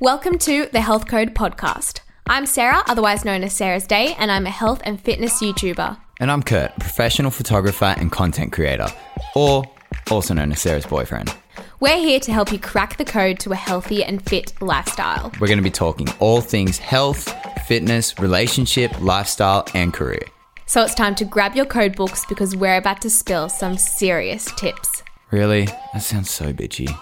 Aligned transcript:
Welcome 0.00 0.38
to 0.38 0.66
the 0.66 0.80
Health 0.80 1.08
Code 1.08 1.34
Podcast. 1.34 2.02
I'm 2.28 2.46
Sarah, 2.46 2.84
otherwise 2.86 3.24
known 3.24 3.42
as 3.42 3.52
Sarah's 3.52 3.84
Day, 3.84 4.14
and 4.16 4.30
I'm 4.30 4.46
a 4.46 4.50
health 4.50 4.80
and 4.84 5.00
fitness 5.00 5.42
YouTuber. 5.42 5.98
And 6.20 6.30
I'm 6.30 6.44
Kurt, 6.44 6.72
professional 6.78 7.32
photographer 7.32 7.96
and 7.98 8.12
content 8.12 8.52
creator, 8.52 8.86
or 9.34 9.64
also 10.08 10.34
known 10.34 10.52
as 10.52 10.60
Sarah's 10.60 10.86
boyfriend. 10.86 11.34
We're 11.80 11.98
here 11.98 12.20
to 12.20 12.32
help 12.32 12.52
you 12.52 12.60
crack 12.60 12.96
the 12.96 13.04
code 13.04 13.40
to 13.40 13.50
a 13.50 13.56
healthy 13.56 14.04
and 14.04 14.24
fit 14.24 14.52
lifestyle. 14.62 15.32
We're 15.40 15.48
going 15.48 15.58
to 15.58 15.64
be 15.64 15.70
talking 15.70 16.06
all 16.20 16.42
things 16.42 16.78
health, 16.78 17.34
fitness, 17.66 18.20
relationship, 18.20 19.00
lifestyle, 19.00 19.66
and 19.74 19.92
career. 19.92 20.22
So 20.66 20.84
it's 20.84 20.94
time 20.94 21.16
to 21.16 21.24
grab 21.24 21.56
your 21.56 21.66
code 21.66 21.96
books 21.96 22.24
because 22.26 22.54
we're 22.54 22.76
about 22.76 23.02
to 23.02 23.10
spill 23.10 23.48
some 23.48 23.76
serious 23.76 24.44
tips. 24.52 25.02
Really? 25.32 25.64
That 25.92 26.02
sounds 26.02 26.30
so 26.30 26.52
bitchy. 26.52 26.96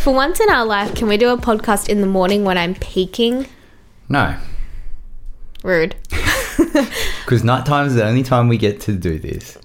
For 0.00 0.14
once 0.14 0.40
in 0.40 0.48
our 0.48 0.64
life, 0.64 0.94
can 0.94 1.08
we 1.08 1.18
do 1.18 1.28
a 1.28 1.36
podcast 1.36 1.90
in 1.90 2.00
the 2.00 2.06
morning 2.06 2.42
when 2.42 2.56
I'm 2.56 2.74
peaking? 2.74 3.46
No, 4.08 4.34
Rude. 5.62 5.94
because 7.24 7.44
nighttime 7.44 7.86
is 7.86 7.94
the 7.94 8.04
only 8.06 8.22
time 8.22 8.48
we 8.48 8.56
get 8.56 8.80
to 8.82 8.94
do 8.94 9.18
this. 9.18 9.58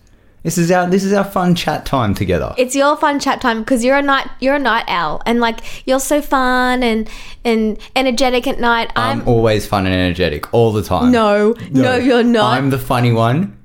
This 0.44 0.58
is 0.58 0.70
our 0.72 0.90
this 0.90 1.06
is 1.06 1.14
our 1.14 1.24
fun 1.24 1.56
chat 1.56 1.86
time 1.86 2.14
together. 2.14 2.54
It's 2.58 2.76
your 2.76 2.98
fun 2.98 3.20
chat 3.22 3.40
time 3.40 3.60
because 3.60 3.86
you're 3.86 3.96
a 3.96 4.02
night 4.02 4.30
you're 4.42 4.56
a 4.56 4.60
night 4.60 4.84
owl 4.90 5.22
and 5.26 5.40
like 5.40 5.62
you're 5.88 6.02
so 6.02 6.22
fun 6.22 6.84
and 6.84 7.10
and 7.46 7.80
energetic 7.96 8.46
at 8.46 8.60
night. 8.60 8.92
I'm, 8.98 9.22
I'm 9.22 9.28
always 9.30 9.66
fun 9.66 9.86
and 9.86 9.96
energetic 9.96 10.54
all 10.54 10.74
the 10.74 10.84
time. 10.84 11.12
no, 11.12 11.56
no, 11.72 11.96
you're 11.96 12.24
not. 12.24 12.58
I'm 12.58 12.72
the 12.72 12.78
funny 12.78 13.14
one. 13.14 13.58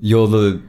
You're 0.00 0.26
the 0.26 0.62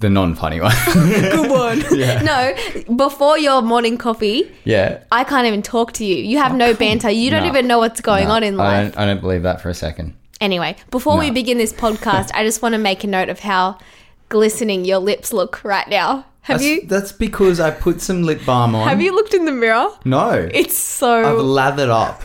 the 0.00 0.10
non-funny 0.10 0.60
one. 0.60 0.74
good 0.92 1.50
one. 1.50 1.80
No, 2.24 2.54
before 2.96 3.38
your 3.38 3.62
morning 3.62 3.96
coffee, 3.98 4.50
yeah. 4.64 5.02
I 5.12 5.24
can't 5.24 5.46
even 5.46 5.62
talk 5.62 5.92
to 5.94 6.04
you. 6.04 6.16
You 6.16 6.38
have 6.38 6.52
oh, 6.52 6.56
no 6.56 6.74
banter. 6.74 7.10
You 7.10 7.30
don't 7.30 7.42
No. 7.42 7.48
even 7.48 7.66
know 7.66 7.78
what's 7.78 8.00
going 8.00 8.28
No, 8.28 8.34
on 8.34 8.42
in 8.42 8.58
I 8.58 8.64
life. 8.64 8.94
don't, 8.94 9.02
I 9.02 9.06
don't 9.06 9.20
believe 9.20 9.42
that 9.42 9.60
for 9.60 9.68
a 9.68 9.74
second. 9.74 10.14
Anyway, 10.40 10.74
before 10.90 11.18
we 11.18 11.30
begin 11.30 11.58
this 11.58 11.72
podcast, 11.72 12.30
I 12.34 12.44
just 12.44 12.62
want 12.62 12.72
to 12.74 12.78
make 12.78 13.04
a 13.04 13.06
note 13.06 13.28
of 13.28 13.40
how 13.40 13.78
glistening 14.30 14.84
your 14.84 14.98
lips 14.98 15.32
look 15.32 15.62
right 15.64 15.86
now. 15.88 16.24
Have 16.50 16.58
That's, 16.60 16.64
you 16.64 16.86
That's 16.86 17.12
because 17.12 17.60
I 17.60 17.70
put 17.70 18.00
some 18.00 18.22
lip 18.24 18.40
balm 18.44 18.74
on. 18.74 18.88
have 18.88 19.00
you 19.00 19.14
looked 19.14 19.34
in 19.34 19.44
the 19.44 19.52
mirror? 19.52 19.88
No. 20.04 20.48
It's 20.52 20.76
so 20.76 21.12
I've 21.38 21.38
lathered 21.44 21.88
up. 21.90 22.22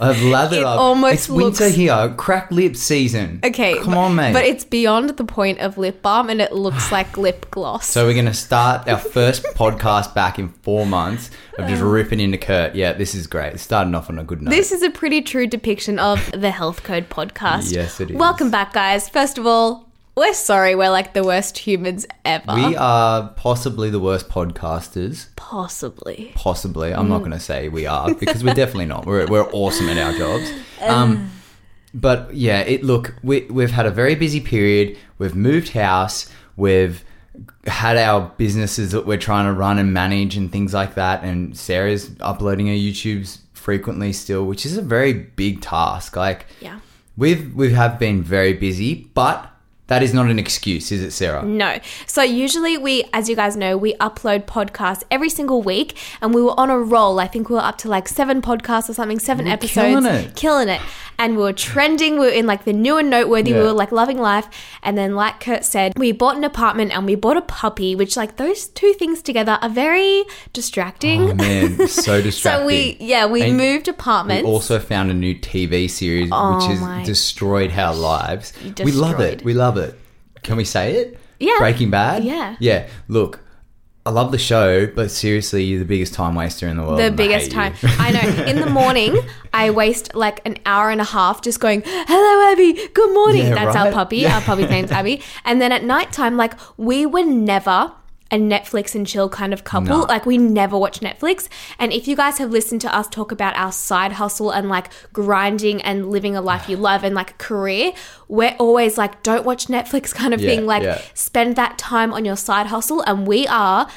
I've 0.00 0.22
lathered 0.34 0.58
It 0.60 0.64
up. 0.64 0.78
almost 0.78 1.14
it's 1.14 1.28
winter 1.28 1.68
here. 1.68 2.14
Crack 2.16 2.50
lip 2.52 2.76
season. 2.76 3.40
Okay, 3.44 3.74
Come 3.78 3.86
but- 3.92 3.98
on, 3.98 4.14
mate. 4.14 4.32
But 4.32 4.44
it's 4.44 4.64
beyond 4.64 5.10
the 5.10 5.24
point 5.24 5.58
of 5.58 5.76
lip 5.76 6.02
balm 6.02 6.30
and 6.30 6.40
it 6.40 6.52
looks 6.52 6.92
like 6.92 7.16
lip 7.26 7.50
gloss. 7.50 7.86
so 7.86 8.06
we're 8.06 8.14
going 8.14 8.26
to 8.26 8.34
start 8.34 8.88
our 8.88 8.98
first 8.98 9.42
podcast 9.56 10.14
back 10.14 10.38
in 10.38 10.48
four 10.48 10.86
months 10.86 11.30
of 11.58 11.68
just 11.68 11.82
uh. 11.82 11.86
ripping 11.86 12.20
into 12.20 12.38
Kurt. 12.38 12.74
Yeah, 12.74 12.92
this 12.92 13.14
is 13.14 13.26
great. 13.26 13.54
It's 13.54 13.62
starting 13.62 13.94
off 13.94 14.08
on 14.08 14.18
a 14.18 14.24
good 14.24 14.40
note. 14.42 14.50
this 14.50 14.70
is 14.72 14.82
a 14.82 14.90
pretty 14.90 15.20
true 15.22 15.46
depiction 15.46 15.98
of 15.98 16.30
the 16.32 16.50
Health 16.52 16.82
Code 16.84 17.08
podcast. 17.08 17.72
Yes, 17.72 18.00
it 18.00 18.10
is. 18.10 18.16
Welcome 18.16 18.50
back, 18.50 18.72
guys. 18.72 19.08
First 19.08 19.38
of 19.38 19.46
all, 19.46 19.88
we're 20.16 20.34
sorry 20.34 20.74
we're 20.74 20.90
like 20.90 21.12
the 21.14 21.24
worst 21.24 21.58
humans 21.58 22.06
ever. 22.24 22.54
we 22.54 22.76
are 22.76 23.28
possibly 23.36 23.90
the 23.90 23.98
worst 24.00 24.28
podcasters. 24.28 25.28
Possibly. 25.36 26.32
Possibly. 26.34 26.92
I'm 26.94 27.06
Mm. 27.06 27.10
not 27.10 27.18
going 27.20 27.30
to 27.32 27.40
say 27.40 27.68
we 27.68 27.86
are 27.86 28.14
because 28.14 28.42
we're 28.44 28.54
definitely 28.54 28.86
not. 28.86 29.06
We're, 29.06 29.26
we're 29.26 29.48
awesome 29.52 29.88
at 29.88 29.98
our 29.98 30.16
jobs. 30.18 30.50
Um, 30.82 31.30
but 31.94 32.34
yeah, 32.34 32.60
it 32.60 32.82
look 32.84 33.14
we 33.22 33.42
we've 33.48 33.70
had 33.70 33.86
a 33.86 33.90
very 33.90 34.14
busy 34.16 34.40
period. 34.40 34.98
We've 35.18 35.34
moved 35.34 35.70
house. 35.70 36.28
We've 36.56 37.02
had 37.66 37.96
our 37.96 38.32
businesses 38.36 38.90
that 38.92 39.06
we're 39.06 39.16
trying 39.16 39.46
to 39.46 39.52
run 39.52 39.78
and 39.78 39.94
manage 39.94 40.36
and 40.36 40.52
things 40.52 40.74
like 40.74 40.94
that. 40.96 41.22
And 41.24 41.56
Sarah's 41.56 42.10
uploading 42.20 42.66
her 42.66 42.72
YouTubes 42.74 43.38
frequently 43.54 44.12
still, 44.12 44.44
which 44.44 44.66
is 44.66 44.76
a 44.76 44.82
very 44.82 45.12
big 45.14 45.62
task. 45.62 46.16
Like 46.16 46.46
Yeah. 46.60 46.80
we've 47.16 47.54
we 47.54 47.72
have 47.72 47.98
been 47.98 48.22
very 48.22 48.52
busy, 48.52 49.10
but 49.14 49.50
that 49.88 50.02
is 50.02 50.14
not 50.14 50.30
an 50.30 50.38
excuse, 50.38 50.90
is 50.90 51.02
it, 51.02 51.10
Sarah? 51.10 51.42
No. 51.44 51.78
So 52.06 52.22
usually 52.22 52.78
we, 52.78 53.04
as 53.12 53.28
you 53.28 53.36
guys 53.36 53.54
know, 53.56 53.76
we 53.76 53.94
upload 53.94 54.44
podcasts 54.46 55.02
every 55.10 55.28
single 55.28 55.60
week 55.62 55.96
and 56.22 56.34
we 56.34 56.42
were 56.42 56.58
on 56.58 56.70
a 56.70 56.78
roll. 56.78 57.20
I 57.20 57.26
think 57.26 57.50
we 57.50 57.56
were 57.56 57.60
up 57.62 57.76
to 57.78 57.88
like 57.88 58.08
seven 58.08 58.40
podcasts 58.40 58.88
or 58.88 58.94
something, 58.94 59.18
seven 59.18 59.46
episodes. 59.46 59.74
killing 59.74 60.06
it. 60.06 60.36
Killing 60.36 60.68
it. 60.70 60.80
And 61.18 61.36
we 61.36 61.42
were 61.42 61.52
trending. 61.52 62.14
We 62.14 62.26
were 62.26 62.32
in 62.32 62.46
like 62.46 62.64
the 62.64 62.72
new 62.72 62.96
and 62.96 63.08
noteworthy. 63.10 63.52
We 63.52 63.60
were 63.60 63.72
like 63.72 63.92
loving 63.92 64.18
life. 64.18 64.48
And 64.82 64.96
then 64.98 65.14
like 65.14 65.38
Kurt 65.38 65.64
said, 65.64 65.92
we 65.96 66.12
bought 66.12 66.36
an 66.36 66.44
apartment 66.44 66.90
and 66.92 67.04
we 67.06 67.14
bought 67.14 67.36
a 67.36 67.42
puppy, 67.42 67.94
which 67.94 68.16
like 68.16 68.36
those 68.36 68.66
two 68.68 68.94
things 68.94 69.22
together 69.22 69.58
are 69.62 69.68
very 69.68 70.24
distracting. 70.52 71.30
Oh 71.30 71.34
man, 71.34 71.86
so 71.88 72.20
distracting. 72.22 72.62
so 72.62 72.66
we, 72.66 72.96
yeah, 72.98 73.26
we 73.26 73.42
And 73.42 73.56
moved 73.56 73.86
apartments. 73.86 74.44
We 74.44 74.50
also 74.50 74.78
found 74.80 75.10
a 75.10 75.14
new 75.14 75.34
TV 75.34 75.88
series 75.88 76.30
Oh 76.32 76.56
which 76.56 76.78
has 76.78 77.06
destroyed 77.06 77.70
our 77.72 77.94
lives. 77.94 78.52
We 78.82 78.90
love 78.90 79.20
it. 79.20 79.44
We 79.44 79.54
love 79.54 79.76
it. 79.76 79.83
Can 80.44 80.56
we 80.56 80.64
say 80.64 80.94
it? 80.96 81.18
Yeah. 81.40 81.56
Breaking 81.58 81.90
Bad? 81.90 82.22
Yeah. 82.24 82.56
Yeah. 82.60 82.88
Look, 83.08 83.40
I 84.06 84.10
love 84.10 84.32
the 84.32 84.38
show, 84.38 84.86
but 84.86 85.10
seriously, 85.10 85.64
you're 85.64 85.78
the 85.78 85.86
biggest 85.86 86.12
time 86.12 86.34
waster 86.34 86.68
in 86.68 86.76
the 86.76 86.82
world. 86.82 86.98
the 86.98 87.04
and 87.04 87.14
I 87.14 87.16
biggest 87.16 87.50
time. 87.50 87.74
I 87.82 88.10
know. 88.12 88.44
In 88.50 88.60
the 88.60 88.68
morning, 88.68 89.16
I 89.54 89.70
waste 89.70 90.14
like 90.14 90.46
an 90.46 90.58
hour 90.66 90.90
and 90.90 91.00
a 91.00 91.04
half 91.04 91.40
just 91.40 91.58
going, 91.58 91.82
"Hello, 91.86 92.52
Abby. 92.52 92.74
Good 92.92 93.14
morning." 93.14 93.46
Yeah, 93.46 93.54
That's 93.54 93.74
our 93.74 93.90
puppy. 93.90 94.18
Yeah. 94.18 94.36
Our 94.36 94.42
puppy's 94.42 94.68
name's 94.68 94.92
Abby. 94.92 95.22
And 95.46 95.60
then 95.60 95.72
at 95.72 95.84
nighttime, 95.84 96.36
like 96.36 96.52
we 96.76 97.06
were 97.06 97.24
never 97.24 97.92
a 98.30 98.36
Netflix 98.36 98.94
and 98.94 99.06
chill 99.06 99.28
kind 99.28 99.52
of 99.52 99.64
couple. 99.64 99.98
No. 99.98 100.04
Like 100.04 100.26
we 100.26 100.38
never 100.38 100.78
watch 100.78 101.00
Netflix. 101.00 101.48
And 101.78 101.92
if 101.92 102.08
you 102.08 102.16
guys 102.16 102.38
have 102.38 102.50
listened 102.50 102.80
to 102.82 102.94
us 102.94 103.06
talk 103.08 103.30
about 103.30 103.56
our 103.56 103.70
side 103.70 104.12
hustle 104.12 104.50
and 104.50 104.68
like 104.68 104.90
grinding 105.12 105.82
and 105.82 106.10
living 106.10 106.34
a 106.34 106.40
life 106.40 106.68
you 106.68 106.76
love 106.90 107.04
and 107.04 107.14
like 107.14 107.38
career, 107.38 107.92
we're 108.28 108.56
always 108.58 108.98
like, 108.98 109.22
don't 109.22 109.44
watch 109.44 109.66
Netflix 109.66 110.14
kind 110.14 110.34
of 110.34 110.40
Yeah, 110.40 110.50
thing. 110.50 110.66
Like 110.66 110.82
yeah. 110.82 111.00
spend 111.14 111.56
that 111.56 111.78
time 111.78 112.12
on 112.12 112.24
your 112.24 112.36
side 112.36 112.66
hustle. 112.66 113.02
And 113.02 113.26
we 113.26 113.46
are 113.46 113.88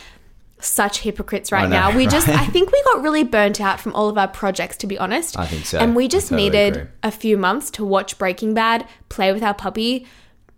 such 0.59 0.99
hypocrites 0.99 1.51
right 1.51 1.69
know, 1.69 1.89
now. 1.89 1.95
We 1.95 2.07
just. 2.07 2.27
I 2.29 2.45
think 2.47 2.71
we 2.71 2.83
got 2.83 3.01
really 3.01 3.23
burnt 3.23 3.61
out 3.61 3.79
from 3.79 3.93
all 3.93 4.09
of 4.09 4.17
our 4.17 4.27
projects, 4.27 4.77
to 4.77 4.87
be 4.87 4.97
honest. 4.97 5.37
I 5.37 5.45
think 5.45 5.65
so. 5.65 5.79
And 5.79 5.95
we 5.95 6.07
just 6.07 6.29
totally 6.29 6.49
needed 6.49 6.77
agree. 6.77 6.89
a 7.03 7.11
few 7.11 7.37
months 7.37 7.71
to 7.71 7.85
watch 7.85 8.17
Breaking 8.17 8.53
Bad, 8.53 8.87
play 9.09 9.31
with 9.31 9.43
our 9.43 9.53
puppy, 9.53 10.07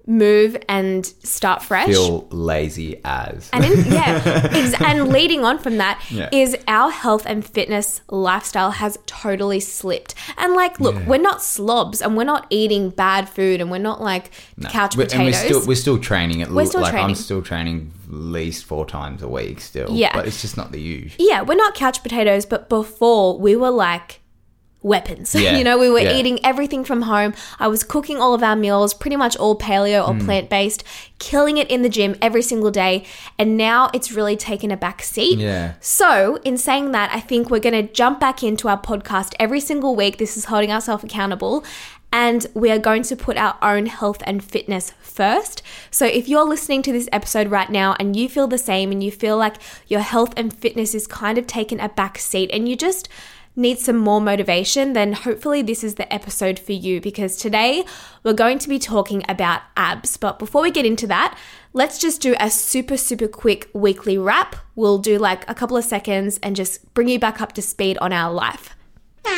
move 0.10 0.58
and 0.68 1.06
start 1.06 1.62
fresh. 1.62 1.88
Feel 1.88 2.28
lazy 2.32 3.00
as. 3.06 3.50
and 3.54 3.64
in, 3.64 3.86
yeah, 3.94 4.22
ex- 4.52 4.82
and 4.82 5.08
leading 5.10 5.46
on 5.46 5.60
from 5.60 5.78
that 5.78 6.02
is 6.34 6.54
Yeah. 6.54 6.62
our 6.68 6.90
health 6.92 7.26
and 7.28 7.46
fitness 7.46 8.02
lifestyle 8.10 8.72
has 8.72 8.98
totally 9.06 9.60
slipped. 9.60 10.16
And 10.38 10.56
like, 10.56 10.80
look, 10.80 10.96
we're 11.06 11.18
not 11.22 11.44
slobs, 11.44 12.02
and 12.02 12.18
we're 12.18 12.24
not 12.24 12.48
eating 12.50 12.90
bad 12.90 13.30
food, 13.30 13.62
and 13.62 13.70
we're 13.70 13.78
not 13.78 14.02
like 14.02 14.32
couch 14.70 14.96
We- 14.98 15.04
potatoes. 15.06 15.20
And 15.20 15.26
we're 15.26 15.34
still 15.60 15.68
we're 15.68 15.76
still 15.76 16.00
training 16.00 16.42
at 16.42 16.50
We're 16.50 16.66
still 16.66 16.82
like 16.82 16.92
training. 16.92 17.10
I'm 17.12 17.16
still 17.16 17.42
training 17.42 17.92
at 18.08 18.14
least 18.14 18.66
four 18.66 18.86
times 18.88 19.22
a 19.22 19.28
week 19.28 19.62
still. 19.62 19.92
Yeah. 19.92 20.12
But 20.14 20.28
it's 20.28 20.42
just 20.42 20.58
not 20.58 20.72
the 20.72 20.82
usual. 20.82 21.16
yeah, 21.20 21.44
we're 21.44 21.54
not 21.56 21.76
couch 21.76 22.02
potatoes, 22.02 22.46
but 22.48 22.68
before 22.68 23.38
we 23.38 23.56
were 23.56 23.70
like 23.70 24.22
weapons. 24.82 25.36
Yeah, 25.40 25.58
you 25.58 25.64
know, 25.64 25.78
we 25.78 25.90
were 25.90 26.00
yeah. 26.00 26.18
eating 26.18 26.44
everything 26.44 26.84
from 26.84 27.04
home. 27.04 27.34
I 27.60 27.68
was 27.70 27.84
cooking 27.84 28.18
all 28.18 28.34
of 28.34 28.44
our 28.44 28.58
meals, 28.58 28.94
pretty 28.94 29.16
much 29.16 29.38
all 29.38 29.58
paleo 29.58 30.06
or 30.06 30.14
hmm. 30.14 30.26
plant 30.26 30.50
based, 30.50 30.84
killing 31.18 31.56
it 31.56 31.72
in 31.72 31.82
the 31.82 31.88
gym 31.88 32.18
every 32.22 32.42
single 32.42 32.72
day. 32.72 33.06
And 33.38 33.56
now 33.56 33.90
it's 33.94 34.12
really 34.12 34.36
taken 34.36 34.70
a 34.70 34.76
back 34.76 35.02
seat. 35.02 35.40
Yeah. 35.40 35.76
So, 35.80 36.40
in 36.44 36.58
saying 36.58 36.92
that, 36.92 37.10
I 37.14 37.22
think 37.22 37.50
we're 37.50 37.60
going 37.60 37.88
to 37.88 37.94
jump 37.94 38.20
back 38.20 38.44
into 38.44 38.68
our 38.68 38.80
podcast 38.80 39.34
every 39.40 39.62
single 39.62 39.96
week. 39.96 40.18
This 40.18 40.36
is 40.36 40.46
holding 40.46 40.72
ourselves 40.72 41.06
accountable. 41.06 41.64
And 42.12 42.48
we 42.54 42.72
are 42.72 42.80
going 42.80 43.04
to 43.04 43.16
put 43.16 43.38
our 43.38 43.56
own 43.62 43.86
health 43.86 44.24
and 44.26 44.44
fitness 44.44 44.94
first. 45.00 45.62
So, 45.90 46.06
if 46.06 46.28
you're 46.28 46.46
listening 46.46 46.82
to 46.84 46.92
this 46.92 47.08
episode 47.14 47.48
right 47.48 47.70
now 47.70 47.96
and 47.98 48.16
you 48.16 48.28
feel 48.28 48.48
the 48.48 48.58
same 48.58 48.92
and 48.92 49.02
you 49.02 49.12
feel 49.12 49.38
like 49.38 49.56
your 49.88 50.02
health 50.02 50.34
and 50.36 50.54
fitness 50.54 50.94
is 50.94 51.08
kind 51.08 51.38
of 51.38 51.48
taken 51.48 51.80
a 51.80 51.88
back 51.88 52.18
seat 52.18 52.50
and 52.52 52.68
you 52.68 52.76
just 52.76 53.08
need 53.56 53.80
some 53.80 53.98
more 53.98 54.22
motivation, 54.22 54.94
then 54.94 55.14
hopefully 55.14 55.62
this 55.62 55.84
is 55.84 55.96
the 55.96 56.12
episode 56.14 56.58
for 56.58 56.72
you 56.72 57.02
because 57.02 57.36
today 57.36 57.84
we're 58.24 58.34
going 58.34 58.60
to 58.60 58.70
be 58.70 58.80
talking 58.80 59.24
about 59.28 59.62
abs. 59.76 60.18
But 60.18 60.40
before 60.40 60.62
we 60.62 60.72
get 60.72 60.86
into 60.86 61.08
that, 61.08 61.38
let's 61.74 62.00
just 62.00 62.22
do 62.22 62.36
a 62.40 62.50
super, 62.50 62.98
super 62.98 63.28
quick 63.28 63.70
weekly 63.74 64.18
wrap. 64.18 64.56
We'll 64.76 65.00
do 65.00 65.18
like 65.18 65.50
a 65.50 65.56
couple 65.56 65.78
of 65.78 65.84
seconds 65.84 66.40
and 66.42 66.56
just 66.56 66.94
bring 66.94 67.08
you 67.10 67.20
back 67.20 67.42
up 67.42 67.54
to 67.54 67.62
speed 67.62 67.98
on 68.00 68.14
our 68.14 68.32
life. 68.34 68.76
Weekly 69.26 69.34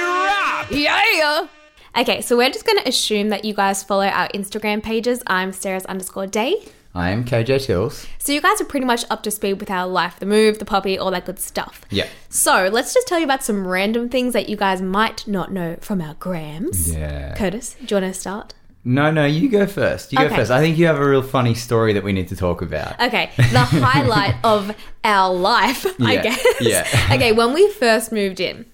wrap. 0.00 0.70
Yeah. 0.70 1.46
Okay, 1.94 2.22
so 2.22 2.38
we're 2.38 2.50
just 2.50 2.64
going 2.64 2.78
to 2.78 2.88
assume 2.88 3.28
that 3.28 3.44
you 3.44 3.52
guys 3.52 3.82
follow 3.82 4.06
our 4.06 4.28
Instagram 4.28 4.82
pages. 4.82 5.22
I'm 5.26 5.52
Sarah's 5.52 5.84
underscore 5.84 6.26
day. 6.26 6.56
I 6.94 7.10
am 7.10 7.24
KJ 7.24 7.64
Tills. 7.64 8.06
So 8.18 8.32
you 8.32 8.40
guys 8.42 8.60
are 8.60 8.66
pretty 8.66 8.84
much 8.84 9.04
up 9.08 9.22
to 9.22 9.30
speed 9.30 9.54
with 9.54 9.70
our 9.70 9.86
life, 9.86 10.18
the 10.18 10.26
move, 10.26 10.58
the 10.58 10.66
puppy, 10.66 10.98
all 10.98 11.10
that 11.12 11.24
good 11.24 11.38
stuff. 11.38 11.80
Yeah. 11.90 12.06
So 12.28 12.68
let's 12.70 12.92
just 12.92 13.08
tell 13.08 13.18
you 13.18 13.24
about 13.24 13.42
some 13.42 13.66
random 13.66 14.10
things 14.10 14.34
that 14.34 14.48
you 14.48 14.56
guys 14.56 14.82
might 14.82 15.26
not 15.26 15.50
know 15.52 15.76
from 15.80 16.02
our 16.02 16.14
grams. 16.14 16.92
Yeah. 16.94 17.34
Curtis, 17.34 17.76
do 17.84 17.94
you 17.94 18.00
want 18.02 18.14
to 18.14 18.20
start? 18.20 18.54
No, 18.84 19.10
no, 19.10 19.24
you 19.24 19.48
go 19.48 19.66
first. 19.66 20.12
You 20.12 20.18
go 20.18 20.28
first. 20.28 20.50
I 20.50 20.60
think 20.60 20.76
you 20.76 20.86
have 20.86 20.98
a 20.98 21.08
real 21.08 21.22
funny 21.22 21.54
story 21.54 21.92
that 21.92 22.02
we 22.02 22.12
need 22.12 22.28
to 22.28 22.36
talk 22.36 22.62
about. 22.62 23.00
Okay, 23.00 23.30
the 23.36 23.60
highlight 23.60 24.34
of 24.42 24.74
our 25.04 25.32
life, 25.32 25.86
I 26.00 26.16
guess. 26.16 26.44
yeah. 26.60 26.86
okay, 27.12 27.30
when 27.30 27.54
we 27.54 27.70
first 27.70 28.10
moved 28.10 28.40
in, 28.40 28.66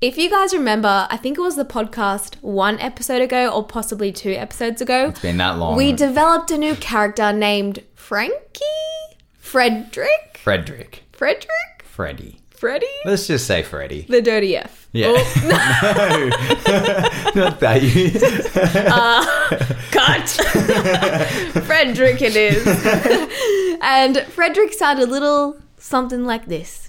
if 0.00 0.18
you 0.18 0.28
guys 0.28 0.52
remember, 0.52 1.06
I 1.10 1.16
think 1.16 1.38
it 1.38 1.40
was 1.40 1.56
the 1.56 1.64
podcast 1.64 2.34
one 2.42 2.78
episode 2.80 3.22
ago 3.22 3.48
or 3.50 3.64
possibly 3.64 4.12
two 4.12 4.32
episodes 4.32 4.82
ago. 4.82 5.08
It's 5.08 5.20
been 5.20 5.38
that 5.38 5.58
long. 5.58 5.76
We 5.76 5.92
developed 5.92 6.50
a 6.50 6.58
new 6.58 6.74
character 6.76 7.32
named 7.32 7.82
Frankie? 7.94 8.60
Frederick? 9.38 10.38
Frederick. 10.42 11.04
Frederick? 11.12 11.82
Freddy. 11.84 12.40
Freddy? 12.50 12.86
Let's 13.04 13.26
just 13.26 13.46
say 13.46 13.62
Freddy. 13.62 14.06
The 14.08 14.20
dirty 14.22 14.56
F. 14.56 14.88
Yeah. 14.92 15.08
Oh, 15.10 15.14
no. 17.34 17.42
Not 17.42 17.60
that. 17.60 17.82
You. 17.82 18.10
Uh, 18.90 19.24
cut. 19.90 20.28
Frederick 21.66 22.22
it 22.22 22.34
is. 22.36 22.66
and 23.82 24.18
Frederick 24.32 24.72
sounded 24.72 25.08
a 25.08 25.10
little 25.10 25.56
something 25.78 26.24
like 26.24 26.46
this. 26.46 26.85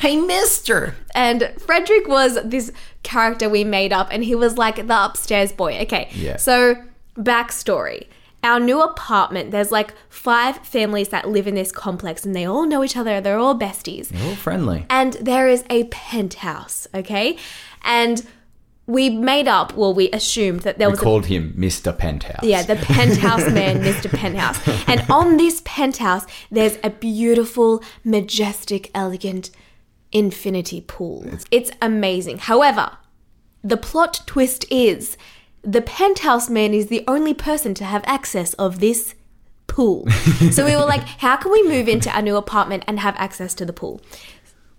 Hey, 0.00 0.16
mister. 0.16 0.94
And 1.14 1.52
Frederick 1.58 2.08
was 2.08 2.38
this 2.44 2.72
character 3.02 3.48
we 3.48 3.64
made 3.64 3.92
up, 3.92 4.08
and 4.10 4.24
he 4.24 4.34
was 4.34 4.58
like 4.58 4.86
the 4.86 5.04
upstairs 5.04 5.52
boy. 5.52 5.78
Okay. 5.82 6.08
Yeah. 6.12 6.36
So, 6.36 6.76
backstory. 7.16 8.06
Our 8.42 8.60
new 8.60 8.80
apartment, 8.80 9.50
there's 9.50 9.72
like 9.72 9.92
five 10.08 10.58
families 10.58 11.08
that 11.08 11.28
live 11.28 11.48
in 11.48 11.56
this 11.56 11.72
complex, 11.72 12.24
and 12.24 12.34
they 12.34 12.44
all 12.44 12.66
know 12.66 12.84
each 12.84 12.96
other. 12.96 13.20
They're 13.20 13.38
all 13.38 13.58
besties. 13.58 14.12
You're 14.12 14.28
all 14.28 14.36
friendly. 14.36 14.86
And 14.88 15.14
there 15.14 15.48
is 15.48 15.64
a 15.68 15.84
penthouse, 15.84 16.86
okay? 16.94 17.38
And 17.82 18.24
we 18.86 19.10
made 19.10 19.48
up, 19.48 19.74
well, 19.74 19.92
we 19.92 20.10
assumed 20.12 20.60
that 20.60 20.78
there 20.78 20.88
We 20.88 20.92
was 20.92 21.00
a 21.00 21.02
called 21.02 21.26
him 21.26 21.54
Mr. 21.58 21.96
Penthouse. 21.96 22.44
yeah, 22.44 22.62
the 22.62 22.76
penthouse 22.76 23.50
man, 23.50 23.82
Mr. 23.82 24.08
Penthouse. 24.08 24.60
And 24.86 25.04
on 25.10 25.38
this 25.38 25.60
penthouse, 25.64 26.24
there's 26.50 26.78
a 26.84 26.90
beautiful, 26.90 27.82
majestic, 28.04 28.92
elegant 28.94 29.50
infinity 30.12 30.80
pool. 30.80 31.26
It's 31.50 31.70
amazing. 31.82 32.38
However, 32.38 32.96
the 33.62 33.76
plot 33.76 34.22
twist 34.26 34.64
is 34.70 35.16
the 35.62 35.82
penthouse 35.82 36.48
man 36.48 36.72
is 36.72 36.86
the 36.86 37.04
only 37.08 37.34
person 37.34 37.74
to 37.74 37.84
have 37.84 38.04
access 38.06 38.54
of 38.54 38.78
this 38.78 39.14
pool. 39.66 40.08
so 40.52 40.64
we 40.64 40.76
were 40.76 40.84
like, 40.84 41.02
how 41.02 41.36
can 41.36 41.50
we 41.50 41.62
move 41.66 41.88
into 41.88 42.10
our 42.10 42.22
new 42.22 42.36
apartment 42.36 42.84
and 42.86 43.00
have 43.00 43.16
access 43.18 43.54
to 43.54 43.64
the 43.64 43.72
pool? 43.72 44.00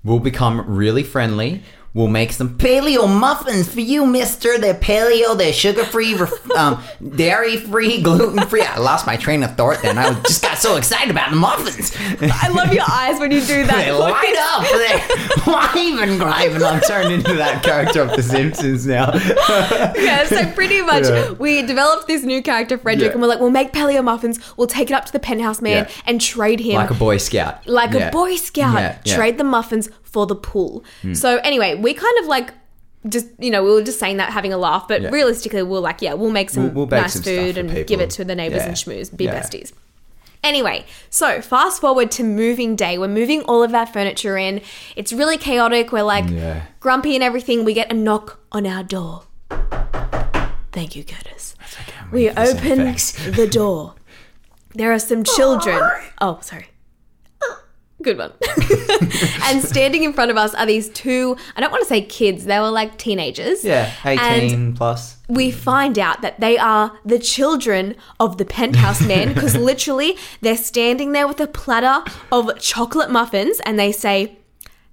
We'll 0.03 0.19
become 0.19 0.63
really 0.73 1.03
friendly. 1.03 1.63
We'll 1.93 2.07
make 2.07 2.31
some 2.31 2.57
paleo 2.57 3.07
muffins 3.09 3.67
for 3.73 3.79
you, 3.79 4.05
mister. 4.05 4.59
They're 4.59 4.75
paleo, 4.75 5.35
they're 5.35 5.51
sugar 5.53 5.83
free, 5.83 6.15
um, 6.55 6.83
dairy 7.15 7.57
free, 7.57 8.01
gluten 8.03 8.45
free. 8.47 8.61
I 8.61 8.77
lost 8.77 9.07
my 9.07 9.17
train 9.17 9.41
of 9.41 9.55
thought 9.55 9.81
then. 9.81 9.97
I 9.97 10.09
was- 10.09 10.19
just 10.23 10.43
got 10.43 10.57
so 10.59 10.75
excited 10.75 11.09
about 11.09 11.31
the 11.31 11.37
muffins. 11.37 11.91
I 12.21 12.49
love 12.49 12.71
your 12.71 12.83
eyes 12.87 13.19
when 13.19 13.31
you 13.31 13.41
do 13.41 13.65
that. 13.65 13.85
They 13.85 13.91
light 13.91 14.35
up. 14.37 15.43
They're 15.43 15.53
live 15.53 16.09
and 16.09 16.19
griving. 16.19 16.61
I'm 16.63 16.81
turned 16.81 17.11
into 17.13 17.33
that 17.35 17.63
character 17.63 18.01
of 18.01 18.09
The 18.15 18.21
Simpsons 18.21 18.85
now. 18.85 19.11
yeah, 19.95 20.25
so 20.25 20.45
pretty 20.53 20.81
much 20.81 21.05
Yeah. 21.05 21.31
we 21.31 21.61
developed 21.63 22.07
this 22.07 22.23
new 22.23 22.41
character, 22.43 22.77
Frederick, 22.77 23.07
Yeah. 23.07 23.11
and 23.13 23.21
we're 23.21 23.27
like, 23.27 23.39
we'll 23.39 23.49
make 23.49 23.71
paleo 23.73 24.03
muffins, 24.03 24.39
we'll 24.57 24.67
take 24.67 24.91
it 24.91 24.93
up 24.93 25.05
to 25.05 25.11
the 25.11 25.19
penthouse 25.19 25.61
man 25.61 25.85
Yeah. 25.85 25.91
and 26.05 26.21
trade 26.21 26.59
him 26.59 26.75
like 26.75 26.91
a 26.91 26.95
Boy 26.95 27.17
Scout. 27.17 27.65
like 27.67 27.95
a 27.95 28.11
Boy 28.11 28.35
Scout, 28.35 29.03
trade 29.05 29.37
the 29.37 29.43
muffins 29.43 29.89
for 30.11 30.25
the 30.25 30.35
pool. 30.35 30.83
So 31.13 31.37
anyway, 31.43 31.75
we 31.75 31.93
kind 31.93 32.17
of 32.19 32.25
like 32.27 32.53
just 33.07 33.27
you 33.39 33.51
know 33.51 33.63
we 33.63 33.71
were 33.71 33.83
just 33.83 33.99
saying 33.99 34.17
that 34.17 34.31
having 34.33 34.51
a 34.53 34.57
laugh, 34.57 34.87
but 34.87 35.01
Yeah. 35.01 35.09
realistically 35.09 35.63
we're 35.63 35.79
like, 35.79 36.01
yeah, 36.01 36.13
we'll 36.13 36.31
make 36.31 36.49
some 36.49 36.63
We'll- 36.73 36.87
we'll 36.87 36.87
nice 36.87 37.13
some 37.13 37.23
food 37.23 37.57
and 37.57 37.69
people. 37.69 37.83
give 37.85 38.01
it 38.01 38.09
to 38.11 38.25
the 38.25 38.35
neighbors 38.35 38.63
Yeah. 38.63 38.67
and 38.69 38.75
schmooze, 38.75 39.15
be 39.15 39.25
Yeah. 39.25 39.39
besties. 39.39 39.71
Anyway, 40.43 40.85
so 41.09 41.41
fast 41.41 41.81
forward 41.81 42.09
to 42.11 42.23
moving 42.23 42.75
day. 42.75 42.97
We're 42.97 43.07
moving 43.07 43.41
all 43.43 43.63
of 43.63 43.73
our 43.73 43.85
furniture 43.87 44.37
in. 44.37 44.61
It's 44.95 45.11
really 45.11 45.37
chaotic. 45.37 45.91
We're 45.91 46.03
like 46.03 46.25
grumpy 46.79 47.15
and 47.15 47.23
everything. 47.23 47.65
We 47.65 47.73
get 47.73 47.91
a 47.91 47.95
knock 47.95 48.39
on 48.51 48.65
our 48.67 48.83
door. 48.83 49.23
Thank 50.71 50.95
you, 50.95 51.03
Curtis. 51.03 51.55
We 52.11 52.27
waiting 52.29 52.35
for 52.35 52.41
open 52.41 52.77
the 53.33 53.47
door. 53.51 53.95
There 54.75 54.91
are 54.93 54.99
some 54.99 55.23
children. 55.37 55.81
Oh, 56.21 56.39
sorry. 56.41 56.67
Good 58.03 58.17
one. 58.19 58.31
and 59.43 59.61
standing 59.63 60.03
in 60.03 60.13
front 60.13 60.29
of 60.31 60.37
us 60.37 60.53
are 60.53 60.65
these 60.65 60.89
two, 60.89 61.35
I 61.55 61.61
don't 61.61 61.71
want 61.71 61.81
to 61.81 61.87
say 61.87 62.01
kids, 62.01 62.45
they 62.45 62.59
were 62.59 62.69
like 62.69 62.97
teenagers. 62.97 63.63
Yeah, 63.65 63.91
18 64.05 64.53
And 64.53 64.75
plus. 64.77 65.17
we 65.27 65.49
find 65.51 65.97
out 65.97 66.21
that 66.21 66.39
they 66.39 66.57
are 66.59 66.97
the 67.05 67.17
children 67.19 67.95
of 68.19 68.37
the 68.37 68.45
penthouse 68.45 69.01
man 69.07 69.33
because 69.33 69.55
literally 69.57 70.15
they're 70.41 70.57
standing 70.57 71.11
there 71.13 71.27
with 71.27 71.39
a 71.39 71.47
platter 71.47 72.07
of 72.31 72.59
chocolate 72.59 73.09
muffins 73.09 73.59
and 73.65 73.79
they 73.79 73.91
say, 73.91 74.37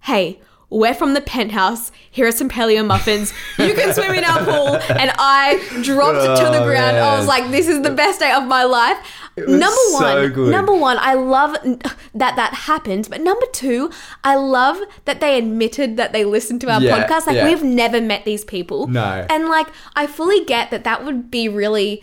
Hey, 0.00 0.40
we're 0.70 0.94
from 0.94 1.14
the 1.14 1.20
penthouse. 1.20 1.92
Here 2.10 2.26
are 2.26 2.32
some 2.32 2.48
paleo 2.48 2.84
muffins. 2.84 3.32
You 3.58 3.74
can 3.74 3.92
swim 3.94 4.14
in 4.14 4.24
our 4.24 4.44
pool. 4.44 4.74
And 4.98 5.12
I 5.18 5.58
dropped 5.82 6.38
to 6.40 6.44
the 6.50 6.62
Oh, 6.62 6.64
ground. 6.64 6.96
I 6.96 7.16
was 7.18 7.28
like, 7.28 7.50
this 7.50 7.68
is 7.68 7.82
the 7.82 7.90
best 7.90 8.18
day 8.18 8.32
of 8.32 8.44
my 8.44 8.64
life. 8.64 8.98
Was 9.36 9.48
Number 9.48 9.76
so 9.90 10.00
one, 10.22 10.32
good. 10.32 10.50
number 10.52 10.72
one, 10.74 10.96
I 11.00 11.14
love 11.14 11.56
that 12.14 12.36
that 12.36 12.54
happened. 12.54 13.08
But 13.10 13.20
number 13.20 13.46
two, 13.52 13.90
I 14.22 14.36
love 14.36 14.78
that 15.06 15.20
they 15.20 15.36
admitted 15.38 15.96
that 15.96 16.12
they 16.12 16.24
listened 16.24 16.60
to 16.62 16.70
our 16.70 16.80
Yeah, 16.80 17.06
podcast. 17.06 17.26
Like 17.26 17.36
yeah. 17.36 17.44
we've 17.48 17.62
never 17.62 18.00
met 18.00 18.24
these 18.24 18.44
people. 18.44 18.86
No. 18.86 19.26
And 19.28 19.48
like, 19.48 19.66
I 19.96 20.06
fully 20.06 20.44
get 20.44 20.70
that 20.70 20.84
that 20.84 21.04
would 21.04 21.30
be 21.30 21.48
really 21.48 22.02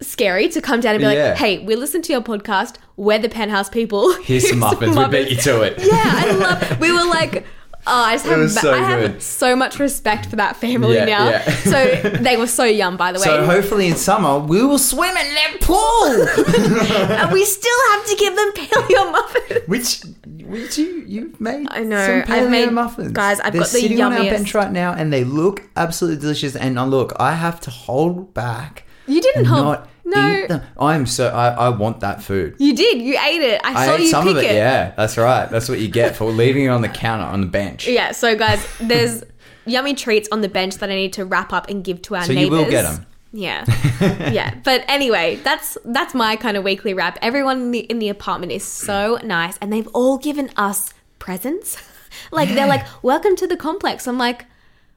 scary 0.00 0.48
to 0.48 0.60
come 0.60 0.80
down 0.80 0.94
and 0.94 1.00
be 1.02 1.06
Yeah. 1.12 1.30
like, 1.30 1.38
hey, 1.38 1.58
we 1.64 1.74
listened 1.76 2.04
to 2.04 2.12
your 2.12 2.22
podcast. 2.22 2.76
We're 2.96 3.18
the 3.18 3.28
penthouse 3.28 3.68
people. 3.68 4.12
Here's 4.22 4.48
some 4.48 4.58
muffins. 4.66 4.96
We 4.96 5.08
beat 5.08 5.30
you 5.30 5.36
to 5.38 5.62
it. 5.62 5.78
Yeah, 5.78 6.02
I 6.04 6.30
love. 6.32 6.80
We 6.80 6.92
were 6.92 7.04
like. 7.08 7.44
Oh, 7.84 7.90
I 8.04 8.14
just 8.14 8.26
have, 8.26 8.50
so 8.50 8.72
I 8.72 8.78
have 8.78 9.22
so 9.22 9.56
much 9.56 9.80
respect 9.80 10.26
for 10.26 10.36
that 10.36 10.54
family 10.56 10.94
Yeah, 10.94 11.04
now. 11.04 11.28
yeah. 11.30 11.50
so 11.64 12.00
they 12.20 12.36
were 12.36 12.46
so 12.46 12.62
young, 12.64 12.96
by 12.96 13.10
the 13.10 13.18
way. 13.18 13.24
So 13.24 13.44
hopefully 13.44 13.88
in 13.88 13.96
summer 13.96 14.38
we 14.38 14.62
will 14.64 14.78
swim 14.78 15.16
in 15.16 15.34
their 15.34 15.58
pool, 15.60 16.04
and 17.18 17.32
we 17.32 17.44
still 17.44 17.78
have 17.92 18.06
to 18.06 18.16
give 18.16 18.36
them 18.36 18.52
paleo 18.52 19.12
muffins. 19.12 19.60
which 19.68 20.02
which 20.46 20.78
you 20.78 21.02
you've 21.06 21.40
made. 21.40 21.66
I 21.70 21.82
know, 21.82 22.22
some 22.24 22.32
I've 22.32 22.50
made- 22.50 22.70
muffins, 22.72 23.12
guys, 23.12 23.40
I've 23.40 23.52
They're 23.52 23.62
got 23.62 23.70
the 23.70 23.78
sitting 23.80 24.00
on 24.00 24.12
our 24.12 24.22
bench 24.22 24.54
right 24.54 24.70
now, 24.70 24.92
and 24.92 25.12
they 25.12 25.24
look 25.24 25.62
absolutely 25.76 26.20
delicious. 26.20 26.54
And 26.54 26.78
uh, 26.78 26.84
look, 26.86 27.12
I 27.18 27.32
have 27.34 27.60
to 27.62 27.70
hold 27.70 28.32
back. 28.32 28.84
You 29.08 29.20
didn't 29.20 29.46
hold- 29.46 29.64
Not 29.64 29.88
no. 30.04 30.60
I'm 30.78 31.06
so 31.06 31.28
I, 31.28 31.48
I 31.50 31.68
want 31.70 32.00
that 32.00 32.22
food. 32.22 32.56
You 32.58 32.74
did. 32.74 33.00
You 33.00 33.18
ate 33.18 33.42
it. 33.42 33.60
I, 33.64 33.82
I 33.82 33.86
saw 33.86 33.94
ate 33.94 34.00
you 34.00 34.06
some 34.08 34.24
pick 34.24 34.30
of 34.36 34.42
it, 34.42 34.50
it. 34.50 34.54
Yeah, 34.54 34.92
that's 34.96 35.16
right. 35.16 35.48
That's 35.50 35.68
what 35.68 35.80
you 35.80 35.88
get 35.88 36.16
for 36.16 36.30
leaving 36.30 36.64
it 36.64 36.68
on 36.68 36.82
the 36.82 36.88
counter 36.88 37.24
on 37.24 37.40
the 37.40 37.46
bench. 37.46 37.86
Yeah, 37.88 38.12
so 38.12 38.36
guys, 38.36 38.66
there's 38.80 39.22
yummy 39.64 39.94
treats 39.94 40.28
on 40.32 40.40
the 40.40 40.48
bench 40.48 40.76
that 40.78 40.90
I 40.90 40.94
need 40.94 41.12
to 41.14 41.24
wrap 41.24 41.52
up 41.52 41.68
and 41.68 41.84
give 41.84 42.02
to 42.02 42.16
our 42.16 42.24
So 42.24 42.32
you 42.32 42.40
neighbors. 42.50 42.58
will 42.58 42.70
get 42.70 42.84
'em. 42.84 43.06
Yeah, 43.34 43.64
yeah. 44.30 44.54
But 44.62 44.84
anyway, 44.88 45.36
that's 45.36 45.78
that's 45.86 46.12
my 46.14 46.36
kind 46.36 46.56
of 46.56 46.64
weekly 46.64 46.92
wrap. 46.92 47.18
Everyone 47.22 47.60
in 47.62 47.70
the 47.70 47.78
in 47.80 47.98
the 47.98 48.08
apartment 48.10 48.52
is 48.52 48.64
so 48.64 49.18
nice, 49.24 49.56
and 49.58 49.72
they've 49.72 49.88
all 49.94 50.18
given 50.18 50.50
us 50.56 50.92
presents. 51.18 51.78
like 52.32 52.50
they're 52.50 52.66
like, 52.66 52.84
"Welcome 53.02 53.36
to 53.36 53.46
the 53.46 53.56
complex." 53.56 54.06
I'm 54.06 54.18
like, 54.18 54.44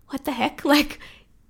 "What 0.10 0.25
the 0.25 0.32
heck?" 0.34 0.65
Like. 0.75 1.00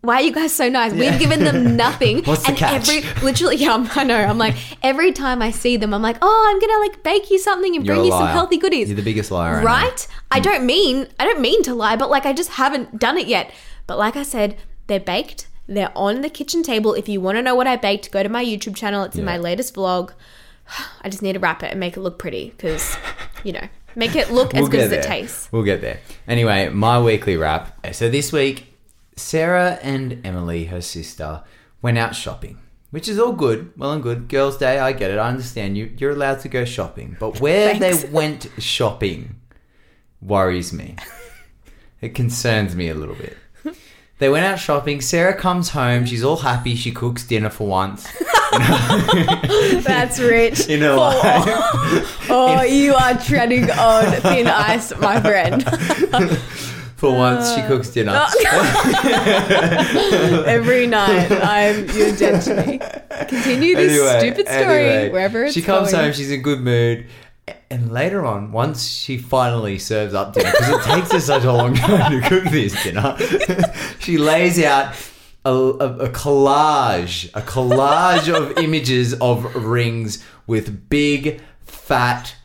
Why 0.05 0.15
are 0.15 0.21
you 0.21 0.31
guys 0.31 0.53
so 0.53 0.69
nice? 0.69 0.93
Yeah. 0.93 1.11
We've 1.11 1.19
given 1.19 1.43
them 1.43 1.75
nothing. 1.77 2.23
What's 2.23 2.43
the 2.43 2.49
and 2.49 2.57
catch? 2.57 2.89
every 2.89 3.23
literally, 3.23 3.55
yeah, 3.57 3.87
I 3.95 4.03
know. 4.03 4.17
I'm 4.17 4.37
like 4.37 4.55
every 4.83 5.11
time 5.11 5.41
I 5.41 5.51
see 5.51 5.77
them, 5.77 5.93
I'm 5.93 6.01
like, 6.01 6.17
oh, 6.21 6.49
I'm 6.49 6.59
gonna 6.59 6.79
like 6.79 7.03
bake 7.03 7.31
you 7.31 7.39
something 7.39 7.75
and 7.75 7.85
You're 7.85 7.95
bring 7.95 8.05
you 8.05 8.11
some 8.11 8.27
healthy 8.27 8.57
goodies 8.57 8.89
You're 8.89 8.95
the 8.95 9.01
biggest 9.01 9.31
liar, 9.31 9.59
know. 9.59 9.65
right? 9.65 10.07
I 10.31 10.37
hmm. 10.37 10.43
don't 10.43 10.65
mean 10.65 11.07
I 11.19 11.25
don't 11.25 11.41
mean 11.41 11.63
to 11.63 11.73
lie, 11.73 11.95
but 11.95 12.09
like 12.09 12.25
I 12.25 12.33
just 12.33 12.51
haven't 12.51 12.99
done 12.99 13.17
it 13.17 13.27
yet. 13.27 13.51
But 13.87 13.97
like 13.97 14.15
I 14.15 14.23
said, 14.23 14.57
they're 14.87 14.99
baked. 14.99 15.47
They're 15.67 15.91
on 15.95 16.21
the 16.21 16.29
kitchen 16.29 16.61
table. 16.61 16.93
If 16.93 17.09
you 17.09 17.19
want 17.19 17.37
to 17.37 17.41
know 17.41 17.55
what 17.55 17.67
I 17.67 17.75
baked, 17.75 18.11
go 18.11 18.21
to 18.21 18.29
my 18.29 18.43
YouTube 18.43 18.75
channel. 18.75 19.03
It's 19.03 19.15
in 19.15 19.25
my 19.25 19.37
latest 19.37 19.73
vlog. 19.73 20.13
I 21.01 21.09
just 21.09 21.21
need 21.21 21.33
to 21.33 21.39
wrap 21.39 21.63
it 21.63 21.71
and 21.71 21.79
make 21.79 21.97
it 21.97 22.01
look 22.01 22.19
pretty 22.19 22.51
because, 22.51 22.97
you 23.43 23.53
know, 23.53 23.67
make 23.95 24.15
it 24.15 24.31
look 24.31 24.53
as 24.53 24.61
We'll 24.61 24.69
good 24.69 24.89
get 24.89 24.99
as 24.99 25.05
it 25.05 25.07
tastes. 25.07 25.49
We'll 25.51 25.63
get 25.63 25.81
there. 25.81 25.99
Anyway, 26.27 26.69
my 26.69 27.01
weekly 27.01 27.37
wrap. 27.37 27.95
So 27.95 28.09
this 28.09 28.31
week, 28.31 28.74
Sarah 29.15 29.79
and 29.81 30.25
Emily, 30.25 30.65
her 30.65 30.81
sister, 30.81 31.43
went 31.81 31.97
out 31.97 32.15
shopping, 32.15 32.59
which 32.91 33.07
is 33.07 33.19
all 33.19 33.31
good, 33.31 33.71
well 33.77 33.93
and 33.93 34.03
good. 34.03 34.27
Girls' 34.27 34.57
Day, 34.57 34.79
I 34.79 34.91
get 34.91 35.11
it. 35.11 35.17
I 35.17 35.29
understand 35.29 35.77
you. 35.77 35.93
You're 35.97 36.11
allowed 36.11 36.41
to 36.41 36.49
go 36.49 36.65
shopping, 36.65 37.15
but 37.19 37.39
where 37.39 37.75
Thanks. 37.75 38.03
they 38.03 38.09
went 38.11 38.49
shopping 38.57 39.41
worries 40.21 40.73
me. 40.73 40.95
It 42.01 42.13
concerns 42.13 42.75
me 42.75 42.89
a 42.89 42.93
little 42.93 43.15
bit. 43.15 43.37
They 44.17 44.29
went 44.29 44.45
out 44.45 44.59
shopping. 44.59 45.01
Sarah 45.01 45.33
comes 45.33 45.69
home. 45.69 46.05
She's 46.05 46.23
all 46.23 46.37
happy. 46.37 46.75
She 46.75 46.91
cooks 46.91 47.27
dinner 47.27 47.49
for 47.49 47.67
once. 47.67 48.07
That's 48.51 50.19
rich. 50.19 50.69
In 50.69 50.81
her 50.81 50.91
oh. 50.91 50.97
life. 50.97 52.29
Oh, 52.29 52.61
you 52.61 52.93
are 52.93 53.17
treading 53.17 53.69
on 53.71 54.13
thin 54.21 54.47
ice, 54.47 54.97
my 54.99 55.19
friend. 55.19 55.63
for 56.95 57.11
uh, 57.11 57.17
once 57.17 57.53
she 57.53 57.61
cooks 57.63 57.89
dinner. 57.89 58.11
Every 60.47 60.87
night, 60.87 61.31
I'm 61.31 61.87
you're 61.89 62.15
dead 62.15 62.41
to 62.43 62.65
me. 62.65 62.79
Continue 63.27 63.75
this 63.75 63.91
Anyway, 63.91 64.19
stupid 64.19 64.47
story 64.47 64.85
anyway, 64.89 65.09
wherever 65.11 65.43
it's 65.45 65.53
she 65.53 65.61
comes 65.61 65.91
going. 65.91 66.05
home, 66.05 66.13
she's 66.13 66.31
in 66.31 66.41
good 66.41 66.61
mood. 66.61 67.07
And 67.69 67.91
later 67.91 68.25
on, 68.25 68.51
once 68.51 68.87
she 68.87 69.17
finally 69.17 69.77
serves 69.77 70.13
up 70.13 70.33
dinner, 70.33 70.51
because 70.51 70.69
it 70.69 70.81
takes 70.83 71.11
her 71.11 71.19
such 71.19 71.43
a 71.43 71.51
long 71.51 71.75
time 71.75 72.11
to 72.21 72.27
cook 72.27 72.45
this 72.45 72.81
dinner, 72.83 73.15
she 73.99 74.17
lays 74.17 74.61
out 74.63 74.95
a, 75.43 75.51
a, 75.51 75.97
a 76.05 76.09
collage, 76.09 77.29
a 77.35 77.41
collage 77.41 78.33
of 78.33 78.57
images 78.57 79.13
of 79.15 79.53
rings 79.55 80.23
with 80.47 80.89
big, 80.89 81.41
fat 81.65 82.35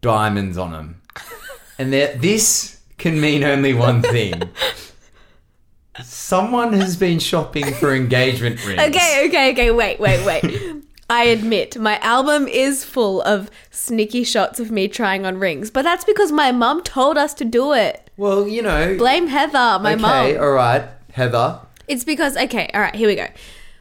diamonds 0.00 0.58
on 0.58 0.72
them. 0.72 1.02
And 1.78 1.92
this 1.92 2.77
can 2.98 3.20
mean 3.20 3.44
only 3.44 3.72
one 3.72 4.02
thing. 4.02 4.50
Someone 6.02 6.72
has 6.74 6.96
been 6.96 7.18
shopping 7.18 7.72
for 7.74 7.94
engagement 7.94 8.64
rings. 8.66 8.80
Okay, 8.80 9.26
okay, 9.28 9.52
okay. 9.52 9.70
Wait, 9.70 9.98
wait, 9.98 10.24
wait. 10.24 10.84
I 11.10 11.24
admit 11.24 11.78
my 11.78 11.98
album 12.00 12.46
is 12.46 12.84
full 12.84 13.22
of 13.22 13.50
sneaky 13.70 14.24
shots 14.24 14.60
of 14.60 14.70
me 14.70 14.88
trying 14.88 15.24
on 15.24 15.38
rings, 15.38 15.70
but 15.70 15.82
that's 15.82 16.04
because 16.04 16.30
my 16.30 16.52
mum 16.52 16.82
told 16.82 17.16
us 17.16 17.32
to 17.34 17.44
do 17.44 17.72
it. 17.72 18.10
Well, 18.16 18.46
you 18.46 18.60
know. 18.62 18.96
Blame 18.98 19.28
Heather, 19.28 19.78
my 19.82 19.94
okay, 19.94 20.02
mum. 20.02 20.42
all 20.42 20.50
right, 20.50 20.84
Heather. 21.12 21.60
It's 21.86 22.04
because 22.04 22.36
okay, 22.36 22.68
all 22.74 22.82
right, 22.82 22.94
here 22.94 23.08
we 23.08 23.16
go. 23.16 23.28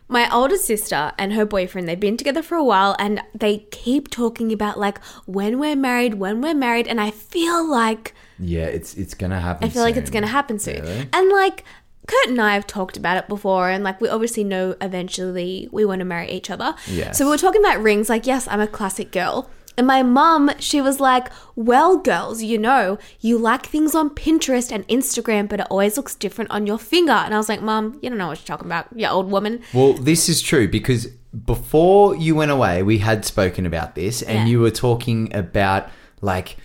My 0.08 0.34
older 0.34 0.56
sister 0.56 1.12
and 1.18 1.34
her 1.34 1.46
boyfriend, 1.46 1.90
they've 1.90 2.00
been 2.00 2.16
together 2.16 2.42
for 2.42 2.56
a 2.56 2.64
while 2.64 2.96
and 2.98 3.22
they 3.36 3.68
keep 3.72 4.10
talking 4.10 4.54
about 4.54 4.80
like 4.80 5.04
when 5.26 5.60
we're 5.60 5.76
married, 5.76 6.14
when 6.14 6.42
we're 6.42 6.54
married, 6.54 6.88
and 6.88 7.02
I 7.02 7.12
feel 7.12 7.70
like 7.70 8.14
Yeah, 8.40 8.66
it's 8.66 8.94
it's 8.96 9.14
gonna 9.14 9.40
happen. 9.40 9.68
I 9.68 9.70
feel 9.70 9.82
like 9.84 9.98
it's 9.98 10.10
going 10.10 10.24
to 10.24 10.28
happen 10.30 10.60
soon. 10.60 10.82
Really? 10.82 11.10
And 11.14 11.30
like 11.32 11.64
Kurt 12.08 12.28
and 12.30 12.40
I 12.42 12.54
have 12.54 12.66
talked 12.68 12.96
about 12.98 13.18
it 13.18 13.28
before, 13.28 13.70
and 13.70 13.84
like 13.84 14.00
we 14.00 14.08
obviously 14.10 14.44
know 14.44 14.76
eventually 14.80 15.68
we 15.72 15.86
want 15.86 16.00
to 16.00 16.06
marry 16.06 16.30
each 16.30 16.50
other. 16.50 16.76
Yes. 16.88 17.18
So 17.18 17.26
we 17.26 17.32
were 17.32 17.38
talking 17.38 17.62
about 17.62 17.82
rings. 17.82 18.10
Like, 18.10 18.26
yes, 18.26 18.48
I'm 18.48 18.62
a 18.62 18.68
classic 18.68 19.12
girl. 19.12 19.50
And 19.80 19.86
my 19.86 20.02
mum, 20.02 20.50
she 20.58 20.82
was 20.82 21.00
like, 21.00 21.28
Well, 21.56 21.98
girls, 21.98 22.42
you 22.42 22.58
know, 22.58 22.98
you 23.20 23.38
like 23.38 23.66
things 23.68 23.94
on 23.94 24.10
Pinterest 24.10 24.72
and 24.72 24.88
Instagram, 24.88 25.48
but 25.48 25.60
it 25.60 25.68
always 25.70 25.98
looks 25.98 26.16
different 26.16 26.50
on 26.50 26.66
your 26.66 26.80
finger. 26.80 27.12
And 27.12 27.32
I 27.34 27.38
was 27.38 27.48
like, 27.48 27.62
Mum, 27.62 28.00
you 28.02 28.10
don't 28.10 28.18
know 28.18 28.28
what 28.28 28.40
you're 28.40 28.48
talking 28.48 28.66
about, 28.68 28.88
you 28.96 29.06
old 29.08 29.30
woman. 29.30 29.62
Well, 29.74 29.94
this 29.94 30.30
is 30.30 30.42
true 30.42 30.68
because 30.68 31.10
before 31.46 32.16
you 32.16 32.34
went 32.34 32.50
away, 32.50 32.82
we 32.82 32.98
had 33.00 33.24
spoken 33.26 33.66
about 33.68 33.94
this, 33.94 34.24
and 34.24 34.40
Yeah. 34.40 34.46
you 34.46 34.60
were 34.62 34.72
talking 34.72 35.32
about 35.36 35.90
like 36.22 36.58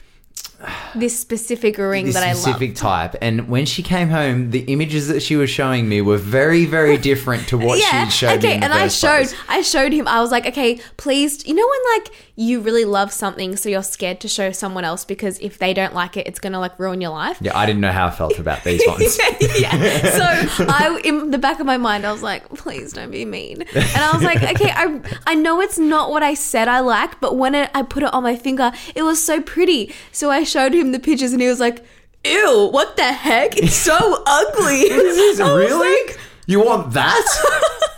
This 0.94 1.18
specific 1.18 1.78
ring 1.78 2.06
this 2.06 2.14
that 2.14 2.22
I 2.22 2.32
specific 2.34 2.74
type. 2.74 3.16
And 3.20 3.48
when 3.48 3.66
she 3.66 3.82
came 3.82 4.08
home, 4.08 4.50
the 4.50 4.60
images 4.60 5.08
that 5.08 5.20
she 5.20 5.36
was 5.36 5.50
showing 5.50 5.88
me 5.88 6.00
were 6.00 6.18
very, 6.18 6.64
very 6.64 6.96
different 6.96 7.48
to 7.48 7.58
what 7.58 7.78
yeah, 7.78 8.04
she'd 8.04 8.12
showed 8.12 8.28
me. 8.28 8.48
okay, 8.48 8.54
in 8.54 8.60
the 8.60 8.66
and 8.66 8.74
I 8.74 8.88
showed, 8.88 9.28
place. 9.28 9.34
I 9.48 9.62
showed 9.62 9.92
him. 9.92 10.06
I 10.08 10.20
was 10.20 10.30
like, 10.30 10.46
okay, 10.46 10.80
please. 10.96 11.46
You 11.46 11.54
know 11.54 11.66
when 11.66 12.00
like 12.00 12.12
you 12.36 12.60
really 12.60 12.84
love 12.84 13.12
something, 13.12 13.56
so 13.56 13.68
you're 13.68 13.82
scared 13.82 14.20
to 14.20 14.28
show 14.28 14.52
someone 14.52 14.84
else 14.84 15.04
because 15.04 15.38
if 15.40 15.58
they 15.58 15.74
don't 15.74 15.94
like 15.94 16.16
it, 16.16 16.26
it's 16.26 16.38
gonna 16.38 16.60
like 16.60 16.78
ruin 16.78 17.00
your 17.00 17.10
life. 17.10 17.38
Yeah, 17.40 17.56
I 17.56 17.66
didn't 17.66 17.80
know 17.80 17.92
how 17.92 18.06
I 18.06 18.10
felt 18.10 18.38
about 18.38 18.64
these 18.64 18.82
ones. 18.86 19.18
yeah. 19.58 19.72
So 20.12 20.66
I, 20.68 21.00
in 21.04 21.30
the 21.30 21.38
back 21.38 21.60
of 21.60 21.66
my 21.66 21.76
mind, 21.76 22.04
I 22.04 22.12
was 22.12 22.22
like, 22.22 22.48
please 22.50 22.92
don't 22.92 23.10
be 23.10 23.24
mean. 23.24 23.62
And 23.62 23.96
I 23.96 24.10
was 24.12 24.22
like, 24.22 24.42
okay, 24.42 24.70
I, 24.70 25.00
I 25.26 25.34
know 25.34 25.60
it's 25.60 25.78
not 25.78 26.10
what 26.10 26.22
I 26.22 26.34
said 26.34 26.68
I 26.68 26.80
liked, 26.80 27.20
but 27.20 27.36
when 27.36 27.54
it, 27.54 27.70
I 27.74 27.82
put 27.82 28.02
it 28.02 28.12
on 28.12 28.22
my 28.22 28.36
finger, 28.36 28.72
it 28.94 29.02
was 29.02 29.22
so 29.22 29.40
pretty. 29.40 29.92
So 30.12 30.30
I 30.30 30.44
showed 30.52 30.74
him 30.74 30.92
the 30.92 31.00
pictures, 31.00 31.32
and 31.32 31.40
he 31.42 31.48
was 31.48 31.58
like, 31.60 31.84
ew, 32.24 32.68
what 32.70 32.96
the 32.96 33.04
heck? 33.12 33.56
It's 33.56 33.74
so 33.74 33.96
ugly. 34.26 34.80
Is 34.82 35.40
it 35.40 35.44
I 35.44 35.54
really? 35.54 35.90
like- 36.06 36.18
you 36.46 36.60
want 36.64 36.92
that? 36.92 37.26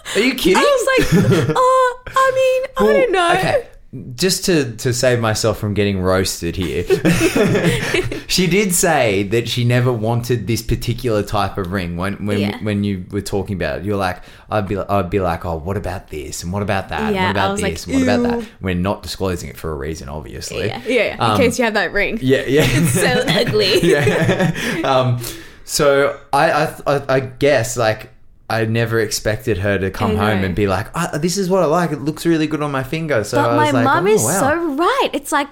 Are 0.16 0.20
you 0.20 0.34
kidding? 0.34 0.56
I 0.58 0.60
was 0.60 0.86
like, 1.26 1.54
oh, 1.56 2.02
I 2.06 2.32
mean, 2.34 2.88
I 2.88 2.92
don't 2.92 3.12
know. 3.12 3.32
Okay. 3.32 3.68
Just 4.16 4.44
to, 4.46 4.74
to 4.78 4.92
save 4.92 5.20
myself 5.20 5.58
from 5.58 5.72
getting 5.72 6.00
roasted 6.00 6.56
here, 6.56 6.82
she 8.26 8.48
did 8.48 8.74
say 8.74 9.22
that 9.24 9.48
she 9.48 9.64
never 9.64 9.92
wanted 9.92 10.48
this 10.48 10.62
particular 10.62 11.22
type 11.22 11.58
of 11.58 11.70
ring. 11.70 11.96
When 11.96 12.26
when 12.26 12.40
Yeah. 12.40 12.58
when 12.62 12.82
you 12.82 13.04
were 13.10 13.20
talking 13.20 13.54
about 13.54 13.78
it, 13.78 13.84
you're 13.84 13.96
like, 13.96 14.22
I'd 14.50 14.66
be 14.66 14.76
I'd 14.76 15.10
be 15.10 15.20
like, 15.20 15.44
oh, 15.44 15.56
what 15.58 15.76
about 15.76 16.08
this 16.08 16.42
and 16.42 16.52
what 16.52 16.62
about 16.62 16.88
that? 16.88 17.02
and 17.02 17.14
Yeah, 17.14 17.28
what 17.28 17.36
I 17.36 17.40
about 17.40 17.52
was 17.52 17.62
like, 17.62 17.72
this? 17.74 17.86
and 17.86 17.94
what 17.94 18.02
about 18.02 18.22
that? 18.40 18.48
We're 18.60 18.74
not 18.74 19.02
disclosing 19.04 19.48
it 19.50 19.56
for 19.56 19.70
a 19.70 19.74
reason, 19.76 20.08
obviously. 20.08 20.66
Yeah, 20.66 20.82
yeah, 20.86 20.92
yeah. 21.04 21.14
In 21.14 21.20
Um, 21.20 21.36
case 21.38 21.58
you 21.58 21.64
have 21.64 21.74
that 21.74 21.92
ring. 21.92 22.18
Yeah, 22.20 22.44
yeah. 22.46 22.66
So 22.86 23.06
ugly. 23.28 23.80
yeah. 23.80 24.80
Um, 24.84 25.20
so 25.64 26.18
I, 26.32 26.50
I, 26.50 26.80
I, 26.86 27.02
I 27.16 27.20
guess 27.20 27.76
like 27.76 28.10
I 28.50 28.66
never 28.66 29.00
expected 29.00 29.58
her 29.58 29.78
to 29.78 29.90
come 29.90 30.16
home 30.16 30.44
and 30.44 30.54
be 30.54 30.66
like, 30.66 30.88
ah, 30.94 31.16
"This 31.18 31.38
is 31.38 31.48
what 31.48 31.62
I 31.62 31.66
like. 31.66 31.92
It 31.92 32.00
looks 32.00 32.26
really 32.26 32.46
good 32.46 32.62
on 32.62 32.70
my 32.70 32.82
finger." 32.82 33.24
So 33.24 33.38
But 33.38 33.50
I 33.50 33.56
my 33.56 33.64
was 33.64 33.72
like, 33.74 33.84
mum 33.84 34.06
"Oh, 34.06 34.10
is 34.10 34.22
wow." 34.22 34.40
so 34.40 34.74
right. 34.74 35.08
It's 35.12 35.32
like 35.32 35.48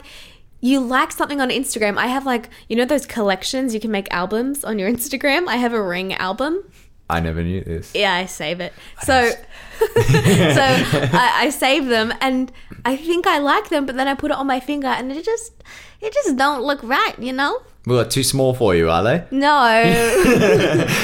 you 0.60 0.78
like 0.80 1.10
something 1.12 1.40
on 1.40 1.48
Instagram. 1.48 1.96
I 1.96 2.06
have 2.08 2.26
like 2.26 2.50
you 2.68 2.76
know 2.76 2.84
those 2.84 3.06
collections 3.06 3.72
you 3.74 3.80
can 3.80 3.90
make 3.90 4.12
albums 4.12 4.62
on 4.62 4.78
your 4.78 4.90
Instagram. 4.96 5.48
I 5.48 5.56
have 5.56 5.72
a 5.72 5.82
ring 5.82 6.12
album. 6.14 6.64
I 7.10 7.20
never 7.20 7.42
knew 7.42 7.62
this. 7.62 7.94
Yeah, 7.94 8.14
I 8.14 8.24
save 8.26 8.60
it. 8.60 8.72
So, 9.02 9.30
so 9.80 9.86
I, 9.92 11.30
I 11.44 11.50
save 11.50 11.86
them, 11.86 12.12
and 12.20 12.50
I 12.86 12.96
think 12.96 13.26
I 13.26 13.38
like 13.38 13.68
them, 13.68 13.84
but 13.84 13.96
then 13.96 14.08
I 14.08 14.14
put 14.14 14.30
it 14.30 14.36
on 14.36 14.46
my 14.46 14.60
finger, 14.60 14.86
and 14.86 15.12
it 15.12 15.22
just, 15.22 15.52
it 16.00 16.14
just 16.14 16.36
don't 16.36 16.62
look 16.62 16.82
right, 16.82 17.18
you 17.18 17.34
know? 17.34 17.60
Well, 17.84 17.96
they're 17.98 18.08
too 18.08 18.22
small 18.22 18.54
for 18.54 18.74
you, 18.76 18.88
are 18.90 19.02
they? 19.02 19.24
No. 19.32 19.66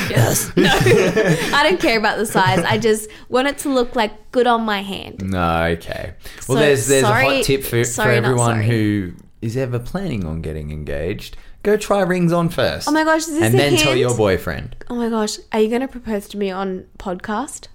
yes. 0.09 0.53
No. 0.57 0.69
I 0.73 1.67
don't 1.69 1.81
care 1.81 1.99
about 1.99 2.19
the 2.19 2.27
size. 2.27 2.61
I 2.61 2.79
just 2.79 3.11
want 3.29 3.49
it 3.49 3.59
to 3.59 3.69
look 3.69 3.97
like 3.97 4.31
good 4.31 4.47
on 4.47 4.63
my 4.63 4.83
hand. 4.83 5.29
No. 5.29 5.65
Okay. 5.65 6.15
Well, 6.49 6.57
So, 6.59 6.61
there's 6.61 6.87
there's 6.87 7.03
a 7.03 7.07
hot 7.13 7.43
tip 7.45 7.63
for, 7.65 7.71
for 7.71 7.85
sorry, 7.85 8.21
not 8.21 8.25
everyone 8.29 8.63
who 8.63 9.13
is 9.43 9.57
ever 9.57 9.79
planning 9.81 10.25
on 10.25 10.41
getting 10.41 10.71
engaged. 10.71 11.37
Go 11.65 11.77
try 11.77 12.01
rings 12.03 12.33
on 12.33 12.49
first. 12.49 12.89
Oh 12.89 12.93
my 12.93 13.03
gosh, 13.03 13.23
is 13.23 13.35
this 13.35 13.43
and 13.43 13.59
then 13.59 13.77
tell 13.77 13.97
your 13.97 14.17
boyfriend. 14.17 14.77
Oh 14.89 14.95
my 14.95 15.09
gosh, 15.09 15.39
are 15.53 15.61
you 15.61 15.69
going 15.69 15.81
to 15.81 15.89
propose 15.89 16.29
to 16.29 16.37
me 16.39 16.51
on 16.51 16.87
podcast? 16.99 17.67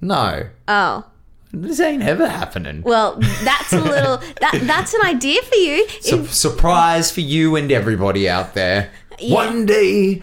No, 0.00 0.48
Oh. 0.66 1.04
This 1.52 1.80
ain't 1.80 2.02
ever 2.02 2.28
happening. 2.28 2.82
Well, 2.82 3.16
that's 3.42 3.72
a 3.72 3.80
little 3.80 4.18
that 4.40 4.60
that's 4.62 4.94
an 4.94 5.00
idea 5.04 5.42
for 5.42 5.56
you. 5.56 5.88
Su- 6.00 6.20
If- 6.20 6.32
surprise 6.32 7.10
for 7.10 7.20
you 7.20 7.56
and 7.56 7.70
everybody 7.72 8.28
out 8.28 8.54
there. 8.54 8.90
Yeah. 9.18 9.34
One 9.34 9.66
day 9.66 10.22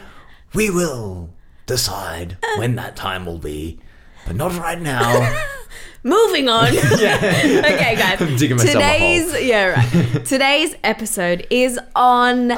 we 0.53 0.69
will 0.69 1.29
decide 1.65 2.38
when 2.57 2.75
that 2.75 2.96
time 2.96 3.25
will 3.25 3.39
be, 3.39 3.79
but 4.25 4.36
not 4.36 4.57
right 4.57 4.79
now. 4.81 5.36
moving 6.03 6.48
on. 6.50 6.67
okay, 6.77 7.96
guys. 7.98 8.22
I'm 8.22 8.36
digging 8.38 8.57
myself 8.57 8.75
a 8.75 8.79
Today's 8.79 9.41
yeah, 9.43 9.65
right. 9.65 10.25
Today's 10.25 10.75
episode 10.84 11.46
is 11.50 11.77
on 11.96 12.51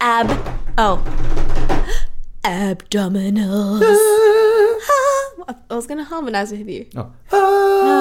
ab 0.00 0.30
oh 0.78 1.02
abdominals. 2.44 3.82
Ah. 3.84 5.54
I 5.70 5.74
was 5.74 5.86
gonna 5.86 6.04
harmonize 6.04 6.50
with 6.52 6.68
you. 6.68 6.86
Oh. 6.96 7.12
Ah. 7.32 7.43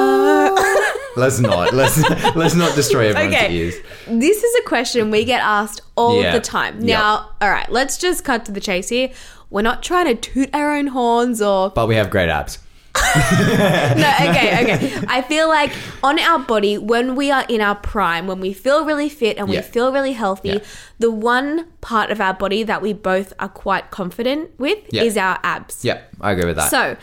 let's 1.18 1.40
not. 1.40 1.74
Let's 1.74 1.98
let's 2.36 2.56
not 2.56 2.76
destroy 2.76 3.10
everyone's 3.10 3.36
Okay. 3.36 3.54
ears. 3.54 3.76
This 4.08 4.44
is 4.44 4.56
a 4.64 4.68
question 4.68 5.12
we 5.12 5.26
get 5.26 5.42
asked 5.42 5.82
all 5.96 6.22
Yeah. 6.22 6.34
the 6.34 6.40
time. 6.40 6.76
Yep. 6.80 6.86
Now, 7.00 7.30
all 7.42 7.50
right, 7.50 7.70
let's 7.72 7.98
just 7.98 8.24
cut 8.24 8.46
to 8.46 8.52
the 8.52 8.60
chase 8.62 8.90
here. 8.90 9.10
We're 9.50 9.62
not 9.62 9.84
trying 9.84 10.06
to 10.08 10.16
toot 10.16 10.50
our 10.54 10.72
own 10.74 10.88
horns 10.88 11.42
or 11.42 11.70
But 11.70 11.88
we 11.88 11.96
have 11.96 12.10
great 12.10 12.30
abs. 12.30 12.60
no, 13.16 14.12
okay, 14.22 14.62
okay. 14.64 15.06
I 15.08 15.24
feel 15.28 15.48
like 15.48 15.72
on 16.04 16.20
our 16.20 16.38
body, 16.40 16.78
when 16.78 17.16
we 17.16 17.32
are 17.32 17.44
in 17.50 17.60
our 17.62 17.74
prime, 17.76 18.28
when 18.28 18.40
we 18.40 18.54
feel 18.54 18.86
really 18.86 19.10
fit 19.10 19.38
and 19.38 19.50
we 19.50 19.56
Yeah. 19.56 19.62
feel 19.62 19.92
really 19.92 20.14
healthy, 20.14 20.50
Yeah. 20.50 20.60
the 21.00 21.10
one 21.12 21.66
part 21.82 22.12
of 22.12 22.22
our 22.22 22.34
body 22.36 22.62
that 22.64 22.82
we 22.84 22.94
both 22.94 23.34
are 23.40 23.48
quite 23.50 23.90
confident 23.90 24.52
with 24.60 24.78
is 24.94 25.18
our 25.18 25.40
abs. 25.44 25.84
Yeah, 25.84 26.00
I 26.22 26.32
agree 26.34 26.46
with 26.46 26.56
that. 26.58 26.70
So, 26.70 26.96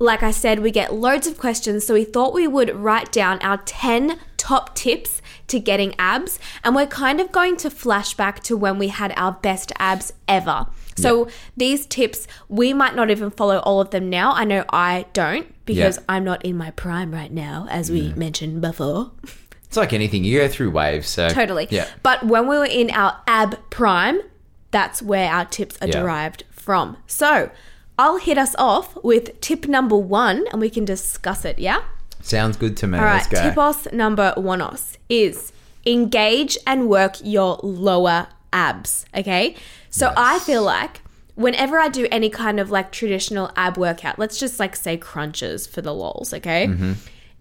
like 0.00 0.22
I 0.22 0.30
said, 0.30 0.60
we 0.60 0.70
get 0.70 0.94
loads 0.94 1.26
of 1.26 1.38
questions, 1.38 1.86
so 1.86 1.94
we 1.94 2.04
thought 2.04 2.32
we 2.32 2.48
would 2.48 2.74
write 2.74 3.12
down 3.12 3.38
our 3.42 3.58
10 3.58 4.18
top 4.38 4.74
tips 4.74 5.20
to 5.48 5.60
getting 5.60 5.94
abs, 5.98 6.38
and 6.64 6.74
we're 6.74 6.86
kind 6.86 7.20
of 7.20 7.30
going 7.30 7.56
to 7.58 7.70
flash 7.70 8.14
back 8.14 8.42
to 8.44 8.56
when 8.56 8.78
we 8.78 8.88
had 8.88 9.12
our 9.16 9.32
best 9.32 9.72
abs 9.78 10.12
ever. 10.26 10.66
So, 10.96 11.28
these 11.56 11.86
tips, 11.86 12.26
we 12.48 12.74
might 12.74 12.94
not 12.94 13.10
even 13.10 13.30
follow 13.30 13.58
all 13.60 13.80
of 13.80 13.90
them 13.90 14.10
now. 14.10 14.32
I 14.32 14.44
know 14.44 14.64
I 14.70 15.06
don't 15.14 15.46
because 15.64 15.96
Yeah. 15.96 16.02
I'm 16.10 16.24
not 16.24 16.44
in 16.44 16.56
my 16.58 16.72
prime 16.72 17.10
right 17.12 17.32
now, 17.32 17.66
as 17.70 17.90
we 17.90 18.12
mentioned 18.14 18.60
before. 18.60 19.12
it's 19.64 19.78
like 19.78 19.92
anything. 19.94 20.24
You 20.24 20.40
go 20.40 20.48
through 20.48 20.70
waves. 20.72 21.08
So 21.08 21.28
Totally. 21.30 21.68
Yeah. 21.70 21.86
But 22.02 22.24
when 22.26 22.48
we 22.48 22.58
were 22.58 22.66
in 22.66 22.90
our 22.90 23.16
ab 23.26 23.56
prime, 23.70 24.20
that's 24.72 25.00
where 25.00 25.30
our 25.30 25.46
tips 25.46 25.78
are 25.80 25.86
Yeah. 25.86 26.00
derived 26.00 26.44
from. 26.50 26.98
So 27.06 27.50
I'll 28.00 28.16
hit 28.16 28.38
us 28.38 28.54
off 28.56 28.96
with 29.04 29.38
tip 29.42 29.68
number 29.68 29.94
one 29.94 30.46
and 30.52 30.58
we 30.58 30.70
can 30.70 30.86
discuss 30.86 31.44
it, 31.44 31.58
yeah? 31.58 31.82
Sounds 32.22 32.56
good 32.56 32.74
to 32.78 32.86
me. 32.86 32.96
All 32.96 33.04
right, 33.04 33.16
Let's 33.16 33.28
go. 33.28 33.42
tipos 33.42 33.92
number 33.92 34.32
one 34.38 34.62
os 34.62 34.96
is 35.10 35.52
engage 35.84 36.56
and 36.66 36.88
work 36.88 37.16
your 37.22 37.60
lower 37.62 38.28
abs, 38.54 39.04
okay? 39.14 39.54
So 39.90 40.14
I 40.16 40.38
feel 40.38 40.62
like 40.62 41.02
whenever 41.34 41.78
I 41.78 41.88
do 41.88 42.08
any 42.10 42.30
kind 42.30 42.58
of 42.58 42.70
like 42.70 42.90
traditional 42.90 43.50
ab 43.54 43.76
workout, 43.76 44.18
let's 44.18 44.38
just 44.38 44.58
like 44.58 44.76
say 44.76 44.96
crunches 44.96 45.66
for 45.66 45.82
the 45.82 45.92
lols, 45.92 46.32
okay? 46.32 46.68
Mm-hmm. 46.68 46.92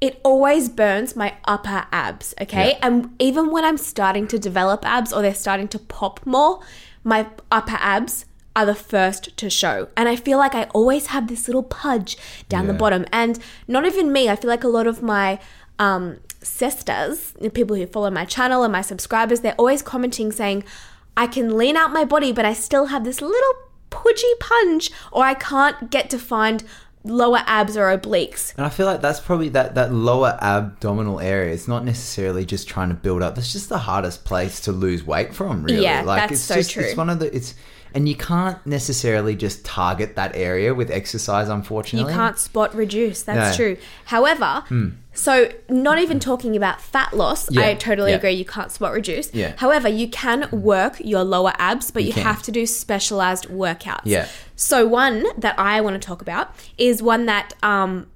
It 0.02 0.20
always 0.26 0.68
burns 0.68 1.16
my 1.16 1.36
upper 1.46 1.86
abs, 1.94 2.34
okay? 2.42 2.72
Yeah. 2.72 2.80
And 2.82 3.16
even 3.20 3.50
when 3.50 3.64
I'm 3.64 3.78
starting 3.78 4.28
to 4.28 4.38
develop 4.38 4.86
abs 4.86 5.14
or 5.14 5.22
they're 5.22 5.34
starting 5.34 5.70
to 5.70 5.80
pop 5.80 6.26
more, 6.26 6.60
my 7.06 7.28
upper 7.50 7.78
abs 7.80 8.26
are 8.60 8.66
the 8.66 8.76
first 8.76 9.38
to 9.38 9.50
show. 9.50 9.88
And 9.96 10.10
I 10.10 10.18
feel 10.18 10.38
like 10.38 10.54
I 10.54 10.64
always 10.74 11.08
have 11.08 11.28
this 11.30 11.48
little 11.48 11.64
pudge 11.64 12.18
down 12.50 12.68
the 12.68 12.74
bottom. 12.74 13.06
And 13.14 13.40
not 13.70 13.86
even 13.86 14.12
me, 14.12 14.28
I 14.28 14.36
feel 14.36 14.50
like 14.50 14.66
a 14.66 14.68
lot 14.68 14.86
of 14.86 15.02
my 15.02 15.40
um, 15.80 16.20
sisters, 16.42 17.32
the 17.40 17.50
people 17.50 17.78
who 17.78 17.88
follow 17.88 18.12
my 18.12 18.26
channel 18.26 18.64
and 18.64 18.74
my 18.74 18.82
subscribers, 18.82 19.40
they're 19.40 19.56
always 19.56 19.82
commenting 19.82 20.34
saying, 20.34 20.66
I 21.16 21.28
can 21.28 21.58
lean 21.58 21.78
out 21.78 21.94
my 21.94 22.04
body, 22.04 22.34
but 22.34 22.46
I 22.46 22.52
still 22.52 22.88
have 22.88 23.06
this 23.06 23.22
little 23.22 23.54
pudgy 23.90 24.34
punch, 24.42 24.92
or 25.14 25.24
I 25.24 25.36
can't 25.36 25.90
get 25.90 26.10
to 26.10 26.20
find 26.20 26.62
lower 27.06 27.40
abs 27.46 27.78
or 27.78 27.98
obliques. 27.98 28.54
And 28.58 28.66
I 28.66 28.70
feel 28.70 28.86
like 28.86 29.00
that's 29.00 29.22
probably 29.22 29.48
that, 29.50 29.76
that 29.76 29.94
lower 29.94 30.38
abdominal 30.42 31.22
area. 31.22 31.54
It's 31.54 31.68
not 31.68 31.86
necessarily 31.86 32.44
just 32.44 32.68
trying 32.68 32.90
to 32.90 32.96
build 32.96 33.22
up. 33.22 33.36
That's 33.36 33.54
just 33.54 33.70
the 33.70 33.78
hardest 33.78 34.26
place 34.26 34.60
to 34.62 34.74
lose 34.74 35.06
weight 35.06 35.34
from, 35.34 35.64
really. 35.64 35.84
Yeah, 35.84 36.02
like 36.02 36.24
that's 36.24 36.34
it's 36.34 36.42
so 36.42 36.56
just, 36.56 36.72
true. 36.72 36.84
It's 36.84 36.98
one 36.98 37.10
of 37.10 37.20
the 37.20 37.34
it's 37.34 37.56
and 37.94 38.08
you 38.08 38.16
can't 38.16 38.64
necessarily 38.66 39.36
just 39.36 39.66
target 39.66 40.16
that 40.16 40.36
area 40.36 40.74
with 40.74 40.92
exercise, 40.92 41.50
unfortunately. 41.50 42.12
You 42.12 42.18
can't 42.18 42.38
spot 42.38 42.76
reduce. 42.76 43.24
That's 43.24 43.58
No. 43.58 43.64
true. 43.64 43.78
However, 44.06 44.64
so 45.14 45.50
not 45.70 46.00
even 46.00 46.20
talking 46.20 46.56
about 46.56 46.82
fat 46.82 47.14
loss, 47.14 47.50
Yeah, 47.52 47.62
I 47.68 47.74
totally 47.74 48.12
yeah. 48.12 48.18
agree. 48.18 48.32
You 48.34 48.46
can't 48.46 48.72
spot 48.72 48.94
reduce. 48.94 49.34
Yeah. 49.34 49.54
However, 49.58 49.90
you 49.90 50.08
can 50.08 50.48
work 50.52 50.96
your 51.00 51.24
lower 51.24 51.54
abs, 51.58 51.92
but 51.92 52.04
you, 52.04 52.14
can. 52.14 52.24
have 52.24 52.42
to 52.44 52.52
do 52.52 52.66
specialized 52.66 53.48
workouts. 53.50 54.02
Yeah. 54.06 54.28
So 54.56 54.88
one 54.88 55.26
that 55.38 55.58
I 55.60 55.82
want 55.82 56.02
to 56.02 56.06
talk 56.06 56.22
about 56.22 56.54
is 56.78 57.02
one 57.02 57.26
that 57.26 57.54
um, 57.64 58.08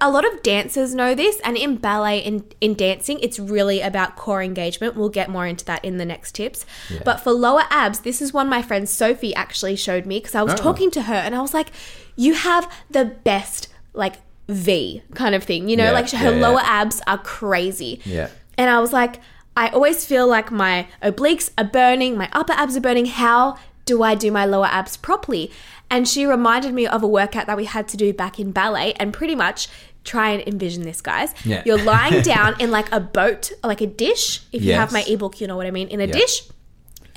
a 0.00 0.10
lot 0.10 0.24
of 0.24 0.42
dancers 0.42 0.94
know 0.94 1.14
this, 1.14 1.40
and 1.44 1.56
in 1.56 1.76
ballet 1.76 2.18
in 2.18 2.44
in 2.60 2.74
dancing, 2.74 3.18
it's 3.20 3.38
really 3.38 3.80
about 3.80 4.16
core 4.16 4.42
engagement. 4.42 4.94
We'll 4.96 5.08
get 5.10 5.28
more 5.28 5.46
into 5.46 5.64
that 5.66 5.84
in 5.84 5.98
the 5.98 6.04
next 6.04 6.32
tips. 6.36 6.64
But 7.04 7.20
for 7.20 7.32
lower 7.32 7.64
abs, 7.70 8.00
this 8.00 8.22
is 8.22 8.32
one 8.32 8.48
my 8.48 8.62
friend 8.62 8.88
Sophie 8.88 9.34
actually 9.34 9.76
showed 9.76 10.06
me 10.06 10.18
because 10.20 10.34
I 10.34 10.42
was 10.42 10.54
Oh. 10.54 10.56
talking 10.56 10.90
to 10.92 11.02
her 11.02 11.14
and 11.14 11.34
I 11.34 11.40
was 11.40 11.52
like, 11.52 11.68
"You 12.16 12.34
have 12.34 12.70
the 12.90 13.04
best 13.04 13.68
like 13.92 14.14
V 14.48 15.02
kind 15.14 15.34
of 15.34 15.42
thing, 15.44 15.68
you 15.68 15.76
know, 15.76 15.84
Yeah, 15.84 15.90
like 15.92 16.10
her 16.10 16.30
yeah, 16.30 16.36
yeah. 16.36 16.46
lower 16.48 16.60
abs 16.62 17.02
are 17.06 17.18
crazy." 17.18 18.00
Yeah. 18.04 18.28
And 18.56 18.70
I 18.70 18.80
was 18.80 18.92
like, 18.92 19.16
I 19.56 19.68
always 19.68 20.04
feel 20.06 20.26
like 20.26 20.50
my 20.50 20.86
obliques 21.02 21.50
are 21.58 21.64
burning, 21.64 22.16
my 22.16 22.28
upper 22.32 22.52
abs 22.54 22.76
are 22.76 22.80
burning. 22.80 23.06
How 23.06 23.56
do 23.84 24.02
I 24.02 24.14
do 24.14 24.30
my 24.32 24.46
lower 24.46 24.66
abs 24.66 24.96
properly? 24.96 25.50
And 25.94 26.08
she 26.08 26.26
reminded 26.26 26.74
me 26.74 26.88
of 26.88 27.04
a 27.04 27.06
workout 27.06 27.46
that 27.46 27.56
we 27.56 27.66
had 27.66 27.86
to 27.88 27.96
do 27.96 28.12
back 28.12 28.40
in 28.40 28.50
ballet 28.50 28.94
and 28.94 29.12
pretty 29.12 29.36
much 29.36 29.68
try 30.02 30.30
and 30.30 30.42
envision 30.48 30.82
this, 30.82 31.00
guys. 31.00 31.32
Yeah. 31.44 31.62
You're 31.64 31.80
lying 31.82 32.20
down 32.34 32.60
in 32.60 32.72
like 32.72 32.90
a 32.90 32.98
boat, 32.98 33.52
like 33.62 33.80
a 33.80 33.86
dish. 33.86 34.40
If 34.50 34.64
you 34.64 34.72
have 34.72 34.92
my 34.92 35.04
ebook, 35.06 35.40
you 35.40 35.46
know 35.46 35.56
what 35.56 35.66
I 35.66 35.70
mean, 35.70 35.86
in 35.88 36.00
a 36.00 36.08
dish. 36.08 36.48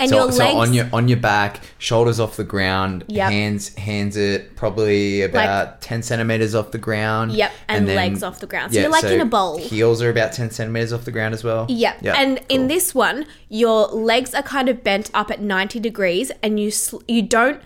And 0.00 0.10
So, 0.10 0.16
your 0.16 0.30
so 0.30 0.38
legs 0.38 0.54
on 0.54 0.72
your 0.74 0.88
on 0.92 1.08
your 1.08 1.18
back, 1.18 1.60
shoulders 1.78 2.20
off 2.20 2.36
the 2.36 2.44
ground, 2.44 3.02
Yep. 3.08 3.32
hands 3.32 3.74
hands 3.74 4.16
it 4.16 4.54
probably 4.54 5.22
about 5.22 5.80
ten 5.82 6.04
centimeters 6.04 6.54
off 6.54 6.70
the 6.70 6.78
ground. 6.78 7.32
Yep, 7.32 7.50
and 7.66 7.88
legs 7.88 8.22
off 8.22 8.38
the 8.38 8.46
ground. 8.46 8.72
So 8.72 8.76
yeah, 8.76 8.82
you're 8.82 8.92
like 8.92 9.02
in 9.02 9.20
a 9.20 9.24
bowl. 9.24 9.58
Heels 9.58 10.00
are 10.00 10.08
about 10.08 10.32
ten 10.34 10.52
centimeters 10.52 10.92
off 10.92 11.04
the 11.04 11.10
ground 11.10 11.34
as 11.34 11.42
well. 11.42 11.66
Yep. 11.68 11.96
Yeah, 12.02 12.14
and 12.16 12.40
in 12.48 12.68
this 12.68 12.94
one, 12.94 13.26
your 13.48 13.88
legs 13.88 14.34
are 14.34 14.42
kind 14.44 14.68
of 14.68 14.84
bent 14.84 15.10
up 15.14 15.32
at 15.32 15.40
90 15.40 15.80
degrees 15.80 16.30
and 16.44 16.60
you 16.60 16.70
sl- 16.70 17.02
you 17.08 17.22
don't 17.22 17.60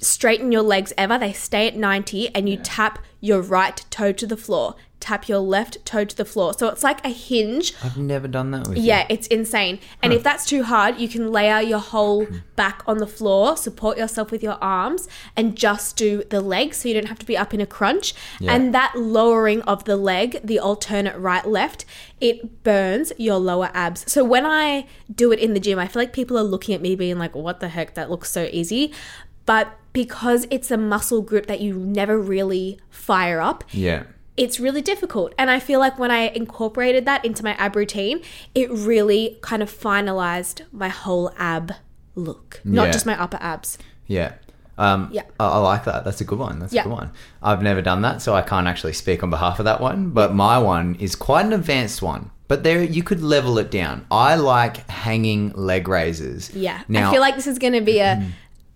straighten 0.00 0.52
your 0.52 0.62
legs 0.62 0.92
ever. 0.96 1.18
They 1.18 1.32
stay 1.32 1.66
at 1.66 1.76
90 1.76 2.34
and 2.34 2.48
you 2.48 2.56
tap 2.56 3.04
your 3.20 3.40
right 3.40 3.84
toe 3.90 4.12
to 4.12 4.26
the 4.26 4.36
floor. 4.36 4.74
Tap 4.98 5.28
your 5.28 5.38
left 5.38 5.82
toe 5.86 6.04
to 6.04 6.14
the 6.14 6.26
floor. 6.26 6.52
So 6.52 6.68
it's 6.68 6.82
like 6.82 7.02
a 7.06 7.08
hinge. 7.08 7.72
I've 7.82 7.96
never 7.96 8.28
done 8.28 8.50
that 8.50 8.68
with 8.68 8.76
you. 8.76 8.84
Yeah, 8.84 9.06
it's 9.08 9.26
insane. 9.28 9.78
And 10.02 10.12
if 10.12 10.22
that's 10.22 10.44
too 10.44 10.62
hard, 10.62 10.98
you 10.98 11.08
can 11.08 11.32
layer 11.32 11.60
your 11.60 11.78
whole 11.78 12.26
hmm. 12.26 12.38
back 12.54 12.82
on 12.86 12.98
the 12.98 13.06
floor, 13.06 13.56
support 13.56 13.96
yourself 13.96 14.30
with 14.30 14.42
your 14.42 14.58
arms, 14.60 15.08
and 15.36 15.56
just 15.56 15.96
do 15.96 16.22
the 16.28 16.42
legs 16.42 16.78
so 16.78 16.88
you 16.88 16.94
don't 16.94 17.08
have 17.08 17.18
to 17.18 17.24
be 17.24 17.36
up 17.36 17.54
in 17.54 17.62
a 17.62 17.66
crunch. 17.66 18.12
Yeah. 18.40 18.54
And 18.54 18.74
that 18.74 18.92
lowering 18.94 19.62
of 19.62 19.84
the 19.84 19.96
leg, 19.96 20.38
the 20.44 20.58
alternate 20.58 21.16
right 21.16 21.46
left, 21.46 21.86
it 22.20 22.62
burns 22.62 23.10
your 23.16 23.38
lower 23.38 23.70
abs. 23.72 24.04
So 24.06 24.22
when 24.22 24.44
I 24.44 24.86
do 25.14 25.32
it 25.32 25.38
in 25.38 25.54
the 25.54 25.60
gym, 25.60 25.78
I 25.78 25.88
feel 25.88 26.02
like 26.02 26.12
people 26.12 26.38
are 26.38 26.42
looking 26.42 26.74
at 26.74 26.82
me 26.82 26.94
being 26.94 27.18
like, 27.18 27.34
what 27.34 27.60
the 27.60 27.70
heck? 27.70 27.94
That 27.94 28.10
looks 28.10 28.30
so 28.30 28.50
easy. 28.52 28.92
But 29.46 29.76
because 29.92 30.46
it's 30.50 30.70
a 30.70 30.76
muscle 30.76 31.22
group 31.22 31.46
that 31.46 31.60
you 31.60 31.74
never 31.74 32.18
really 32.20 32.78
fire 32.90 33.40
up, 33.40 33.64
Yeah. 33.72 34.04
it's 34.36 34.60
really 34.60 34.80
difficult. 34.82 35.34
And 35.36 35.50
I 35.50 35.58
feel 35.58 35.80
like 35.80 35.98
when 35.98 36.10
I 36.10 36.28
incorporated 36.28 37.04
that 37.06 37.24
into 37.24 37.42
my 37.42 37.54
ab 37.54 37.74
routine, 37.76 38.20
it 38.54 38.70
really 38.70 39.38
kind 39.40 39.62
of 39.62 39.70
finalized 39.70 40.62
my 40.72 40.88
whole 40.88 41.32
ab 41.38 41.72
look, 42.14 42.60
not 42.64 42.86
Yeah. 42.86 42.92
just 42.92 43.06
my 43.06 43.20
upper 43.20 43.38
abs. 43.40 43.78
Yeah. 44.06 44.32
Um, 44.78 45.08
Yeah. 45.12 45.22
I, 45.38 45.46
I 45.46 45.58
like 45.58 45.84
that. 45.84 46.04
That's 46.04 46.20
a 46.20 46.24
good 46.24 46.38
one. 46.38 46.58
That's 46.60 46.72
Yeah. 46.72 46.82
a 46.82 46.84
good 46.84 46.92
one. 46.92 47.10
I've 47.42 47.62
never 47.62 47.82
done 47.82 48.02
that, 48.02 48.22
so 48.22 48.34
I 48.34 48.42
can't 48.42 48.66
actually 48.66 48.92
speak 48.94 49.22
on 49.22 49.30
behalf 49.30 49.58
of 49.58 49.64
that 49.64 49.80
one. 49.80 50.10
But 50.10 50.34
my 50.34 50.58
one 50.58 50.94
is 51.00 51.14
quite 51.16 51.44
an 51.44 51.52
advanced 51.52 52.00
one. 52.00 52.30
But 52.48 52.62
there, 52.64 52.82
you 52.82 53.02
could 53.02 53.22
level 53.22 53.58
it 53.58 53.70
down. 53.70 54.06
I 54.10 54.34
like 54.36 54.88
hanging 54.90 55.52
leg 55.54 55.86
raises. 55.86 56.50
Yeah. 56.54 56.80
Now, 56.88 57.08
I 57.08 57.12
feel 57.12 57.20
like 57.20 57.36
this 57.36 57.46
is 57.46 57.58
going 57.58 57.74
to 57.74 57.80
be 57.80 57.98
a, 58.00 58.22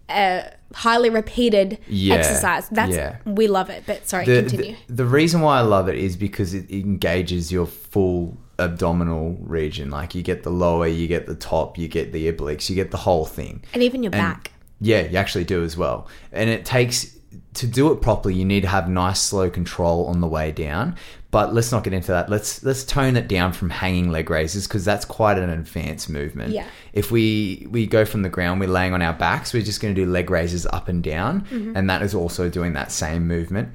a 0.08 0.50
highly 0.74 1.10
repeated 1.10 1.78
Yeah, 1.88 2.14
exercise. 2.16 2.68
That's 2.68 2.94
yeah. 2.94 3.16
we 3.24 3.46
love 3.48 3.70
it. 3.70 3.84
But 3.86 4.08
sorry, 4.08 4.24
the, 4.26 4.40
continue. 4.42 4.76
the 4.86 4.94
the 4.94 5.04
reason 5.06 5.40
why 5.40 5.58
I 5.58 5.62
love 5.62 5.88
it 5.88 5.96
is 5.96 6.16
because 6.16 6.54
it 6.54 6.70
engages 6.70 7.50
your 7.52 7.66
full 7.66 8.36
abdominal 8.58 9.36
region. 9.40 9.90
Like 9.90 10.14
you 10.14 10.22
get 10.22 10.42
the 10.42 10.50
lower, 10.50 10.86
you 10.86 11.06
get 11.08 11.26
the 11.26 11.34
top, 11.34 11.78
you 11.78 11.88
get 11.88 12.12
the 12.12 12.30
obliques, 12.32 12.68
you 12.68 12.74
get 12.76 12.90
the 12.90 12.96
whole 12.98 13.24
thing. 13.24 13.62
and 13.72 13.82
even 13.82 14.02
your 14.02 14.12
And- 14.12 14.20
back. 14.20 14.50
Yeah, 14.80 15.02
you 15.02 15.16
actually 15.16 15.44
do 15.44 15.62
as 15.64 15.76
well. 15.76 16.08
And 16.32 16.50
it 16.50 16.64
takes 16.64 17.16
to 17.54 17.66
do 17.66 17.92
it 17.92 18.02
properly, 18.02 18.34
you 18.34 18.44
need 18.44 18.62
to 18.62 18.68
have 18.68 18.88
nice 18.88 19.20
slow 19.20 19.48
control 19.48 20.06
on 20.06 20.20
the 20.20 20.26
way 20.26 20.50
down. 20.52 20.96
But 21.30 21.54
let's 21.54 21.72
not 21.72 21.84
get 21.84 21.92
into 21.92 22.08
that. 22.08 22.28
Let's 22.28 22.62
let's 22.64 22.84
tone 22.84 23.16
it 23.16 23.26
down 23.28 23.52
from 23.52 23.70
hanging 23.70 24.10
leg 24.10 24.30
raises 24.30 24.66
because 24.68 24.84
that's 24.84 25.04
quite 25.04 25.38
an 25.38 25.50
advanced 25.50 26.08
movement. 26.10 26.52
Yeah. 26.52 26.66
If 26.94 27.10
we 27.10 27.66
we 27.70 27.86
go 27.86 28.04
from 28.06 28.22
the 28.22 28.28
ground, 28.30 28.60
we're 28.60 28.68
laying 28.68 28.94
on 28.94 29.02
our 29.02 29.12
backs, 29.12 29.52
we're 29.52 29.62
just 29.62 29.80
going 29.82 29.94
to 29.94 30.00
do 30.04 30.10
leg 30.10 30.30
raises 30.30 30.64
up 30.66 30.88
and 30.88 31.02
down, 31.02 31.42
Mm-hmm. 31.50 31.76
and 31.76 31.90
that 31.90 32.00
is 32.02 32.14
also 32.14 32.48
doing 32.48 32.72
that 32.74 32.90
same 32.92 33.26
movement. 33.28 33.68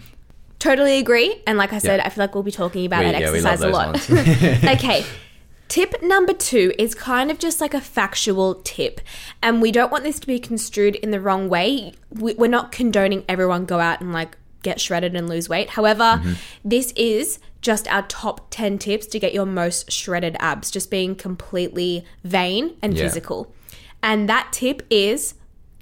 Totally 0.58 0.98
agree. 0.98 1.42
And 1.46 1.58
like 1.58 1.72
I 1.74 1.78
said, 1.80 1.98
Yeah. 1.98 2.06
I 2.06 2.10
feel 2.10 2.24
like 2.24 2.34
we'll 2.34 2.44
be 2.44 2.52
talking 2.52 2.86
about 2.86 3.04
We- 3.06 3.12
that 3.12 3.22
yeah, 3.22 3.28
exercise 3.28 3.62
a 3.62 3.70
lot. 3.70 4.10
okay. 4.76 5.06
Tip 5.70 6.02
number 6.02 6.34
two 6.34 6.74
is 6.80 6.96
kind 6.96 7.30
of 7.30 7.38
just 7.38 7.62
like 7.62 7.76
a 7.76 7.80
factual 7.82 8.56
tip. 8.64 9.02
And 9.44 9.62
we 9.62 9.72
don't 9.72 9.92
want 9.92 10.04
this 10.04 10.20
to 10.20 10.26
be 10.26 10.40
construed 10.40 10.96
in 10.96 11.12
the 11.12 11.20
wrong 11.22 11.48
way. 11.48 11.94
We're 12.12 12.50
not 12.50 12.72
condoning 12.72 13.24
everyone 13.30 13.66
go 13.66 13.80
out 13.80 14.02
and 14.02 14.12
like 14.12 14.36
get 14.64 14.80
shredded 14.82 15.16
and 15.16 15.30
lose 15.30 15.48
weight. 15.50 15.72
However, 15.72 16.20
Mm-hmm. 16.22 16.34
this 16.66 16.92
is 16.96 17.40
just 17.62 17.88
our 17.92 18.04
top 18.04 18.48
10 18.52 18.78
tips 18.78 19.06
to 19.08 19.20
get 19.20 19.34
your 19.34 19.46
most 19.46 19.92
shredded 19.92 20.36
abs, 20.40 20.72
just 20.72 20.90
being 20.90 21.16
completely 21.16 22.06
vain 22.24 22.76
and 22.82 22.94
Yeah. 22.94 23.04
physical. 23.04 23.54
And 24.02 24.30
that 24.30 24.50
tip 24.54 24.82
is 24.90 25.34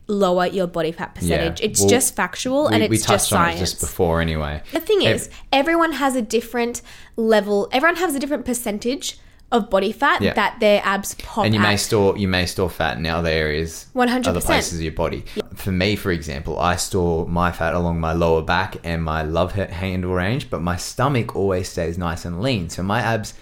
lower 0.07 0.47
your 0.47 0.67
body 0.67 0.91
fat 0.91 1.13
percentage. 1.15 1.59
It's 1.61 1.81
Well, 1.81 1.89
just 1.89 2.15
factual 2.15 2.67
and 2.67 2.77
we, 2.79 2.85
it's 2.85 2.91
we 2.91 2.97
just 2.97 3.07
touched 3.29 3.33
on 3.33 3.45
science. 3.47 3.57
it 3.57 3.63
just 3.63 3.79
before 3.81 4.21
anyway. 4.21 4.63
The 4.71 4.79
thing 4.79 5.05
Ev- 5.05 5.15
is, 5.15 5.29
everyone 5.51 5.93
has 5.93 6.15
a 6.15 6.21
different 6.21 6.81
level. 7.17 7.67
Everyone 7.71 7.97
has 7.97 8.15
a 8.15 8.19
different 8.19 8.45
percentage 8.45 9.17
of 9.51 9.69
body 9.69 9.91
fat 9.93 10.21
Yeah. 10.21 10.33
that 10.33 10.60
their 10.60 10.81
abs 10.83 11.15
pop 11.15 11.45
and 11.45 11.53
you 11.53 11.62
at. 11.62 11.63
may 11.63 11.77
store 11.77 12.17
you 12.17 12.27
may 12.27 12.45
store 12.45 12.69
fat 12.69 12.97
in 12.97 13.05
other 13.05 13.29
areas 13.29 13.86
100%. 13.95 14.27
other 14.27 14.41
places 14.41 14.79
of 14.79 14.83
your 14.83 14.91
body 14.91 15.23
for 15.55 15.71
me 15.71 15.95
for 15.95 16.12
example 16.12 16.60
i 16.60 16.75
store 16.75 17.25
my 17.27 17.51
fat 17.53 17.73
along 17.73 17.99
my 18.01 18.12
lower 18.12 18.41
back 18.41 18.75
and 18.83 19.01
my 19.03 19.21
love 19.21 19.53
ha- 19.55 19.67
handle 19.67 20.13
range 20.13 20.49
but 20.49 20.62
my 20.62 20.75
stomach 20.75 21.33
always 21.36 21.69
stays 21.69 21.97
nice 21.97 22.25
and 22.25 22.41
lean 22.41 22.69
so 22.69 22.83
my 22.83 22.99
abs 22.99 23.33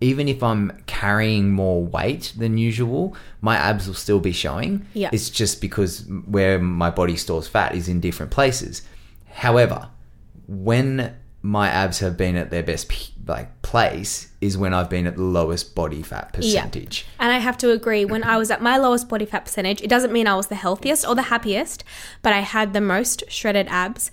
even 0.00 0.28
if 0.28 0.42
i'm 0.42 0.72
carrying 0.86 1.52
more 1.52 1.84
weight 1.84 2.32
than 2.36 2.58
usual 2.58 3.14
my 3.40 3.56
abs 3.56 3.86
will 3.86 3.94
still 3.94 4.18
be 4.20 4.32
showing 4.32 4.84
Yeah. 4.94 5.10
it's 5.12 5.30
just 5.30 5.60
because 5.60 6.04
where 6.26 6.58
my 6.58 6.90
body 6.90 7.14
stores 7.16 7.46
fat 7.46 7.76
is 7.76 7.88
in 7.88 8.00
different 8.00 8.32
places 8.32 8.82
however 9.30 9.88
when 10.48 11.14
my 11.46 11.68
abs 11.68 12.00
have 12.00 12.16
been 12.16 12.34
at 12.34 12.50
their 12.50 12.62
best 12.62 12.92
like 13.28 13.62
place 13.62 14.32
is 14.40 14.58
when 14.58 14.74
I've 14.74 14.90
been 14.90 15.06
at 15.06 15.14
the 15.14 15.22
lowest 15.22 15.76
body 15.76 16.02
fat 16.02 16.32
percentage. 16.32 17.06
Yeah. 17.06 17.24
And 17.24 17.32
I 17.32 17.38
have 17.38 17.56
to 17.58 17.70
agree, 17.70 18.04
when 18.04 18.24
I 18.24 18.36
was 18.36 18.50
at 18.50 18.60
my 18.60 18.76
lowest 18.76 19.08
body 19.08 19.26
fat 19.26 19.44
percentage, 19.44 19.80
it 19.80 19.88
doesn't 19.88 20.12
mean 20.12 20.26
I 20.26 20.34
was 20.34 20.48
the 20.48 20.56
healthiest 20.56 21.06
or 21.06 21.14
the 21.14 21.22
happiest, 21.22 21.84
but 22.20 22.32
I 22.32 22.40
had 22.40 22.72
the 22.72 22.80
most 22.80 23.22
shredded 23.28 23.68
abs. 23.68 24.10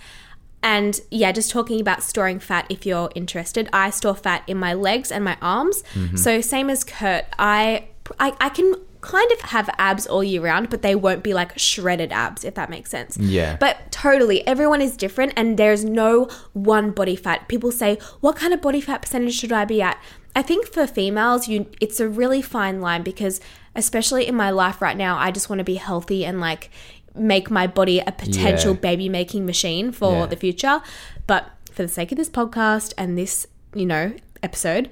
And 0.61 1.01
yeah, 1.09 1.31
just 1.31 1.49
talking 1.49 1.81
about 1.81 2.03
storing 2.03 2.39
fat 2.39 2.67
if 2.69 2.85
you're 2.85 3.09
interested, 3.15 3.67
I 3.73 3.89
store 3.89 4.15
fat 4.15 4.43
in 4.45 4.57
my 4.57 4.75
legs 4.75 5.11
and 5.11 5.25
my 5.25 5.37
arms. 5.41 5.83
Mm-hmm. 5.95 6.17
So, 6.17 6.39
same 6.39 6.69
as 6.69 6.83
Kurt, 6.83 7.25
I, 7.39 7.87
I, 8.19 8.35
I 8.39 8.49
can 8.49 8.75
kind 9.03 9.31
of 9.33 9.41
have 9.41 9.69
abs 9.77 10.07
all 10.07 10.23
year 10.23 10.41
round, 10.41 10.69
but 10.69 10.81
they 10.81 10.95
won't 10.95 11.23
be 11.23 11.33
like 11.33 11.57
shredded 11.59 12.11
abs, 12.11 12.43
if 12.43 12.55
that 12.55 12.69
makes 12.69 12.89
sense. 12.89 13.17
Yeah. 13.17 13.57
But 13.59 13.91
totally, 13.91 14.45
everyone 14.47 14.81
is 14.81 14.97
different 14.97 15.33
and 15.35 15.57
there's 15.57 15.83
no 15.85 16.29
one 16.53 16.91
body 16.91 17.15
fat. 17.15 17.47
People 17.47 17.71
say, 17.71 17.97
what 18.21 18.35
kind 18.35 18.53
of 18.53 18.61
body 18.61 18.81
fat 18.81 19.01
percentage 19.03 19.35
should 19.35 19.51
I 19.51 19.65
be 19.65 19.81
at? 19.81 20.01
I 20.35 20.41
think 20.41 20.67
for 20.67 20.87
females, 20.87 21.47
you 21.47 21.67
it's 21.79 21.99
a 21.99 22.07
really 22.09 22.41
fine 22.41 22.81
line 22.81 23.03
because 23.03 23.39
especially 23.75 24.25
in 24.27 24.35
my 24.35 24.49
life 24.49 24.81
right 24.81 24.97
now, 24.97 25.17
I 25.17 25.29
just 25.31 25.49
want 25.49 25.59
to 25.59 25.63
be 25.63 25.75
healthy 25.75 26.25
and 26.25 26.39
like 26.39 26.71
make 27.15 27.51
my 27.51 27.67
body 27.67 27.99
a 27.99 28.11
potential 28.11 28.73
Yeah. 28.73 28.79
baby 28.79 29.09
making 29.09 29.45
machine 29.45 29.91
for 29.91 30.13
Yeah. 30.21 30.25
the 30.25 30.35
future. 30.35 30.81
But 31.27 31.49
for 31.71 31.83
the 31.83 31.87
sake 31.89 32.11
of 32.11 32.17
this 32.17 32.29
podcast 32.29 32.93
and 32.97 33.17
this, 33.17 33.45
you 33.75 33.85
know, 33.85 34.13
episode, 34.41 34.89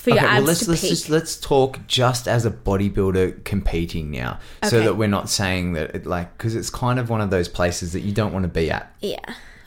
for 0.00 0.10
your 0.10 0.18
Okay, 0.18 0.26
abs 0.26 0.38
well, 0.38 0.46
let's 0.46 0.64
to 0.64 0.70
let's 0.70 0.80
peak. 0.82 0.90
just 0.90 1.10
let's 1.10 1.36
talk 1.38 1.78
just 1.86 2.26
as 2.26 2.44
a 2.46 2.50
bodybuilder 2.50 3.44
competing 3.44 4.10
now, 4.10 4.38
so 4.64 4.80
that 4.80 4.96
we're 4.96 5.08
not 5.08 5.28
saying 5.30 5.74
that 5.74 5.94
it, 5.94 6.06
like 6.06 6.36
because 6.36 6.54
it's 6.54 6.70
kind 6.70 6.98
of 6.98 7.10
one 7.10 7.20
of 7.20 7.30
those 7.30 7.48
places 7.48 7.92
that 7.92 8.00
you 8.00 8.12
don't 8.12 8.32
want 8.32 8.42
to 8.44 8.48
be 8.48 8.70
at 8.70 8.92
yeah. 9.00 9.18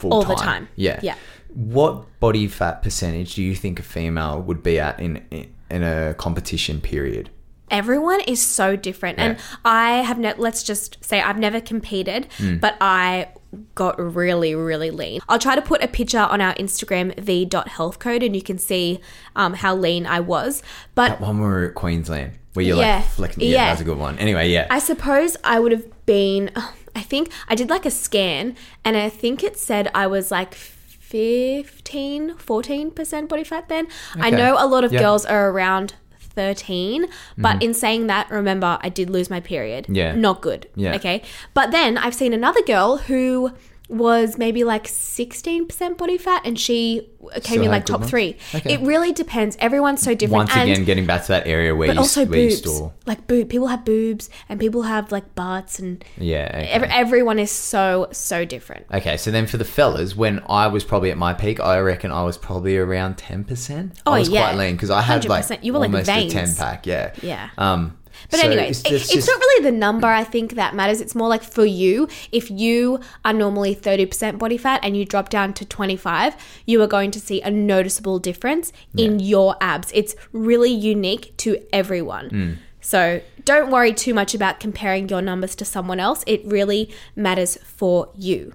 All 0.03 0.23
time. 0.23 0.29
the 0.29 0.35
time. 0.35 0.67
Yeah. 0.75 0.99
Yeah. 1.01 1.15
What 1.53 2.19
body 2.19 2.47
fat 2.47 2.81
percentage 2.83 3.35
do 3.35 3.43
you 3.43 3.55
think 3.55 3.79
a 3.79 3.83
female 3.83 4.41
would 4.41 4.61
be 4.63 4.79
at 4.79 4.99
in 4.99 5.23
in, 5.31 5.53
in 5.69 5.83
a 5.83 6.13
competition 6.15 6.81
period? 6.81 7.29
everyone 7.71 8.19
is 8.27 8.39
so 8.41 8.75
different 8.75 9.17
and 9.17 9.37
i 9.65 9.93
have 10.03 10.19
ne- 10.19 10.33
let's 10.37 10.61
just 10.63 11.03
say 11.03 11.21
i've 11.21 11.39
never 11.39 11.59
competed 11.61 12.27
Hmm. 12.37 12.57
but 12.57 12.75
i 12.81 13.29
got 13.75 13.99
really 13.99 14.55
really 14.55 14.91
lean 14.91 15.19
i'll 15.29 15.39
try 15.39 15.55
to 15.55 15.61
put 15.61 15.83
a 15.83 15.87
picture 15.87 16.19
on 16.19 16.41
our 16.41 16.53
instagram 16.55 17.17
v.healthcode 17.19 18.25
and 18.25 18.35
you 18.35 18.41
can 18.41 18.57
see 18.57 18.99
um, 19.35 19.53
how 19.55 19.75
lean 19.75 20.05
i 20.05 20.19
was 20.19 20.61
but 20.95 21.09
That 21.09 21.21
one 21.21 21.39
we 21.39 21.45
were 21.45 21.65
at 21.69 21.75
Queensland, 21.75 22.31
where 22.53 22.65
you're 22.65 22.77
Yeah. 22.77 22.97
like 22.97 23.05
flicking. 23.05 23.41
Yeah, 23.43 23.49
Yeah. 23.49 23.65
that's 23.69 23.81
a 23.81 23.83
good 23.83 23.97
one. 23.97 24.17
Anyway, 24.19 24.49
yeah. 24.49 24.67
i 24.69 24.79
suppose 24.79 25.37
i 25.43 25.59
would 25.59 25.71
have 25.71 26.05
been 26.05 26.51
i 26.95 27.01
think 27.01 27.31
i 27.47 27.55
did 27.55 27.69
like 27.69 27.85
a 27.85 27.91
scan 27.91 28.55
and 28.85 28.95
i 28.97 29.09
think 29.09 29.43
it 29.43 29.57
said 29.57 29.89
i 29.95 30.05
was 30.07 30.29
like 30.31 30.53
15 30.53 32.35
14% 32.37 33.29
body 33.29 33.43
fat 33.43 33.69
then 33.69 33.87
i 34.15 34.29
know 34.29 34.55
a 34.57 34.65
lot 34.67 34.83
of. 34.83 34.91
Mm-hmm. 34.91 34.99
girls 34.99 35.25
are 35.25 35.49
around 35.51 35.93
13 36.35 37.05
but 37.37 37.53
mm-hmm. 37.53 37.61
in 37.61 37.73
saying 37.73 38.07
that 38.07 38.29
remember 38.29 38.77
i 38.81 38.89
did 38.89 39.09
lose 39.09 39.29
my 39.29 39.39
period 39.39 39.85
Yeah. 39.89 40.15
not 40.15 40.41
good 40.41 40.67
Yeah. 40.75 40.95
okay 40.95 41.21
but 41.53 41.71
then 41.71 41.97
i've 41.97 42.15
seen 42.15 42.33
another 42.33 42.61
girl 42.61 42.97
who 42.97 43.51
was 43.89 44.37
maybe 44.37 44.63
like 44.63 44.87
16% 44.87 45.97
body 45.97 46.17
fat 46.17 46.41
and 46.45 46.59
she 46.59 47.09
came 47.43 47.61
in 47.61 47.69
like 47.69 47.85
top 47.85 48.03
three 48.03 48.37
Okay. 48.55 48.73
it 48.73 48.81
really 48.81 49.11
depends 49.11 49.55
everyone's 49.59 50.01
so 50.01 50.15
different 50.15 50.37
Once 50.49 50.55
and 50.55 50.69
again, 50.69 50.85
getting 50.85 51.05
back 51.05 51.21
to 51.23 51.27
that 51.29 51.47
area 51.47 51.75
where 51.75 51.87
but 51.87 51.93
you, 51.95 51.99
also 51.99 52.21
where 52.25 52.47
boobs 52.49 52.57
store. 52.59 52.93
like 53.05 53.27
boob 53.27 53.49
people 53.49 53.67
have 53.67 53.85
boobs 53.85 54.29
and 54.49 54.59
people 54.59 54.83
have 54.83 55.11
like 55.11 55.35
butts 55.35 55.79
and 55.79 56.03
Yeah. 56.17 56.49
okay. 56.53 56.67
Every, 56.69 56.87
everyone 56.89 57.39
is 57.39 57.51
so 57.51 58.07
so 58.11 58.45
different. 58.45 58.85
Okay, 58.91 59.17
so 59.17 59.31
then 59.31 59.47
for 59.47 59.57
the 59.57 59.65
fellas, 59.65 60.15
when 60.15 60.41
I 60.49 60.67
was 60.67 60.83
probably 60.83 61.11
at 61.11 61.17
my 61.17 61.33
peak, 61.33 61.59
I 61.59 61.79
reckon 61.79 62.11
I 62.11 62.23
was 62.23 62.37
probably 62.37 62.77
around 62.77 63.17
ten 63.17 63.43
percent. 63.43 63.99
Oh, 64.05 64.13
I 64.13 64.19
was 64.19 64.29
yeah. 64.29 64.49
quite 64.49 64.57
lean 64.57 64.75
because 64.75 64.89
I 64.89 65.01
had 65.01 65.25
like 65.27 65.45
100%. 65.45 65.63
You 65.63 65.73
were 65.73 65.79
like 65.79 65.87
almost 65.89 66.05
veins. 66.07 66.33
a 66.33 66.35
ten 66.35 66.55
pack. 66.55 66.85
Yeah, 66.87 67.13
Yeah. 67.21 67.49
Um, 67.57 67.97
But 68.29 68.39
so 68.39 68.47
anyways, 68.47 68.81
it- 68.81 68.91
it's, 68.93 69.27
not 69.27 69.39
really 69.39 69.63
the 69.63 69.71
number 69.71 70.07
I 70.07 70.23
think 70.23 70.55
that 70.55 70.75
matters. 70.75 71.01
It's 71.01 71.15
more 71.15 71.27
like 71.27 71.43
for 71.43 71.65
you, 71.65 72.07
if 72.31 72.49
you 72.51 72.99
are 73.25 73.33
normally 73.33 73.75
30% 73.75 74.37
body 74.37 74.57
fat 74.57 74.79
and 74.83 74.95
you 74.97 75.05
drop 75.05 75.29
down 75.29 75.53
to 75.53 75.65
25, 75.65 76.35
you 76.65 76.81
are 76.81 76.87
going 76.87 77.11
to 77.11 77.19
see 77.19 77.41
a 77.41 77.51
noticeable 77.51 78.19
difference 78.19 78.71
in 78.97 79.19
your 79.19 79.55
abs. 79.61 79.91
It's 79.93 80.15
really 80.31 80.71
unique 80.71 81.35
to 81.37 81.57
everyone. 81.73 82.29
Mm. 82.29 82.57
So 82.81 83.21
don't 83.45 83.71
worry 83.71 83.93
too 83.93 84.13
much 84.13 84.33
about 84.35 84.59
comparing 84.59 85.07
your 85.07 85.21
numbers 85.21 85.55
to 85.55 85.65
someone 85.65 85.99
else. 85.99 86.23
It 86.27 86.45
really 86.45 86.89
matters 87.15 87.57
for 87.63 88.09
you. 88.15 88.53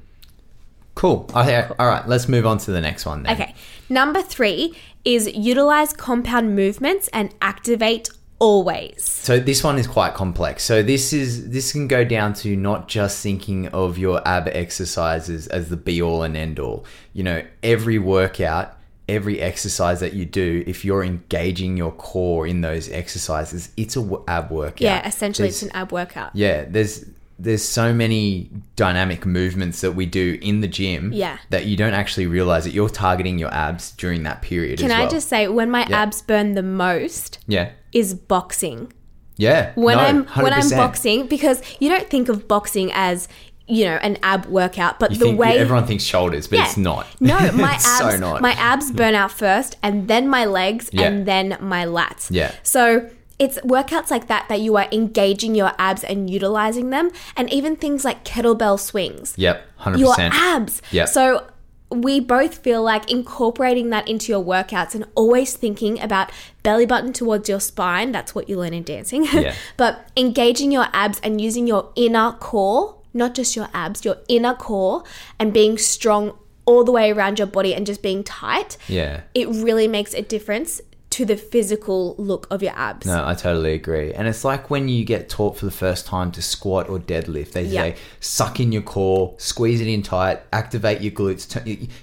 cool. 0.95 1.31
Okay, 1.35 1.65
all 1.79 1.87
right, 1.87 2.07
let's 2.09 2.29
move 2.29 2.45
on 2.45 2.59
to 2.59 2.73
the 2.73 2.81
next 2.81 3.07
one. 3.07 3.23
Then. 3.23 3.33
Okay. 3.41 3.55
Number 3.89 4.21
three 4.21 4.75
is 5.05 5.29
utilize 5.33 5.93
compound 5.93 6.57
movements 6.57 7.09
and 7.13 7.33
activate 7.41 8.11
always. 8.39 9.05
So 9.05 9.39
this 9.41 9.63
one 9.65 9.79
is 9.79 9.87
quite 9.87 10.15
complex. 10.15 10.63
So 10.63 10.83
this 10.83 11.13
is 11.13 11.51
this 11.51 11.73
can 11.73 11.89
go 11.89 12.05
down 12.05 12.35
to 12.35 12.57
not 12.57 12.89
just 12.89 13.23
thinking 13.23 13.69
of 13.69 13.99
your 13.99 14.27
ab 14.27 14.49
exercises 14.49 15.47
as 15.49 15.69
the 15.69 15.77
be 15.77 16.01
all 16.03 16.23
and 16.23 16.37
end 16.37 16.59
all. 16.59 16.85
You 17.13 17.25
know, 17.25 17.43
every 17.63 17.99
workout, 17.99 18.77
every 19.09 19.41
exercise 19.41 20.01
that 20.01 20.13
you 20.15 20.25
do, 20.25 20.63
if 20.67 20.85
you're 20.85 21.03
engaging 21.05 21.77
your 21.77 21.93
core 21.93 22.47
in 22.47 22.61
those 22.61 22.91
exercises, 22.91 23.71
it's 23.77 23.97
a 23.97 24.01
w- 24.03 24.23
ab 24.29 24.51
workout. 24.51 24.81
Yeah, 24.81 25.07
essentially, 25.07 25.49
There's- 25.49 25.63
it's 25.63 25.71
an 25.73 25.77
ab 25.77 25.93
workout. 25.93 26.31
yeah, 26.35 26.65
there's 26.69 27.05
there's 27.41 27.63
so 27.63 27.95
many 27.95 28.51
dynamic 28.75 29.25
movements 29.25 29.81
that 29.83 29.93
we 29.93 30.05
do 30.07 30.37
in 30.43 30.61
the 30.61 30.67
gym 30.67 31.13
Yeah. 31.13 31.39
that 31.51 31.67
you 31.67 31.77
don't 31.77 31.95
actually 31.95 32.27
realize 32.27 32.65
that 32.65 32.73
you're 32.73 32.89
targeting 32.89 33.39
your 33.39 33.55
abs 33.55 33.93
during 33.93 34.25
that 34.25 34.43
period 34.43 34.81
Can 34.81 34.91
as 34.91 35.07
I 35.07 35.09
just 35.09 35.29
say, 35.29 35.47
when 35.47 35.71
my 35.71 35.87
Yeah. 35.89 36.01
abs 36.03 36.21
burn 36.21 36.55
the 36.55 36.65
most 36.65 37.39
yeah. 37.47 37.69
Is 37.93 38.15
boxing. 38.15 38.93
Yeah. 39.37 39.73
When 39.75 39.97
no, 39.97 40.03
I'm 40.03 40.25
when 40.43 40.53
I'm 40.53 40.69
boxing, 40.71 41.27
because 41.27 41.63
you 41.81 41.89
don't 41.89 42.09
think 42.09 42.29
of 42.29 42.49
boxing 42.49 42.91
as 42.93 43.29
you 43.67 43.85
know 43.85 43.97
an 44.03 44.17
ab 44.23 44.47
workout, 44.47 44.99
but 44.99 45.13
You 45.13 45.19
the 45.19 45.25
think, 45.27 45.39
way 45.39 45.59
everyone 45.59 45.87
thinks 45.87 46.03
shoulders, 46.05 46.49
but 46.49 46.59
Yeah. 46.59 46.65
it's 46.67 46.77
not. 46.77 47.07
No, 47.21 47.39
my 47.53 47.73
abs, 47.75 47.99
so 47.99 48.17
not. 48.17 48.41
my 48.41 48.53
abs 48.53 48.91
burn 48.91 49.15
out 49.15 49.31
first, 49.31 49.77
and 49.83 50.09
then 50.09 50.29
my 50.29 50.45
legs, 50.45 50.91
Yeah. 50.93 51.03
and 51.09 51.27
then 51.27 51.57
my 51.61 51.85
lats. 51.85 52.29
Yeah. 52.31 52.53
So 52.63 53.09
it's 53.39 53.59
workouts 53.61 54.11
like 54.11 54.27
that 54.27 54.49
that 54.49 54.61
you 54.61 54.77
are 54.77 54.89
engaging 54.91 55.55
your 55.55 55.73
abs 55.79 56.03
and 56.03 56.29
utilizing 56.29 56.91
them, 56.91 57.11
and 57.37 57.53
even 57.53 57.77
things 57.77 58.05
like 58.05 58.25
kettlebell 58.25 58.81
swings. 58.81 59.35
Yep, 59.37 59.63
hundred 59.77 60.01
Your 60.01 60.15
abs. 60.19 60.83
Yep. 60.91 61.09
So 61.09 61.47
we 61.91 62.21
both 62.21 62.59
feel 62.59 62.83
like 62.83 63.11
incorporating 63.11 63.91
that 63.91 64.09
into 64.09 64.31
your 64.31 64.45
workouts 64.45 64.95
and 64.95 65.07
always 65.15 65.55
thinking 65.57 66.01
about 66.01 66.31
belly 66.63 66.85
button 66.87 67.13
towards 67.13 67.49
your 67.49 67.61
spine. 67.61 68.13
That's 68.13 68.35
what 68.35 68.49
you 68.49 68.59
learn 68.59 68.75
in 68.75 68.83
dancing. 68.83 69.27
Yeah. 69.39 69.55
but 69.77 70.09
engaging 70.17 70.73
your 70.73 70.87
abs 70.93 71.21
and 71.23 71.41
using 71.41 71.67
your 71.67 71.93
inner 71.95 72.33
core, 72.33 72.97
not 73.15 73.35
just 73.35 73.55
your 73.57 73.69
abs, 73.73 74.05
your 74.05 74.17
inner 74.29 74.55
core, 74.55 75.05
and 75.39 75.53
being 75.53 75.79
strong 75.79 76.37
all 76.65 76.85
the 76.85 76.93
way 76.93 77.11
around 77.11 77.39
your 77.39 77.47
body 77.47 77.75
and 77.75 77.87
just 77.87 78.03
being 78.03 78.23
tight. 78.23 78.77
Yeah. 78.89 79.23
It 79.35 79.49
really 79.49 79.89
makes 79.89 80.13
a 80.13 80.21
difference 80.21 80.83
to 81.19 81.25
the 81.25 81.37
physical 81.37 82.15
look 82.17 82.47
of 82.49 82.63
your 82.63 82.71
abs. 82.77 83.05
No, 83.05 83.27
I 83.27 83.35
totally 83.35 83.73
agree. 83.73 84.13
And 84.15 84.29
it's 84.29 84.45
like 84.45 84.71
when 84.71 84.89
you 84.89 85.05
get 85.05 85.29
taught 85.29 85.57
for 85.59 85.65
the 85.65 85.73
first 85.73 86.07
time 86.07 86.31
to 86.31 86.41
squat 86.41 86.89
or 86.89 87.01
deadlift, 87.01 87.51
they 87.53 87.65
Yeah. 87.65 87.83
say 87.83 87.97
suck 88.21 88.61
in 88.61 88.71
your 88.71 88.83
core, 88.83 89.35
squeeze 89.37 89.81
it 89.81 89.89
in 89.89 90.03
tight, 90.05 90.39
activate 90.53 91.01
your 91.01 91.11
glutes. 91.11 91.45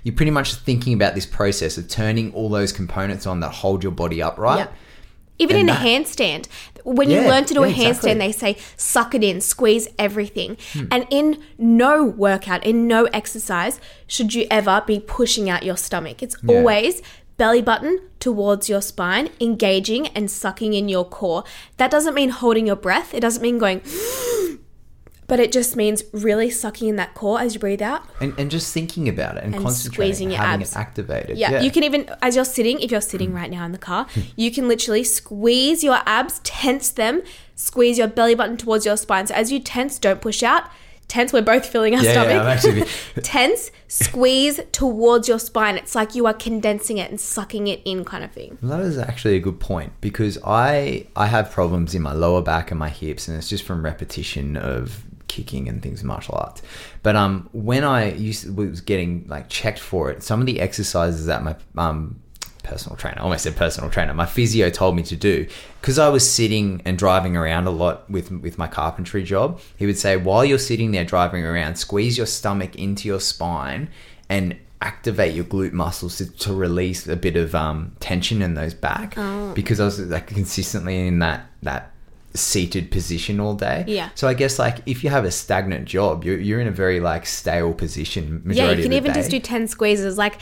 You're 0.04 0.16
pretty 0.16 0.32
much 0.32 0.56
thinking 0.56 0.94
about 0.94 1.16
this 1.16 1.26
process 1.26 1.78
of 1.78 1.88
turning 1.88 2.34
all 2.34 2.50
those 2.50 2.74
components 2.74 3.26
on 3.26 3.40
that 3.40 3.52
hold 3.52 3.84
your 3.84 3.94
body 3.94 4.22
upright. 4.22 4.58
Yep. 4.60 4.74
Even 5.40 5.56
And 5.56 5.62
in 5.62 5.66
that- 5.76 5.82
a 5.82 5.86
handstand, 5.88 6.48
when 6.84 7.10
you 7.10 7.22
learn 7.22 7.46
to 7.46 7.54
do 7.54 7.64
a 7.64 7.68
yeah, 7.70 7.88
exactly. 7.88 8.12
handstand, 8.12 8.20
they 8.20 8.32
say 8.34 8.58
suck 8.76 9.16
it 9.16 9.24
in, 9.24 9.40
squeeze 9.40 9.88
everything. 9.98 10.58
Hmm. 10.74 10.86
And 10.92 11.08
in 11.10 11.38
no 11.58 12.04
workout, 12.04 12.66
in 12.66 12.86
no 12.86 13.06
exercise, 13.06 13.80
should 14.08 14.34
you 14.34 14.46
ever 14.52 14.84
be 14.86 15.00
pushing 15.00 15.50
out 15.50 15.64
your 15.64 15.78
stomach. 15.78 16.22
It's 16.22 16.36
Yeah. 16.44 16.56
always 16.58 17.02
belly 17.38 17.62
button 17.62 18.00
towards 18.20 18.70
your 18.70 18.82
spine, 18.82 19.30
engaging 19.40 20.08
and 20.08 20.30
sucking 20.32 20.74
in 20.74 20.90
your 20.90 21.06
core. 21.06 21.44
That 21.78 21.92
doesn't 21.92 22.14
mean 22.14 22.30
holding 22.30 22.68
your 22.68 22.76
breath, 22.76 23.14
it 23.14 23.20
doesn't 23.20 23.42
mean 23.42 23.58
going, 23.58 23.82
but 25.28 25.40
it 25.40 25.52
just 25.52 25.76
means 25.76 26.04
really 26.12 26.50
sucking 26.50 26.88
in 26.88 26.96
that 26.96 27.14
core 27.14 27.40
as 27.40 27.54
you 27.54 27.60
breathe 27.60 27.82
out. 27.82 28.04
And, 28.22 28.38
and 28.40 28.50
just 28.50 28.74
thinking 28.74 29.10
about 29.10 29.38
it 29.38 29.44
and, 29.44 29.56
And 29.56 29.64
concentrating, 29.64 30.14
squeezing 30.14 30.32
your 30.32 30.40
having 30.40 30.62
abs. 30.62 30.72
it 30.72 30.78
activated. 30.78 31.38
Yeah, 31.38 31.62
you 31.62 31.72
can 31.72 31.84
even, 31.84 32.10
as 32.22 32.36
you're 32.36 32.46
sitting, 32.46 32.80
if 32.80 32.92
you're 32.92 33.02
sitting 33.02 33.30
hmm. 33.30 33.38
right 33.38 33.52
now 33.52 33.66
in 33.66 33.72
the 33.72 33.78
car, 33.78 34.08
hmm. 34.14 34.22
you 34.36 34.52
can 34.52 34.68
literally 34.68 35.04
squeeze 35.04 35.84
your 35.84 36.00
abs, 36.06 36.40
tense 36.44 36.90
them, 36.90 37.22
squeeze 37.56 37.98
your 37.98 38.08
belly 38.08 38.36
button 38.36 38.58
towards 38.58 38.86
your 38.86 38.98
spine. 38.98 39.28
So 39.28 39.36
as 39.36 39.52
you 39.52 39.60
tense, 39.60 40.00
don't 40.00 40.22
push 40.22 40.44
out. 40.44 40.70
Tense, 41.08 41.32
we're 41.32 41.42
both 41.42 41.66
feeling 41.68 41.96
our 41.96 42.04
Yeah, 42.04 42.12
stomach. 42.14 42.32
yeah, 42.32 42.42
I'm 42.42 42.48
actually. 42.48 42.84
tense, 43.24 43.70
squeeze 43.88 44.60
towards 44.72 45.28
your 45.28 45.40
spine. 45.40 45.78
It's 45.78 45.94
like 45.96 46.16
you 46.16 46.26
are 46.26 46.34
condensing 46.34 46.98
it 46.98 47.10
and 47.12 47.20
sucking 47.22 47.68
it 47.68 47.82
in, 47.86 48.04
kind 48.04 48.24
of 48.24 48.32
thing. 48.32 48.58
That 48.64 48.82
is 48.82 48.98
actually 48.98 49.36
a 49.36 49.40
good 49.40 49.60
point 49.60 49.94
because 50.02 50.38
I 50.44 51.06
I 51.16 51.28
have 51.28 51.52
problems 51.52 51.94
in 51.96 52.02
my 52.02 52.14
lower 52.14 52.42
back 52.42 52.72
and 52.72 52.80
my 52.80 52.90
hips, 52.90 53.28
and 53.28 53.38
it's 53.38 53.50
just 53.50 53.64
from 53.64 53.84
repetition 53.86 54.58
of 54.58 55.04
kicking 55.28 55.68
and 55.68 55.82
things 55.82 56.02
in 56.02 56.08
martial 56.08 56.36
arts. 56.36 56.62
But 57.04 57.16
um, 57.16 57.50
when 57.52 57.84
I 57.84 58.14
used 58.14 58.44
to, 58.44 58.54
was 58.54 58.82
getting 58.82 59.26
like 59.28 59.50
checked 59.50 59.80
for 59.80 60.10
it, 60.12 60.24
some 60.24 60.40
of 60.40 60.46
the 60.48 60.60
exercises 60.60 61.28
that 61.28 61.44
my 61.44 61.56
um 61.78 62.20
personal 62.66 62.98
trainer, 62.98 63.20
I 63.20 63.24
almost 63.24 63.44
said 63.44 63.56
personal 63.56 63.90
trainer, 63.90 64.14
my 64.14 64.26
physio 64.26 64.70
told 64.70 64.96
me 64.96 65.04
to 65.04 65.16
do 65.16 65.48
because 65.80 65.98
I 65.98 66.10
was 66.10 66.30
sitting 66.30 66.82
and 66.86 66.98
driving 66.98 67.38
around 67.38 67.68
a 67.68 67.72
lot 67.72 68.10
with 68.10 68.32
with 68.32 68.58
my 68.58 68.68
carpentry 68.68 69.24
job. 69.24 69.60
He 69.78 69.86
would 69.86 69.98
say 69.98 70.18
while 70.18 70.44
you're 70.44 70.58
sitting 70.60 70.92
there 70.92 71.06
driving 71.06 71.44
around, 71.46 71.76
squeeze 71.78 72.18
your 72.18 72.28
stomach 72.28 72.76
into 72.76 73.08
your 73.08 73.20
spine 73.20 73.90
and 74.30 74.58
activate 74.82 75.34
your 75.34 75.46
glute 75.46 75.72
muscles 75.72 76.18
to, 76.18 76.26
to 76.38 76.54
release 76.54 77.08
a 77.08 77.16
bit 77.16 77.36
of 77.38 77.56
um, 77.56 77.96
tension 78.00 78.42
in 78.42 78.54
those 78.56 78.74
back 78.74 79.16
because 79.56 79.80
I 79.80 79.86
was 79.86 80.00
like 80.00 80.28
consistently 80.28 81.08
in 81.08 81.20
that 81.20 81.48
that 81.64 81.92
seated 82.36 82.92
position 82.92 83.40
all 83.40 83.56
day. 83.56 83.86
Yeah. 83.88 84.10
So 84.16 84.28
I 84.28 84.34
guess 84.34 84.60
like 84.60 84.80
if 84.86 85.04
you 85.04 85.10
have 85.10 85.26
a 85.26 85.32
stagnant 85.32 85.86
job, 85.86 86.24
you're, 86.26 86.38
you're 86.40 86.60
in 86.60 86.68
a 86.68 86.72
very 86.72 87.00
like 87.00 87.26
stale 87.26 87.74
position 87.74 88.44
Yeah, 88.46 88.72
you 88.72 88.84
can 88.84 88.94
even 88.94 89.14
day. 89.14 89.20
just 89.20 89.32
do 89.32 89.40
10 89.40 89.68
squeezes. 89.68 90.18
Like, 90.18 90.40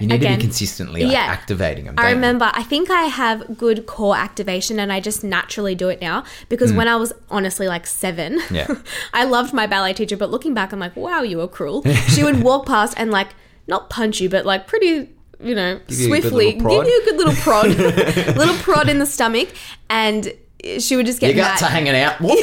you 0.00 0.06
need 0.06 0.20
to 0.20 0.28
be 0.28 0.36
consistently 0.36 1.02
like, 1.02 1.12
yeah. 1.12 1.18
activating 1.22 1.86
them. 1.86 1.94
I 1.98 2.02
don't 2.02 2.10
you? 2.10 2.14
remember, 2.16 2.50
I 2.54 2.62
think 2.62 2.90
I 2.90 3.02
have 3.04 3.58
good 3.58 3.86
core 3.86 4.16
activation 4.16 4.78
and 4.78 4.92
I 4.92 5.00
just 5.00 5.24
naturally 5.24 5.74
do 5.74 5.88
it 5.88 6.00
now 6.00 6.22
because 6.48 6.72
when 6.72 6.86
I 6.86 6.94
was 6.96 7.12
honestly 7.30 7.66
like 7.66 7.86
seven, 7.86 8.38
Mm. 8.40 8.54
Yeah. 8.54 8.74
I 9.12 9.24
loved 9.24 9.52
my 9.52 9.66
ballet 9.66 9.92
teacher, 9.92 10.16
but 10.16 10.30
looking 10.30 10.54
back, 10.54 10.72
I'm 10.72 10.78
like, 10.78 10.94
wow, 10.96 11.22
you 11.22 11.38
were 11.38 11.48
cruel. 11.48 11.82
She 12.08 12.22
would 12.22 12.42
walk 12.42 12.66
past 12.66 12.94
and 12.96 13.10
like, 13.10 13.28
not 13.66 13.90
punch 13.90 14.20
you, 14.20 14.28
but 14.28 14.46
like 14.46 14.66
pretty, 14.68 15.08
you 15.42 15.54
know, 15.54 15.80
Give 15.88 15.98
you 15.98 16.06
swiftly 16.06 16.54
prod. 16.60 16.84
give 16.84 16.86
you 16.92 17.02
a 17.02 17.04
good 17.06 17.16
little 17.16 17.34
prod, 17.34 17.66
little 18.36 18.54
prod 18.56 18.88
in 18.88 18.98
the 19.00 19.06
stomach. 19.06 19.48
And 19.88 20.32
she 20.78 20.94
would 20.94 21.06
just 21.06 21.20
get 21.20 21.34
Your 21.34 21.44
mad. 21.44 21.52
guts 21.52 21.62
are 21.64 21.70
hanging 21.70 21.94
out. 21.96 22.20
Whoop. 22.20 22.38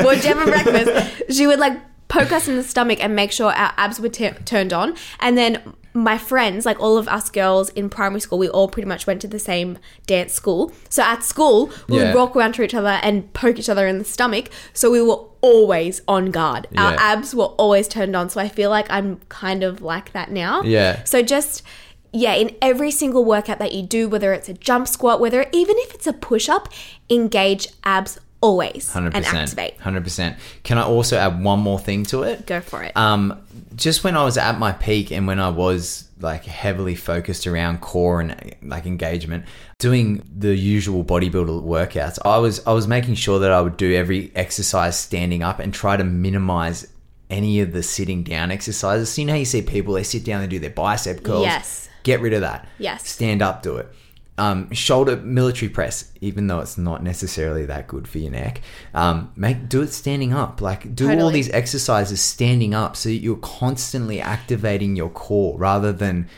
Well, 0.00 0.18
do 0.20 0.28
you 0.28 0.34
have 0.34 0.40
a 0.40 0.50
breakfast? 0.50 1.22
She 1.36 1.46
would 1.46 1.58
like 1.58 1.78
poke 2.08 2.32
us 2.32 2.48
in 2.48 2.56
the 2.56 2.62
stomach 2.62 3.02
and 3.02 3.14
make 3.14 3.30
sure 3.32 3.52
our 3.52 3.72
abs 3.76 4.00
were 4.00 4.08
t- 4.08 4.30
turned 4.44 4.72
on. 4.72 4.96
And 5.20 5.36
then 5.36 5.60
my 6.02 6.18
friends, 6.18 6.64
like 6.66 6.78
all 6.80 6.96
of 6.96 7.08
us 7.08 7.30
girls 7.30 7.70
in 7.70 7.88
primary 7.90 8.20
school, 8.20 8.38
we 8.38 8.48
all 8.48 8.68
pretty 8.68 8.88
much 8.88 9.06
went 9.06 9.20
to 9.22 9.28
the 9.28 9.38
same 9.38 9.78
dance 10.06 10.32
school. 10.32 10.72
So 10.88 11.02
at 11.02 11.24
school, 11.24 11.70
we 11.88 11.96
Yeah. 11.98 12.04
would 12.06 12.14
walk 12.14 12.36
around 12.36 12.52
to 12.54 12.62
each 12.62 12.74
other 12.74 12.98
and 13.02 13.32
poke 13.32 13.58
each 13.58 13.68
other 13.68 13.86
in 13.86 13.98
the 13.98 14.04
stomach. 14.04 14.50
So 14.72 14.90
we 14.90 15.00
were 15.02 15.18
always 15.40 16.00
on 16.08 16.30
guard. 16.30 16.66
Our 16.76 16.92
Yeah. 16.92 16.96
abs 17.00 17.34
were 17.34 17.46
always 17.56 17.88
turned 17.88 18.14
on. 18.16 18.28
So 18.30 18.40
I 18.40 18.48
feel 18.48 18.70
like 18.70 18.86
I'm 18.90 19.20
kind 19.28 19.62
of 19.62 19.80
like 19.80 20.12
that 20.12 20.30
now. 20.30 20.62
Yeah. 20.62 21.04
So 21.04 21.22
just 21.22 21.62
yeah, 22.10 22.32
in 22.32 22.56
every 22.62 22.90
single 22.90 23.22
workout 23.22 23.58
that 23.58 23.72
you 23.74 23.82
do, 23.82 24.08
whether 24.08 24.32
it's 24.32 24.48
a 24.48 24.54
jump 24.54 24.88
squat, 24.88 25.20
whether 25.20 25.44
even 25.52 25.76
if 25.80 25.94
it's 25.94 26.06
a 26.06 26.12
push 26.14 26.48
up, 26.48 26.68
engage 27.10 27.68
abs 27.84 28.18
always 28.40 28.90
Hundred 28.92 29.14
and 29.14 29.24
percent. 29.26 29.42
activate. 29.42 29.80
Hundred 29.80 30.04
percent. 30.04 30.36
Can 30.62 30.78
I 30.78 30.84
also 30.84 31.18
add 31.18 31.42
one 31.44 31.58
more 31.58 31.78
thing 31.78 32.04
to 32.06 32.22
it? 32.22 32.46
Go 32.46 32.60
for 32.60 32.82
it. 32.82 32.96
Um, 32.96 33.34
just 33.78 34.04
when 34.04 34.16
I 34.16 34.24
was 34.24 34.36
at 34.36 34.58
my 34.58 34.72
peak 34.72 35.10
and 35.10 35.26
when 35.26 35.38
I 35.38 35.48
was 35.48 36.08
like 36.20 36.44
heavily 36.44 36.96
focused 36.96 37.46
around 37.46 37.80
core 37.80 38.20
and 38.20 38.54
like 38.62 38.86
engagement, 38.86 39.44
doing 39.78 40.22
the 40.36 40.54
usual 40.54 41.04
bodybuilder 41.04 41.62
workouts, 41.62 42.18
I 42.24 42.38
was 42.38 42.64
I 42.66 42.72
was 42.72 42.88
making 42.88 43.14
sure 43.14 43.38
that 43.38 43.52
I 43.52 43.60
would 43.60 43.76
do 43.76 43.94
every 43.94 44.32
exercise 44.34 44.98
standing 44.98 45.42
up 45.42 45.60
and 45.60 45.72
try 45.72 45.96
to 45.96 46.04
minimize 46.04 46.86
any 47.30 47.60
of 47.60 47.72
the 47.72 47.82
sitting 47.82 48.24
down 48.24 48.50
exercises. 48.50 49.10
So 49.10 49.22
you 49.22 49.26
know 49.26 49.34
how 49.34 49.38
you 49.38 49.44
see 49.44 49.62
people 49.62 49.94
they 49.94 50.02
sit 50.02 50.24
down 50.24 50.40
and 50.42 50.50
do 50.50 50.58
their 50.58 50.70
bicep 50.70 51.22
curls. 51.22 51.44
Yes. 51.44 51.88
Get 52.02 52.20
rid 52.20 52.32
of 52.32 52.40
that. 52.40 52.66
Yes. 52.78 53.08
Stand 53.08 53.42
up, 53.42 53.62
do 53.62 53.76
it. 53.76 53.88
Um, 54.38 54.72
shoulder 54.72 55.16
military 55.16 55.68
press, 55.68 56.12
even 56.20 56.46
though 56.46 56.60
it's 56.60 56.78
not 56.78 57.02
necessarily 57.02 57.66
that 57.66 57.88
good 57.88 58.06
for 58.06 58.18
your 58.18 58.30
neck, 58.30 58.60
um, 58.94 59.32
make 59.36 59.68
do 59.68 59.82
it 59.82 59.92
standing 59.92 60.32
up. 60.32 60.60
Like 60.60 60.94
do 60.94 61.10
all 61.20 61.30
these 61.30 61.50
exercises 61.50 62.20
standing 62.20 62.74
up, 62.74 62.96
so 62.96 63.08
that 63.08 63.16
you're 63.16 63.36
constantly 63.36 64.20
activating 64.20 64.96
your 64.96 65.10
core 65.10 65.58
rather 65.58 65.92
than 65.92 66.28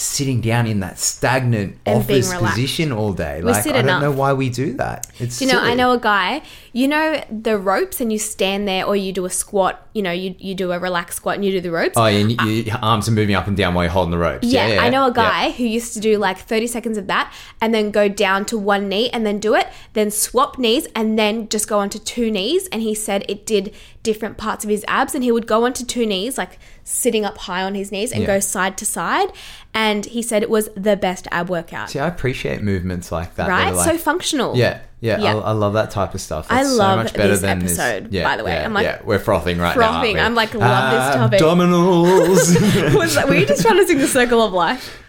sitting 0.00 0.40
down 0.40 0.64
in 0.66 0.78
that 0.78 0.96
stagnant 0.96 1.76
And 1.84 1.98
office 1.98 2.32
position 2.32 2.92
all 2.92 3.12
day. 3.12 3.42
Like 3.42 3.66
I 3.66 3.70
don't 3.72 3.80
enough. 3.80 4.00
know 4.00 4.12
why 4.12 4.32
we 4.32 4.48
do 4.48 4.74
that. 4.74 5.08
It's 5.18 5.38
Do 5.40 5.44
you 5.44 5.52
know, 5.52 5.58
silly. 5.58 5.72
I 5.72 5.74
know 5.74 5.90
a 5.90 5.98
guy, 5.98 6.42
you 6.72 6.86
know 6.86 7.22
the 7.30 7.58
ropes 7.58 8.00
and 8.00 8.12
you 8.12 8.18
stand 8.18 8.68
there 8.68 8.86
or 8.86 8.94
you 8.94 9.12
do 9.12 9.24
a 9.26 9.30
squat, 9.30 9.84
you 9.94 10.02
know, 10.02 10.12
you, 10.12 10.36
you 10.38 10.54
do 10.54 10.70
a 10.70 10.78
relaxed 10.78 11.16
squat 11.16 11.34
and 11.34 11.44
you 11.44 11.50
do 11.50 11.60
the 11.60 11.72
ropes. 11.72 11.94
Oh, 11.96 12.04
and 12.04 12.40
uh, 12.40 12.44
you, 12.44 12.50
your 12.62 12.76
arms 12.76 13.08
are 13.08 13.12
moving 13.12 13.34
up 13.34 13.48
and 13.48 13.56
down 13.56 13.74
while 13.74 13.82
you're 13.84 13.90
holding 13.92 14.12
the 14.12 14.18
ropes. 14.18 14.46
yeah, 14.46 14.68
Yeah, 14.68 14.82
I 14.82 14.88
know 14.88 15.02
a 15.04 15.08
yeah. 15.08 15.14
guy 15.14 15.50
who 15.50 15.64
used 15.64 15.94
to 15.94 16.00
do 16.00 16.16
like 16.16 16.38
30 16.38 16.68
seconds 16.68 16.96
of 16.96 17.08
that 17.08 17.32
and 17.60 17.74
then 17.74 17.90
go 17.90 18.08
down 18.08 18.44
to 18.46 18.56
one 18.56 18.88
knee 18.88 19.10
and 19.10 19.26
then 19.26 19.40
do 19.40 19.56
it, 19.56 19.66
then 19.94 20.12
swap 20.12 20.58
knees 20.58 20.86
and 20.94 21.18
then 21.18 21.48
just 21.48 21.66
go 21.68 21.80
onto 21.80 21.98
two 21.98 22.30
knees. 22.30 22.68
And 22.68 22.82
he 22.82 22.94
said 22.94 23.24
it 23.28 23.44
did 23.44 23.74
different 24.08 24.38
parts 24.38 24.64
of 24.64 24.70
his 24.70 24.86
abs 24.88 25.14
and 25.14 25.22
he 25.22 25.30
would 25.30 25.46
go 25.46 25.66
onto 25.66 25.84
two 25.84 26.06
knees, 26.06 26.38
like 26.38 26.58
sitting 26.82 27.26
up 27.26 27.36
high 27.36 27.62
on 27.62 27.74
his 27.74 27.92
knees 27.92 28.10
and 28.10 28.22
Yeah. 28.22 28.26
go 28.34 28.40
side 28.40 28.78
to 28.78 28.86
side. 28.86 29.28
And 29.74 30.06
he 30.06 30.22
said 30.22 30.42
it 30.42 30.48
was 30.48 30.70
the 30.74 30.96
best 30.96 31.28
ab 31.30 31.50
workout. 31.50 31.90
See, 31.90 31.98
I 31.98 32.08
appreciate 32.08 32.62
movements 32.62 33.12
like 33.12 33.34
that. 33.34 33.48
right? 33.50 33.74
like- 33.74 33.90
so 33.90 33.98
functional. 33.98 34.56
Yeah, 34.56 34.78
yeah, 35.00 35.20
Yeah. 35.20 35.36
I, 35.36 35.50
I 35.50 35.52
love 35.52 35.74
that 35.74 35.90
type 35.90 36.14
of 36.14 36.22
stuff. 36.22 36.46
I 36.48 36.62
love 36.62 36.96
so 36.96 36.96
much 37.02 37.12
better 37.12 37.28
this 37.28 37.42
than 37.42 37.58
episode, 37.60 38.10
This. 38.10 38.24
by 38.24 38.38
the 38.38 38.44
way. 38.44 38.52
yeah, 38.54 38.64
I'm 38.64 38.72
like- 38.72 38.84
yeah, 38.84 39.00
we're 39.04 39.18
frothing 39.18 39.58
right 39.58 39.76
now. 39.76 39.92
Frothing. 40.00 40.18
I'm 40.18 40.34
like, 40.34 40.54
love 40.54 40.90
this 40.92 41.00
ah, 41.02 41.14
topic. 41.16 41.40
Abdominals. 41.40 42.94
Was 42.98 43.16
were 43.26 43.34
you 43.34 43.44
just 43.44 43.60
trying 43.60 43.76
to 43.76 43.86
sing 43.86 43.98
the 43.98 44.08
circle 44.08 44.40
of 44.40 44.54
life? 44.54 45.02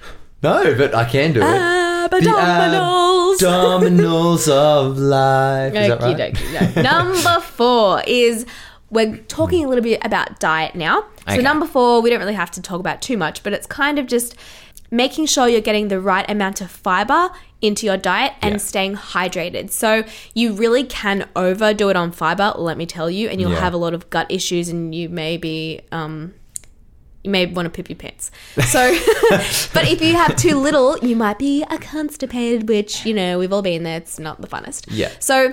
no, 0.43 0.75
but 0.77 0.93
I 0.93 1.05
can 1.05 1.31
do 1.31 1.41
it. 1.41 1.45
Abdominals. 2.11 3.37
The 3.39 3.45
abdominals 3.45 4.49
of 4.49 4.97
life. 4.97 5.73
Is 5.73 5.87
that 5.87 6.01
right? 6.01 6.75
No. 6.75 6.81
Number 6.81 7.39
four 7.41 8.01
is 8.07 8.45
we're 8.91 9.17
talking 9.27 9.63
a 9.63 9.67
little 9.67 9.83
bit 9.83 10.03
about 10.03 10.39
diet 10.39 10.75
now. 10.75 11.01
So 11.27 11.33
Okay. 11.33 11.41
number 11.43 11.65
four, 11.67 12.01
we 12.01 12.09
don't 12.09 12.19
really 12.19 12.33
have 12.33 12.51
to 12.51 12.61
talk 12.61 12.79
about 12.79 13.01
too 13.01 13.17
much, 13.17 13.43
but 13.43 13.53
it's 13.53 13.67
kind 13.67 13.99
of 13.99 14.07
just 14.07 14.35
making 14.91 15.27
sure 15.27 15.47
you're 15.47 15.61
getting 15.61 15.89
the 15.89 15.99
right 16.01 16.27
amount 16.29 16.61
of 16.61 16.71
fiber 16.71 17.29
into 17.61 17.85
your 17.85 17.97
diet 17.97 18.33
and 18.41 18.53
Yeah. 18.53 18.57
staying 18.57 18.95
hydrated. 18.95 19.69
So 19.69 20.03
you 20.33 20.53
really 20.53 20.83
can 20.83 21.27
overdo 21.35 21.89
it 21.89 21.95
on 21.95 22.11
fiber, 22.11 22.53
let 22.57 22.77
me 22.77 22.87
tell 22.87 23.09
you, 23.11 23.29
and 23.29 23.39
you'll 23.39 23.51
Yeah. 23.51 23.59
have 23.59 23.73
a 23.73 23.77
lot 23.77 23.93
of 23.93 24.09
gut 24.09 24.25
issues 24.31 24.69
and 24.69 24.95
you 24.95 25.07
may 25.09 25.37
be 25.37 25.81
um 25.91 26.33
you 27.21 27.29
may 27.29 27.45
want 27.45 27.65
to 27.65 27.69
poop 27.69 27.89
your 27.89 27.97
pants. 27.97 28.31
So, 28.69 28.97
but 29.73 29.85
if 29.91 30.01
you 30.01 30.15
have 30.15 30.37
too 30.37 30.55
little, 30.57 30.97
you 30.99 31.17
might 31.17 31.37
be 31.37 31.63
a 31.69 31.77
constipated, 31.77 32.69
which, 32.69 33.05
you 33.05 33.13
know, 33.13 33.37
we've 33.37 33.51
all 33.51 33.61
been 33.61 33.83
there. 33.83 33.97
It's 33.97 34.19
not 34.19 34.39
the 34.39 34.47
funnest. 34.47 34.85
Yeah. 34.89 35.09
So, 35.19 35.51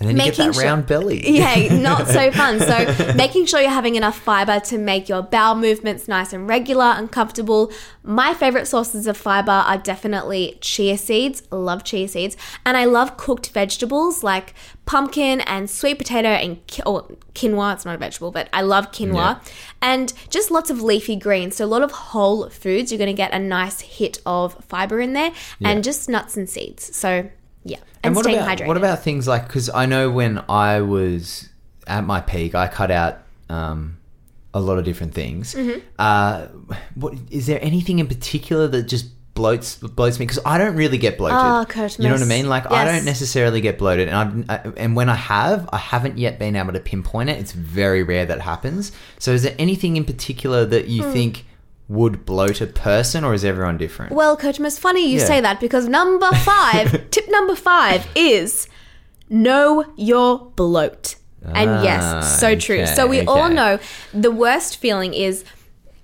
And 0.00 0.08
then 0.08 0.16
you 0.16 0.22
get 0.26 0.36
that 0.36 0.54
sure- 0.54 0.62
round 0.64 0.86
belly. 0.86 1.28
yeah, 1.38 1.76
not 1.80 2.06
so 2.06 2.30
fun. 2.40 2.60
So, 2.60 3.14
making 3.14 3.46
sure 3.46 3.60
you're 3.60 3.70
having 3.70 3.96
enough 3.96 4.16
fiber 4.16 4.60
to 4.60 4.78
make 4.78 5.08
your 5.08 5.22
bowel 5.22 5.56
movements 5.56 6.06
nice 6.06 6.32
and 6.32 6.48
regular 6.48 6.84
and 6.84 7.10
comfortable. 7.10 7.72
My 8.04 8.32
favorite 8.32 8.66
sources 8.66 9.06
of 9.08 9.16
fiber 9.16 9.50
are 9.50 9.76
definitely 9.76 10.56
chia 10.60 10.96
seeds. 10.98 11.42
Love 11.50 11.82
chia 11.82 12.06
seeds. 12.06 12.36
And 12.64 12.76
I 12.76 12.84
love 12.84 13.16
cooked 13.16 13.50
vegetables 13.50 14.22
like 14.22 14.54
pumpkin 14.86 15.40
and 15.42 15.68
sweet 15.68 15.98
potato 15.98 16.28
and 16.28 16.64
ki- 16.68 16.82
or 16.86 17.02
quinoa. 17.34 17.74
It's 17.74 17.84
not 17.84 17.96
a 17.96 17.98
vegetable, 17.98 18.30
but 18.30 18.48
I 18.52 18.62
love 18.62 18.92
quinoa. 18.92 19.14
Yeah. 19.14 19.38
And 19.82 20.12
just 20.30 20.50
lots 20.52 20.70
of 20.70 20.80
leafy 20.80 21.16
greens. 21.16 21.56
So, 21.56 21.64
a 21.64 21.66
lot 21.66 21.82
of 21.82 21.90
whole 21.90 22.48
foods. 22.50 22.92
You're 22.92 22.98
going 22.98 23.08
to 23.08 23.12
get 23.14 23.32
a 23.34 23.38
nice 23.40 23.80
hit 23.80 24.20
of 24.24 24.54
fiber 24.64 25.00
in 25.00 25.12
there 25.14 25.32
Yeah. 25.58 25.70
and 25.70 25.82
just 25.82 26.08
nuts 26.08 26.36
and 26.36 26.48
seeds. 26.48 26.94
So, 26.96 27.28
yeah. 27.68 27.76
And, 27.76 27.86
And 28.04 28.16
what 28.16 28.24
staying 28.24 28.38
about 28.38 28.58
hydrated. 28.58 28.66
what 28.66 28.76
about 28.76 29.02
things 29.02 29.26
like 29.28 29.46
because 29.46 29.68
I 29.70 29.86
know 29.86 30.10
when 30.10 30.42
I 30.48 30.80
was 30.80 31.48
at 31.86 32.04
my 32.04 32.20
peak, 32.20 32.54
I 32.54 32.68
cut 32.68 32.90
out 32.90 33.18
um, 33.48 33.98
a 34.54 34.60
lot 34.60 34.78
of 34.78 34.84
different 34.84 35.14
things. 35.14 35.54
Mm-hmm. 35.54 35.80
Uh, 35.98 36.46
what 36.94 37.14
is 37.30 37.46
there 37.46 37.58
anything 37.62 37.98
in 37.98 38.06
particular 38.06 38.66
that 38.68 38.84
just 38.84 39.06
bloats 39.34 39.78
bloats 39.80 40.18
me? 40.18 40.26
Because 40.26 40.40
I 40.44 40.58
don't 40.58 40.74
really 40.76 40.98
get 40.98 41.16
bloated. 41.18 41.38
Oh, 41.38 41.64
Kurtimous. 41.68 41.98
You 41.98 42.04
know 42.08 42.14
what 42.14 42.22
I 42.22 42.26
mean? 42.26 42.48
Like 42.48 42.70
I 42.70 42.84
don't 42.84 43.04
necessarily 43.04 43.60
get 43.60 43.78
bloated, 43.78 44.08
and 44.08 44.44
I, 44.50 44.56
and 44.76 44.96
when 44.96 45.08
I 45.08 45.14
have, 45.14 45.68
I 45.72 45.78
haven't 45.78 46.18
yet 46.18 46.38
been 46.38 46.56
able 46.56 46.72
to 46.72 46.80
pinpoint 46.80 47.30
it. 47.30 47.38
It's 47.38 47.52
very 47.52 48.02
rare 48.02 48.26
that 48.26 48.40
happens. 48.40 48.92
So, 49.18 49.32
is 49.32 49.42
there 49.42 49.54
anything 49.58 49.96
in 49.96 50.04
particular 50.04 50.64
that 50.66 50.88
you 50.88 51.02
Hmm. 51.04 51.12
think 51.12 51.44
would 51.88 52.24
bloat 52.26 52.60
a 52.60 52.66
person, 52.66 53.24
or 53.24 53.32
is 53.34 53.44
everyone 53.44 53.78
different? 53.78 54.12
Well, 54.12 54.36
Coach, 54.36 54.60
it's 54.60 54.78
funny 54.78 55.10
you 55.10 55.18
Yeah. 55.18 55.24
say 55.24 55.40
that 55.40 55.58
because 55.60 55.88
number 55.88 56.30
five, 56.44 57.10
tip 57.10 57.26
number 57.30 57.54
five 57.56 58.06
is 58.14 58.68
know 59.30 59.84
your 59.96 60.50
bloat. 60.56 61.14
and 61.42 61.70
Ah, 61.70 61.82
yes, 61.82 62.40
so 62.40 62.54
true. 62.56 62.82
okay, 62.82 62.94
So 62.94 63.06
we 63.06 63.22
all 63.22 63.48
know 63.48 63.78
the 64.12 64.30
worst 64.30 64.76
feeling 64.78 65.14
is 65.14 65.44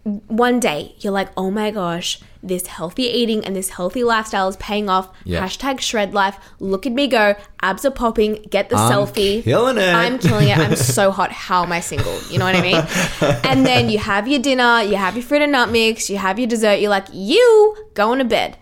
one 0.05 0.61
day 0.61 0.95
you're 0.99 1.13
like, 1.13 1.31
oh 1.37 1.51
my 1.51 1.71
gosh, 1.71 2.21
this 2.43 2.67
healthy 2.67 3.05
eating 3.05 3.43
and 3.45 3.57
this 3.57 3.71
healthy 3.71 4.05
lifestyle 4.05 4.49
is 4.49 4.57
paying 4.59 4.91
off. 4.91 5.09
Yeah. 5.25 5.43
Hashtag 5.43 5.81
shred 5.81 6.13
life. 6.13 6.39
Look 6.61 6.87
at 6.87 6.93
me 6.93 7.09
go. 7.09 7.35
Abs 7.63 7.87
are 7.87 7.91
popping. 7.91 8.35
Get 8.51 8.69
the 8.69 8.77
I'm 8.77 8.93
selfie. 8.93 9.43
killing 9.43 9.79
it. 9.79 9.95
I'm 9.95 10.19
killing 10.19 10.49
it. 10.49 10.59
I'm 10.59 10.77
so 10.77 11.11
hot. 11.11 11.33
How 11.33 11.65
am 11.65 11.73
I 11.73 11.81
single? 11.81 12.21
You 12.31 12.39
know 12.39 12.45
what 12.45 12.55
I 12.55 12.61
mean? 12.61 13.41
and 13.45 13.65
then 13.65 13.89
you 13.89 13.99
have 13.99 14.29
your 14.29 14.41
dinner, 14.41 14.83
you 14.83 14.97
have 14.97 15.17
your 15.17 15.25
fruit 15.25 15.41
and 15.41 15.53
nut 15.53 15.71
mix, 15.71 16.11
you 16.11 16.19
have 16.19 16.39
your 16.39 16.49
dessert. 16.49 16.81
You're 16.81 16.91
like, 16.91 17.07
you 17.13 17.77
going 17.95 18.19
to 18.19 18.27
bed. 18.27 18.59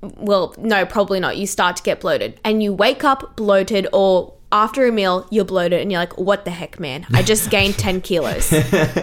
Well, 0.00 0.54
no, 0.56 0.86
probably 0.86 1.18
not. 1.18 1.36
You 1.36 1.46
start 1.48 1.76
to 1.76 1.82
get 1.82 2.00
bloated 2.00 2.40
and 2.44 2.62
you 2.62 2.72
wake 2.72 3.02
up 3.02 3.34
bloated 3.36 3.88
or 3.92 4.34
after 4.52 4.86
a 4.86 4.92
meal, 4.92 5.26
you're 5.30 5.44
bloated 5.44 5.80
and 5.80 5.92
you're 5.92 6.00
like, 6.00 6.16
what 6.18 6.44
the 6.44 6.50
heck, 6.50 6.80
man? 6.80 7.06
I 7.12 7.22
just 7.22 7.50
gained 7.50 7.74
10 7.78 8.00
kilos. 8.00 8.50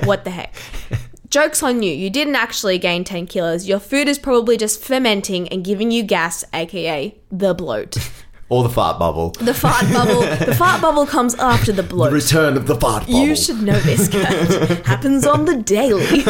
What 0.03 0.23
the 0.23 0.31
heck? 0.31 0.53
Joke's 1.37 1.61
on 1.61 1.83
you. 1.83 1.91
You 1.93 2.09
didn't 2.09 2.35
actually 2.35 2.79
gain 2.79 3.03
10 3.03 3.27
kilos. 3.27 3.67
Your 3.67 3.77
food 3.77 4.07
is 4.07 4.17
probably 4.17 4.57
just 4.57 4.83
fermenting 4.83 5.47
and 5.49 5.63
giving 5.63 5.91
you 5.91 6.01
gas, 6.01 6.43
aka 6.51 7.13
the 7.31 7.53
bloat. 7.53 7.95
or 8.49 8.63
the 8.63 8.69
fart 8.69 8.97
bubble. 8.97 9.29
The 9.39 9.53
fart 9.53 9.83
bubble. 9.93 10.21
The 10.21 10.55
fart 10.57 10.81
bubble 10.81 11.05
comes 11.05 11.35
after 11.35 11.71
the 11.71 11.83
bloat. 11.83 12.09
The 12.09 12.15
return 12.15 12.57
of 12.57 12.65
the 12.65 12.73
fart 12.73 13.05
bubble. 13.05 13.19
You 13.23 13.35
should 13.35 13.61
know 13.61 13.77
this, 13.81 14.07
Kurt. 14.11 14.83
Happens 14.87 15.27
on 15.27 15.45
the 15.45 15.57
daily. 15.57 16.21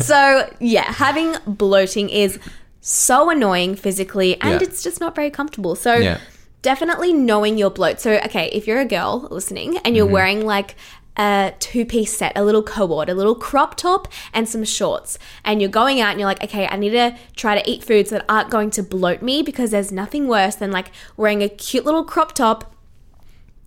so, 0.00 0.50
yeah, 0.58 0.90
having 0.90 1.36
bloating 1.46 2.10
is 2.10 2.40
so 2.80 3.30
annoying 3.30 3.76
physically 3.76 4.40
and 4.40 4.60
Yeah. 4.60 4.66
it's 4.66 4.82
just 4.82 4.98
not 4.98 5.14
very 5.14 5.30
comfortable. 5.30 5.76
So, 5.76 5.94
Yeah. 5.94 6.18
definitely 6.62 7.12
knowing 7.12 7.56
your 7.56 7.70
bloat. 7.70 8.00
So, 8.00 8.14
okay, 8.24 8.50
if 8.52 8.66
you're 8.66 8.80
a 8.80 8.84
girl 8.84 9.28
listening 9.30 9.78
and 9.84 9.94
you're 9.94 10.06
Mm-hmm. 10.06 10.12
wearing 10.12 10.44
like 10.44 10.74
a 11.16 11.54
two 11.58 11.84
piece 11.84 12.16
set, 12.16 12.32
a 12.36 12.44
little 12.44 12.62
co-ord, 12.62 13.08
a 13.08 13.14
little 13.14 13.34
crop 13.34 13.76
top, 13.76 14.08
and 14.32 14.48
some 14.48 14.64
shorts, 14.64 15.18
and 15.44 15.60
you're 15.60 15.70
going 15.70 16.00
out 16.00 16.10
and 16.10 16.20
you're 16.20 16.28
like, 16.28 16.42
okay, 16.42 16.66
I 16.66 16.76
need 16.76 16.90
to 16.90 17.16
try 17.36 17.60
to 17.60 17.70
eat 17.70 17.84
foods 17.84 18.10
that 18.10 18.24
aren't 18.28 18.50
going 18.50 18.70
to 18.70 18.82
bloat 18.82 19.22
me 19.22 19.42
because 19.42 19.70
there's 19.70 19.92
nothing 19.92 20.28
worse 20.28 20.54
than 20.54 20.70
like 20.70 20.90
wearing 21.16 21.42
a 21.42 21.48
cute 21.48 21.84
little 21.84 22.04
crop 22.04 22.32
top 22.32 22.74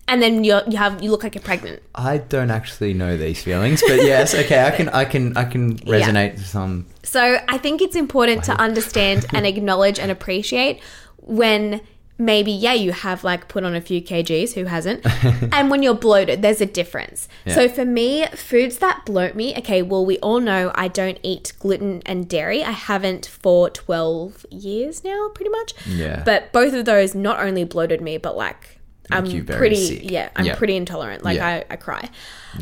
and 0.06 0.20
then 0.20 0.44
you 0.44 0.60
you 0.68 0.76
have 0.76 1.02
you 1.02 1.10
look 1.10 1.22
like 1.22 1.34
you're 1.34 1.42
pregnant. 1.42 1.82
I 1.94 2.18
don't 2.18 2.50
actually 2.50 2.94
know 2.94 3.16
these 3.16 3.42
feelings, 3.42 3.82
but 3.86 4.02
yes, 4.02 4.34
okay, 4.34 4.64
I 4.64 4.70
can, 4.70 4.88
I 4.90 5.04
can, 5.04 5.36
I 5.36 5.44
can 5.44 5.76
resonate 5.78 6.34
with 6.34 6.46
some. 6.46 6.86
So 7.02 7.38
I 7.48 7.58
think 7.58 7.80
it's 7.80 7.96
important 7.96 8.44
to 8.44 8.52
understand 8.60 9.26
and 9.32 9.46
acknowledge 9.54 9.98
and 9.98 10.10
appreciate 10.10 10.80
when 11.18 11.80
maybe 12.16 12.52
yeah 12.52 12.72
you 12.72 12.92
have 12.92 13.24
like 13.24 13.48
put 13.48 13.64
on 13.64 13.74
a 13.74 13.80
few 13.80 14.00
kgs 14.00 14.52
who 14.52 14.66
hasn't 14.66 15.04
and 15.52 15.68
when 15.68 15.82
you're 15.82 15.94
bloated 15.94 16.42
there's 16.42 16.60
a 16.60 16.66
difference 16.66 17.28
so 17.46 17.68
for 17.68 17.84
me 17.84 18.24
foods 18.28 18.78
that 18.78 19.04
bloat 19.04 19.34
me 19.34 19.52
okay 19.58 19.82
well 19.82 20.06
we 20.06 20.16
all 20.20 20.38
know 20.38 20.70
i 20.76 20.86
don't 20.86 21.18
eat 21.24 21.52
gluten 21.58 22.00
and 22.06 22.28
dairy 22.28 22.62
i 22.62 22.70
haven't 22.70 23.26
for 23.26 23.68
12 23.68 24.46
years 24.50 25.02
now 25.02 25.28
pretty 25.34 25.50
much 25.50 25.74
Yeah. 25.88 26.22
but 26.24 26.52
both 26.52 26.72
of 26.72 26.84
those 26.84 27.16
not 27.16 27.40
only 27.40 27.64
bloated 27.64 28.00
me 28.00 28.16
but 28.18 28.36
like 28.36 28.78
i'm 29.10 29.26
you 29.26 29.42
very 29.42 29.58
pretty 29.58 29.76
sick. 29.98 30.10
yeah 30.10 30.30
i'm 30.36 30.44
Yeah. 30.46 30.54
pretty 30.54 30.76
intolerant 30.76 31.24
like 31.24 31.36
Yeah. 31.38 31.46
I, 31.46 31.64
I 31.70 31.76
cry 31.76 32.08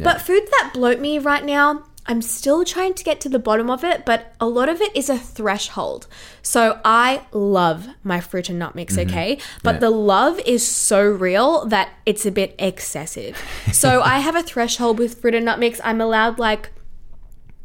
but 0.02 0.22
foods 0.22 0.50
that 0.50 0.70
bloat 0.72 0.98
me 0.98 1.18
right 1.18 1.44
now 1.44 1.84
i'm 2.06 2.20
still 2.20 2.64
trying 2.64 2.92
to 2.94 3.04
get 3.04 3.20
to 3.20 3.28
the 3.28 3.38
bottom 3.38 3.70
of 3.70 3.84
it 3.84 4.04
but 4.04 4.34
a 4.40 4.46
lot 4.46 4.68
of 4.68 4.80
it 4.80 4.94
is 4.96 5.08
a 5.08 5.16
threshold. 5.18 6.06
So 6.42 6.80
i 6.84 7.22
love 7.32 7.86
my 8.02 8.20
fruit 8.20 8.48
and 8.48 8.58
nut 8.58 8.74
mix 8.74 8.96
mm-hmm. 8.96 9.08
okay? 9.10 9.38
But 9.62 9.74
Yeah. 9.76 9.80
the 9.80 9.90
love 9.90 10.40
is 10.40 10.66
so 10.66 11.00
real 11.02 11.64
that 11.66 11.90
it's 12.04 12.26
a 12.26 12.30
bit 12.32 12.54
excessive. 12.58 13.40
So 13.72 14.02
i 14.14 14.18
have 14.18 14.34
a 14.36 14.42
threshold 14.42 14.98
with 14.98 15.20
fruit 15.20 15.34
and 15.34 15.44
nut 15.44 15.58
mix. 15.58 15.80
I'm 15.84 16.00
allowed 16.00 16.38
like 16.38 16.70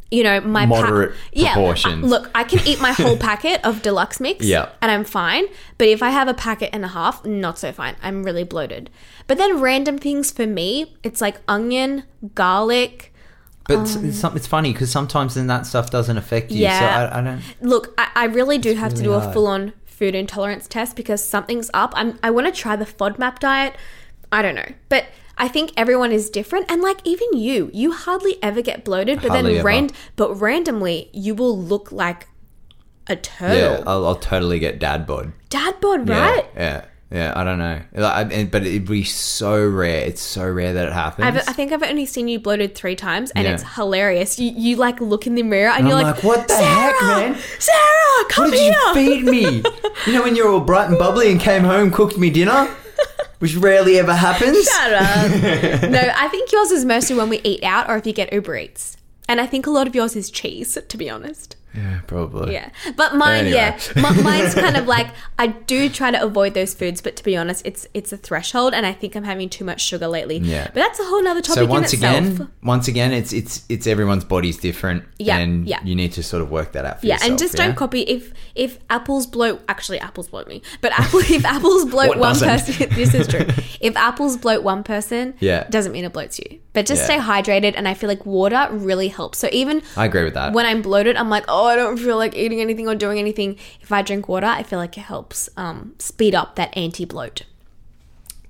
you 0.09 0.23
know 0.23 0.39
my 0.39 0.65
pa- 0.65 0.81
Moderate 0.81 1.15
yeah 1.33 1.51
proportions. 1.53 2.05
look 2.05 2.29
i 2.33 2.45
can 2.45 2.65
eat 2.65 2.79
my 2.79 2.93
whole 2.93 3.17
packet 3.29 3.59
of 3.65 3.81
deluxe 3.81 4.21
mix 4.21 4.45
Yeah. 4.45 4.69
and 4.81 4.89
i'm 4.91 5.03
fine. 5.03 5.45
But 5.77 5.87
if 5.89 6.01
i 6.01 6.11
have 6.11 6.27
a 6.29 6.33
packet 6.33 6.69
and 6.73 6.85
a 6.85 6.89
half 6.89 7.25
not 7.25 7.57
so 7.59 7.71
fine. 7.73 7.95
I'm 8.01 8.23
really 8.23 8.43
bloated. 8.45 8.89
But 9.27 9.37
then 9.37 9.59
random 9.59 9.97
things 9.97 10.31
for 10.31 10.47
me 10.47 10.95
it's 11.03 11.19
like 11.19 11.41
onion 11.47 12.03
garlic 12.35 13.13
But 13.67 13.81
it's, 13.81 13.95
it's, 13.95 14.23
um, 14.23 14.35
it's 14.35 14.47
funny 14.47 14.71
because 14.71 14.91
sometimes 14.91 15.35
then 15.35 15.47
that 15.47 15.65
stuff 15.65 15.89
doesn't 15.89 16.17
affect 16.17 16.51
you. 16.51 16.59
Yeah. 16.63 16.79
So 16.79 16.85
I, 16.85 17.19
I 17.19 17.21
don't. 17.21 17.41
Look, 17.61 17.93
I, 17.97 18.09
I 18.15 18.25
really 18.25 18.57
do 18.57 18.73
have 18.75 18.93
to 18.93 19.03
do 19.03 19.11
really 19.11 19.25
a 19.25 19.33
full 19.33 19.47
on 19.47 19.73
food 19.85 20.15
intolerance 20.15 20.67
test 20.67 20.95
because 20.95 21.23
something's 21.25 21.69
up. 21.73 21.91
I'm, 21.95 22.17
I 22.23 22.29
want 22.29 22.47
to 22.47 22.53
try 22.61 22.75
the 22.75 22.85
FODMAP 22.85 23.39
diet. 23.39 23.75
I 24.31 24.41
don't 24.41 24.55
know. 24.55 24.71
But 24.89 25.07
I 25.37 25.47
think 25.47 25.71
everyone 25.75 26.11
is 26.11 26.29
different. 26.29 26.71
And 26.71 26.81
like 26.81 26.99
even 27.03 27.27
you, 27.33 27.69
you 27.73 27.91
hardly 27.91 28.41
ever 28.41 28.61
get 28.61 28.83
bloated, 28.85 29.21
but 29.21 29.31
Hardly 29.31 29.55
then 29.55 29.65
rand- 29.65 29.93
but 30.15 30.33
randomly 30.35 31.09
you 31.13 31.35
will 31.35 31.57
look 31.57 31.91
like 31.91 32.27
a 33.07 33.13
Yeah, 33.13 33.21
turtle. 33.21 33.83
I'll, 33.89 34.07
I'll 34.07 34.15
totally 34.15 34.59
get 34.59 34.79
dad 34.79 35.05
bod. 35.07 35.33
Dad 35.49 35.79
bod, 35.79 36.07
right? 36.09 36.45
Yeah. 36.55 36.61
Yeah, 36.61 36.85
I 37.11 37.43
don't 37.43 37.57
know. 37.57 37.81
Like, 37.93 38.33
I, 38.33 38.43
but 38.45 38.65
it'd 38.65 38.85
be 38.85 39.03
so 39.05 39.65
rare. 39.65 40.05
It's 40.05 40.21
so 40.21 40.49
rare 40.49 40.73
that 40.73 40.87
it 40.87 40.93
happens. 40.93 41.25
I've, 41.27 41.37
I 41.47 41.53
think 41.53 41.71
I've 41.71 41.83
only 41.83 42.05
seen 42.05 42.27
you 42.27 42.39
bloated 42.39 42.75
three 42.75 42.95
times, 42.95 43.31
and 43.31 43.45
Yeah. 43.45 43.53
it's 43.53 43.63
hilarious. 43.75 44.37
You, 44.39 44.51
you 44.55 44.75
like 44.75 44.99
look 44.99 45.25
in 45.25 45.35
the 45.35 45.43
mirror, 45.43 45.69
and, 45.69 45.79
And 45.81 45.87
you're 45.87 46.01
like, 46.01 46.15
like, 46.15 46.23
"What 46.23 46.47
the 46.47 46.55
Sarah, 46.55 46.67
heck, 46.67 47.01
man? 47.01 47.37
Sarah, 47.59 48.25
come 48.29 48.45
what 48.45 48.51
did 48.51 48.59
here!" 48.59 48.73
you 48.73 48.93
feed 48.93 49.23
me? 49.25 49.63
you 50.05 50.13
know 50.13 50.23
when 50.23 50.35
you're 50.35 50.49
all 50.49 50.59
bright 50.59 50.89
and 50.89 50.97
bubbly 50.99 51.31
and 51.31 51.39
came 51.39 51.63
home, 51.63 51.91
cooked 51.91 52.17
me 52.17 52.29
dinner, 52.29 52.67
which 53.39 53.55
rarely 53.55 53.99
ever 53.99 54.13
happens. 54.13 54.65
Shut 54.67 54.93
up. 54.93 55.31
no, 55.89 56.11
I 56.15 56.27
think 56.29 56.51
yours 56.51 56.71
is 56.71 56.83
mostly 56.83 57.15
when 57.15 57.29
we 57.29 57.39
eat 57.43 57.63
out 57.63 57.89
or 57.89 57.95
if 57.97 58.05
you 58.05 58.13
get 58.13 58.33
Uber 58.33 58.57
Eats. 58.57 58.97
And 59.29 59.41
I 59.41 59.45
think 59.45 59.67
a 59.67 59.69
lot 59.69 59.87
of 59.87 59.95
yours 59.95 60.15
is 60.15 60.31
cheese, 60.31 60.77
to 60.87 60.97
be 60.97 61.09
honest. 61.09 61.56
Yeah, 61.77 61.99
probably. 62.07 62.53
Yeah. 62.53 62.69
But 62.95 63.15
mine, 63.15 63.45
Anyway. 63.45 63.55
yeah. 63.57 63.79
M- 63.95 64.23
mine's 64.23 64.55
kind 64.55 64.75
of 64.75 64.87
like 64.87 65.07
I 65.37 65.47
do 65.47 65.89
try 65.89 66.09
to 66.11 66.21
avoid 66.21 66.53
those 66.55 66.73
foods, 66.73 67.01
but 67.01 67.15
to 67.17 67.23
be 67.23 67.37
honest, 67.37 67.61
it's 67.65 67.85
it's 67.93 68.11
a 68.11 68.17
threshold 68.17 68.73
and 68.73 68.85
I 68.85 68.93
think 68.93 69.15
I'm 69.15 69.23
having 69.23 69.47
too 69.49 69.63
much 69.63 69.81
sugar 69.81 70.07
lately. 70.07 70.37
Yeah. 70.39 70.65
But 70.65 70.75
that's 70.75 70.99
a 70.99 71.03
whole 71.03 71.21
nother 71.23 71.41
topic 71.41 71.59
So 71.63 71.65
once 71.67 71.93
again, 71.93 72.49
once 72.63 72.87
again, 72.87 73.13
it's 73.13 73.31
it's 73.31 73.63
it's 73.69 73.85
everyone's 73.87 74.23
body's 74.25 74.57
different, 74.57 75.03
Yeah, 75.19 75.37
and 75.37 75.67
yeah. 75.67 75.79
you 75.83 75.93
need 75.95 76.13
to 76.13 76.23
sort 76.23 76.41
of 76.41 76.49
work 76.49 76.71
that 76.71 76.83
out 76.85 77.01
for 77.01 77.05
yeah, 77.05 77.13
yourself. 77.15 77.29
and 77.29 77.39
just 77.39 77.53
yeah? 77.57 77.65
don't 77.67 77.75
copy 77.75 78.01
if 78.01 78.33
if 78.55 78.79
apples 78.89 79.27
bloat. 79.27 79.61
Actually, 79.69 79.99
apples 79.99 80.29
bloat 80.29 80.47
me. 80.47 80.61
But 80.81 80.93
apple 80.99 81.19
if 81.19 81.45
apples 81.55 81.85
bloat 81.85 82.17
one 82.17 82.33
doesn't? 82.33 82.47
person, 82.49 82.89
this 82.95 83.13
is 83.13 83.27
true. 83.27 83.45
If 83.79 83.95
apples 83.95 84.35
bloat 84.37 84.63
one 84.63 84.83
person, 84.83 85.35
Yeah. 85.39 85.65
doesn't 85.69 85.91
mean 85.91 86.05
it 86.05 86.13
bloats 86.13 86.39
you. 86.39 86.59
But 86.73 86.85
just 86.87 87.01
Yeah. 87.01 87.05
stay 87.05 87.17
hydrated, 87.19 87.73
and 87.75 87.87
I 87.87 87.93
feel 87.93 88.07
like 88.07 88.25
water 88.25 88.67
really 88.71 89.07
helps. 89.09 89.37
So 89.39 89.47
even 89.51 89.81
I 89.95 90.05
agree 90.05 90.23
with 90.23 90.33
that. 90.35 90.53
when 90.53 90.65
I'm 90.65 90.81
bloated, 90.81 91.15
I'm 91.17 91.29
like, 91.29 91.45
oh, 91.47 91.66
I 91.67 91.75
don't 91.75 91.97
feel 91.97 92.17
like 92.17 92.35
eating 92.35 92.61
anything 92.61 92.87
or 92.87 92.95
doing 92.95 93.19
anything. 93.19 93.57
If 93.81 93.91
I 93.91 94.01
drink 94.01 94.27
water, 94.27 94.47
I 94.47 94.63
feel 94.63 94.79
like 94.79 94.97
it 94.97 95.01
helps 95.01 95.49
um, 95.57 95.93
speed 95.99 96.33
up 96.35 96.55
that 96.55 96.75
anti 96.77 97.05
bloat. 97.05 97.43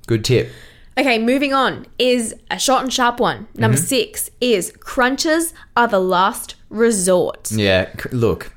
Good 0.08 0.23
tip. 0.23 0.49
Okay, 0.97 1.19
moving 1.19 1.53
on 1.53 1.86
is 1.99 2.34
a 2.49 2.58
short 2.58 2.82
and 2.84 2.91
sharp 2.91 3.19
one. 3.19 3.47
Number 3.56 3.77
Mm-hmm. 3.77 3.86
six 3.86 4.32
is 4.41 4.71
crunches 4.80 5.53
are 5.75 5.88
the 5.88 5.99
last 5.99 6.56
resort. 6.69 7.51
Yeah, 7.51 7.89
look, 8.12 8.56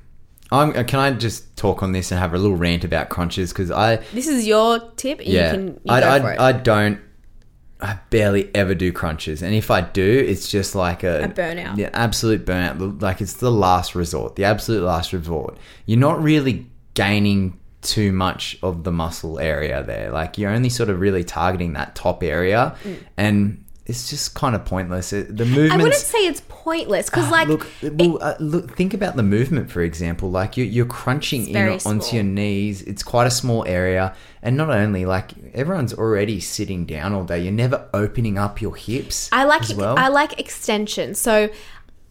I'm. 0.51 0.71
uh, 0.71 0.85
Can 0.85 1.01
I 1.01 1.11
just 1.13 1.55
talk 1.57 1.83
on 1.83 1.93
this 1.93 2.11
and 2.11 2.19
have 2.19 2.33
a 2.33 2.39
little 2.39 2.57
rant 2.57 2.83
about 2.85 3.11
crunches? 3.11 3.53
Because 3.53 3.71
I, 3.71 3.97
This 4.15 4.27
is 4.27 4.47
your 4.47 4.79
tip. 4.97 5.21
yeah, 5.23 5.53
you 5.53 5.59
can 5.59 5.67
you 5.69 5.81
I, 5.93 6.01
I. 6.01 6.49
I 6.49 6.53
don't. 6.53 6.99
I 7.83 7.99
barely 8.11 8.55
ever 8.55 8.75
do 8.75 8.93
crunches, 8.93 9.43
and 9.43 9.55
if 9.55 9.71
I 9.71 9.81
do, 9.81 10.25
it's 10.27 10.49
just 10.49 10.75
like 10.75 11.03
a, 11.03 11.25
A 11.25 11.29
burnout. 11.29 11.77
Yeah, 11.77 11.91
absolute 11.93 12.45
burnout. 12.45 13.01
Like 13.01 13.21
it's 13.21 13.35
the 13.35 13.51
last 13.51 13.95
resort, 13.95 14.37
the 14.37 14.45
absolute 14.45 14.83
last 14.83 15.13
resort. 15.13 15.57
You're 15.87 15.99
not 15.99 16.23
really 16.23 16.67
gaining 16.95 17.59
too 17.83 18.13
much 18.13 18.59
of 18.63 18.85
the 18.85 18.93
muscle 18.93 19.39
area 19.39 19.83
there. 19.83 20.11
Like 20.11 20.37
you're 20.37 20.51
only 20.51 20.69
sort 20.69 20.91
of 20.91 21.01
really 21.01 21.25
targeting 21.25 21.73
that 21.75 21.95
top 21.95 22.23
area, 22.23 22.77
mm. 22.85 22.99
and 23.17 23.65
it's 23.91 24.09
just 24.09 24.35
kind 24.35 24.55
of 24.55 24.65
pointless. 24.65 25.13
It, 25.13 25.37
the 25.37 25.45
movement. 25.45 25.73
I 25.73 25.77
wouldn't 25.77 25.95
say 25.97 26.27
it's 26.27 26.43
pointless 26.49 27.11
because, 27.11 27.31
like, 27.31 27.49
look, 27.49 27.67
well, 27.83 28.19
uh, 28.23 28.35
look, 28.39 28.77
think 28.77 28.95
about 28.95 29.17
the 29.17 29.23
movement, 29.23 29.71
for 29.71 29.83
example. 29.83 30.31
Like 30.31 30.57
you're, 30.57 30.67
you're 30.67 30.87
crunching 30.87 31.49
in 31.49 31.57
onto 31.57 31.81
small. 31.81 32.15
your 32.15 32.25
knees. 32.25 32.83
It's 32.83 33.03
quite 33.03 33.27
a 33.27 33.31
small 33.31 33.67
area, 33.67 34.15
and 34.43 34.57
not 34.57 34.71
only 34.71 35.05
like 35.05 35.33
everyone's 35.53 35.93
already 35.93 36.41
sitting 36.41 36.87
down 36.87 37.13
all 37.13 37.25
day. 37.25 37.41
You're 37.43 37.53
never 37.53 37.89
opening 37.93 38.39
up 38.39 38.63
your 38.63 38.77
hips. 38.77 39.29
I 39.33 39.45
like 39.45 39.63
as 39.63 39.75
well. 39.75 39.99
I 39.99 40.09
like 40.09 40.39
extension. 40.41 41.15
So 41.15 41.51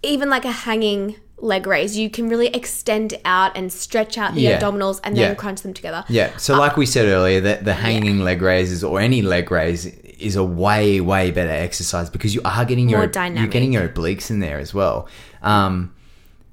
even 0.04 0.30
like 0.30 0.46
a 0.46 0.52
hanging 0.52 1.16
leg 1.38 1.66
raise, 1.68 1.98
you 1.98 2.10
can 2.10 2.28
really 2.28 2.48
extend 2.48 3.14
out 3.24 3.56
and 3.56 3.72
stretch 3.72 4.18
out 4.18 4.36
the 4.36 4.42
Yeah. 4.42 4.60
abdominals 4.60 5.00
and 5.06 5.16
then 5.16 5.30
Yeah. 5.32 5.34
crunch 5.36 5.62
them 5.62 5.74
together. 5.74 6.04
yeah. 6.10 6.36
So, 6.38 6.58
like 6.58 6.76
we 6.76 6.86
said 6.86 7.06
earlier, 7.08 7.40
that 7.42 7.64
the 7.64 7.74
hanging 7.74 8.20
leg 8.20 8.42
raises 8.42 8.84
or 8.84 9.00
any 9.00 9.22
leg 9.22 9.50
raise 9.50 9.86
is 10.20 10.36
a 10.36 10.44
way, 10.44 11.00
way 11.02 11.32
better 11.32 11.50
exercise 11.52 12.10
because 12.10 12.34
you 12.36 12.42
are 12.46 12.66
getting 12.66 12.88
More 12.88 13.00
your 13.00 13.08
dynamic. 13.08 13.42
you're 13.42 13.52
getting 13.52 13.74
your 13.74 13.88
obliques 13.88 14.30
in 14.30 14.40
there 14.40 14.60
as 14.60 14.74
well. 14.74 15.08
Um, 15.42 15.94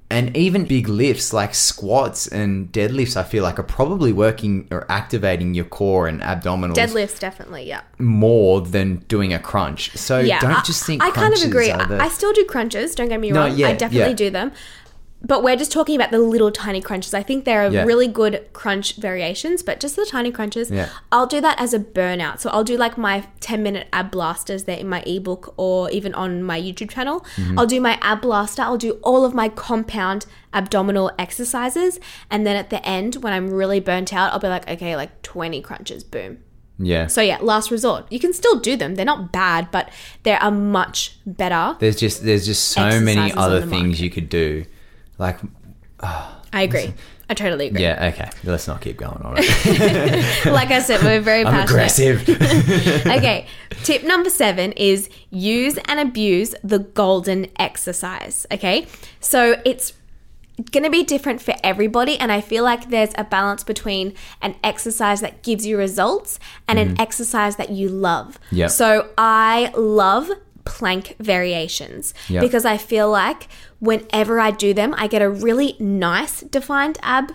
and 0.09 0.35
even 0.37 0.63
big 0.63 0.87
lifts 0.87 1.33
like 1.33 1.53
squats 1.53 2.27
and 2.27 2.71
deadlifts, 2.71 3.17
I 3.17 3.23
feel 3.23 3.43
like 3.43 3.59
are 3.59 3.63
probably 3.63 4.13
working 4.13 4.65
or 4.71 4.85
activating 4.89 5.53
your 5.53 5.65
core 5.65 6.07
and 6.07 6.21
abdominals 6.21 6.75
Deadlifts, 6.75 7.19
definitely, 7.19 7.67
yeah. 7.67 7.81
more 7.99 8.61
than 8.61 9.03
doing 9.09 9.33
a 9.33 9.39
crunch. 9.39 9.91
So 9.97 10.19
Yeah, 10.19 10.39
don't 10.39 10.51
I- 10.51 10.61
just 10.63 10.85
think 10.85 11.03
I, 11.03 11.11
kind 11.11 11.33
of 11.33 11.41
agree. 11.43 11.67
the- 11.67 11.97
I, 12.01 12.05
I 12.05 12.07
still 12.07 12.31
do 12.31 12.45
crunches. 12.45 12.95
Don't 12.95 13.09
get 13.09 13.19
me 13.19 13.31
No, 13.31 13.47
wrong. 13.47 13.57
yeah, 13.57 13.67
I 13.67 13.73
definitely 13.73 14.11
yeah. 14.11 14.15
do 14.15 14.29
them. 14.29 14.53
But 15.19 15.41
we're 15.43 15.55
just 15.55 15.71
talking 15.71 15.95
about 15.95 16.11
the 16.11 16.19
little 16.19 16.51
tiny 16.51 16.79
crunches. 16.79 17.13
I 17.15 17.23
think 17.23 17.43
there 17.43 17.65
are 17.65 17.71
Yeah. 17.71 17.83
really 17.85 18.07
good 18.07 18.45
crunch 18.53 18.95
variations, 18.97 19.63
but 19.63 19.79
just 19.79 19.95
the 19.95 20.05
tiny 20.05 20.31
crunches. 20.31 20.69
Yeah. 20.69 20.89
I'll 21.11 21.25
do 21.25 21.41
that 21.41 21.59
as 21.59 21.73
a 21.73 21.79
burnout. 21.79 22.39
So 22.39 22.51
I'll 22.51 22.63
do 22.63 22.77
like 22.77 22.97
my 22.99 23.23
10 23.39 23.63
minute 23.63 23.87
ab 23.91 24.11
blasters 24.11 24.65
there 24.65 24.77
in 24.77 24.87
my 24.87 25.01
ebook 25.07 25.53
or 25.57 25.89
even 25.89 26.13
on 26.13 26.43
my 26.43 26.61
YouTube 26.61 26.91
channel. 26.91 27.25
Mm-hmm. 27.35 27.57
I'll 27.57 27.65
do 27.65 27.81
my 27.81 27.97
ab 28.01 28.21
blaster. 28.21 28.61
I'll 28.61 28.77
do 28.77 28.91
all 29.03 29.25
of 29.25 29.33
my 29.33 29.49
compound 29.49 30.27
abdominal 30.53 31.11
exercises. 31.17 31.99
And 32.29 32.45
then 32.45 32.55
at 32.55 32.69
the 32.69 32.85
end, 32.87 33.15
when 33.23 33.33
I'm 33.33 33.49
really 33.49 33.79
burnt 33.79 34.13
out, 34.13 34.31
I'll 34.33 34.39
be 34.39 34.47
like, 34.47 34.69
okay, 34.69 34.95
like 34.95 35.21
20 35.23 35.61
crunches. 35.61 36.03
Boom. 36.03 36.37
yeah. 36.77 37.07
So 37.07 37.21
yeah, 37.21 37.39
last 37.41 37.71
resort. 37.71 38.05
You 38.11 38.19
can 38.19 38.33
still 38.33 38.59
do 38.59 38.75
them. 38.75 38.93
They're 38.95 39.03
not 39.05 39.31
bad, 39.31 39.69
but 39.71 39.89
there 40.21 40.37
are 40.43 40.51
much 40.51 41.17
better. 41.25 41.75
there's 41.79 41.95
just 41.95 42.23
there's 42.23 42.45
just 42.45 42.65
so 42.69 42.99
many 43.01 43.33
other 43.33 43.61
the 43.61 43.67
things 43.67 43.99
you 43.99 44.11
could 44.11 44.29
do. 44.29 44.63
Like 45.17 45.37
I 45.99 46.61
agree. 46.61 46.93
I 47.29 47.33
totally 47.33 47.67
agree. 47.67 47.81
yeah, 47.81 48.11
okay. 48.13 48.29
Let's 48.45 48.67
not 48.67 48.79
keep 48.79 48.97
going 48.97 49.21
on 49.21 49.35
it. 49.37 50.45
Like 50.45 50.71
I 50.71 50.79
said, 50.79 51.03
we're 51.03 51.19
very 51.19 51.41
I'm 51.45 51.67
passionate. 51.67 52.29
aggressive. 52.29 53.05
okay, 53.07 53.47
tip 53.83 54.03
number 54.03 54.29
seven 54.29 54.71
is 54.73 55.09
use 55.29 55.77
and 55.85 55.99
abuse 55.99 56.55
the 56.63 56.79
golden 56.79 57.47
exercise. 57.59 58.45
Okay, 58.51 58.87
so 59.19 59.61
it's 59.65 59.93
going 60.71 60.83
to 60.83 60.89
be 60.89 61.03
different 61.03 61.39
for 61.39 61.53
everybody 61.63 62.17
and 62.17 62.31
i 62.31 62.41
feel 62.41 62.63
like 62.63 62.89
there's 62.89 63.11
a 63.15 63.23
balance 63.23 63.63
between 63.63 64.11
an 64.41 64.55
exercise 64.63 65.21
that 65.21 65.43
gives 65.43 65.67
you 65.67 65.77
results 65.77 66.39
and 66.67 66.79
an 66.79 66.87
mm-hmm. 66.87 67.01
exercise 67.01 67.57
that 67.57 67.69
you 67.69 67.87
love 67.87 68.39
Yep. 68.51 68.71
so 68.71 69.07
i 69.19 69.71
love 69.77 70.31
plank 70.67 71.15
variations. 71.19 72.13
Yep. 72.29 72.41
because 72.41 72.65
i 72.65 72.77
feel 72.77 73.09
like 73.09 73.47
whenever 73.79 74.39
i 74.39 74.51
do 74.51 74.73
them 74.73 74.93
i 74.97 75.07
get 75.07 75.21
a 75.21 75.29
really 75.29 75.75
nice 75.79 76.41
defined 76.41 76.97
ab 77.01 77.31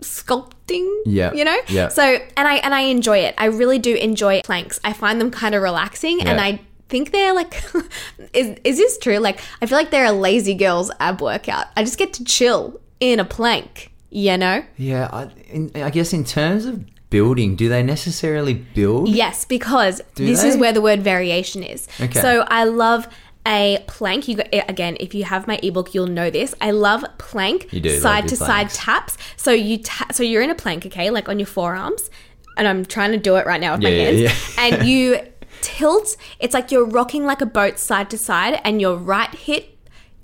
sculpting 0.00 0.88
Yeah. 1.04 1.32
you 1.32 1.44
know? 1.44 1.56
Yeah. 1.68 1.88
so 1.88 2.02
and 2.36 2.48
i 2.48 2.56
and 2.56 2.74
i 2.74 2.80
enjoy 2.82 3.18
it. 3.18 3.34
I 3.38 3.46
really 3.46 3.78
do 3.78 3.94
enjoy 3.94 4.40
planks. 4.42 4.80
I 4.84 4.92
find 4.92 5.20
them 5.20 5.30
kind 5.30 5.54
of 5.54 5.62
relaxing 5.62 6.22
and 6.22 6.40
i 6.40 6.60
think 6.88 7.12
they're 7.12 7.34
like 7.34 7.62
is, 8.34 8.56
is 8.64 8.76
this 8.78 8.98
true? 8.98 9.18
Like 9.18 9.40
i 9.60 9.66
feel 9.66 9.76
like 9.78 9.90
they're 9.90 10.06
a 10.06 10.12
lazy 10.12 10.54
girl's 10.54 10.90
ab 11.00 11.20
workout. 11.20 11.66
I 11.76 11.84
just 11.84 11.98
get 11.98 12.12
to 12.14 12.24
chill 12.24 12.80
in 13.00 13.20
a 13.20 13.24
plank 13.24 13.92
you 14.12 14.36
know? 14.36 14.64
Yeah, 14.76 15.08
I, 15.12 15.28
in, 15.50 15.70
I 15.76 15.88
guess 15.90 16.12
in 16.12 16.24
terms 16.24 16.64
of 16.64 16.84
building, 17.10 17.56
do 17.56 17.68
they 17.68 17.82
necessarily 17.82 18.54
build? 18.54 19.08
yes 19.08 19.44
because 19.44 20.00
this 20.14 20.42
they? 20.42 20.48
is 20.48 20.56
where 20.56 20.72
the 20.72 20.80
word 20.80 21.02
variation 21.02 21.62
is 21.62 21.88
Okay. 22.00 22.20
so 22.20 22.44
i 22.48 22.64
love 22.64 23.06
a 23.46 23.82
plank 23.86 24.28
you 24.28 24.36
got 24.36 24.48
again 24.68 24.96
if 25.00 25.14
you 25.14 25.24
have 25.24 25.46
my 25.46 25.58
ebook 25.62 25.94
you'll 25.94 26.06
know 26.06 26.28
this 26.30 26.54
i 26.60 26.70
love 26.70 27.04
plank 27.18 27.72
You 27.72 27.80
do 27.80 27.98
side 27.98 28.28
to 28.28 28.36
side 28.36 28.68
taps 28.70 29.16
so 29.36 29.50
you 29.50 29.78
ta- 29.78 30.08
so 30.12 30.22
you're 30.22 30.42
in 30.42 30.50
a 30.50 30.54
plank 30.54 30.86
okay 30.86 31.10
like 31.10 31.28
on 31.28 31.38
your 31.38 31.46
forearms 31.46 32.10
and 32.56 32.68
i'm 32.68 32.84
trying 32.84 33.12
to 33.12 33.18
do 33.18 33.36
it 33.36 33.46
right 33.46 33.60
now 33.60 33.72
with 33.72 33.82
my 33.82 33.88
Yeah, 33.88 34.10
yeah, 34.10 34.28
hands 34.28 34.56
yeah. 34.56 34.62
and 34.64 34.88
you 34.90 35.20
tilt 35.62 36.16
it's 36.38 36.54
like 36.54 36.70
you're 36.70 36.84
rocking 36.86 37.24
like 37.24 37.40
a 37.40 37.46
boat 37.46 37.78
side 37.78 38.08
to 38.10 38.18
side 38.18 38.60
and 38.64 38.80
your 38.80 38.96
right 38.96 39.34
hip 39.34 39.76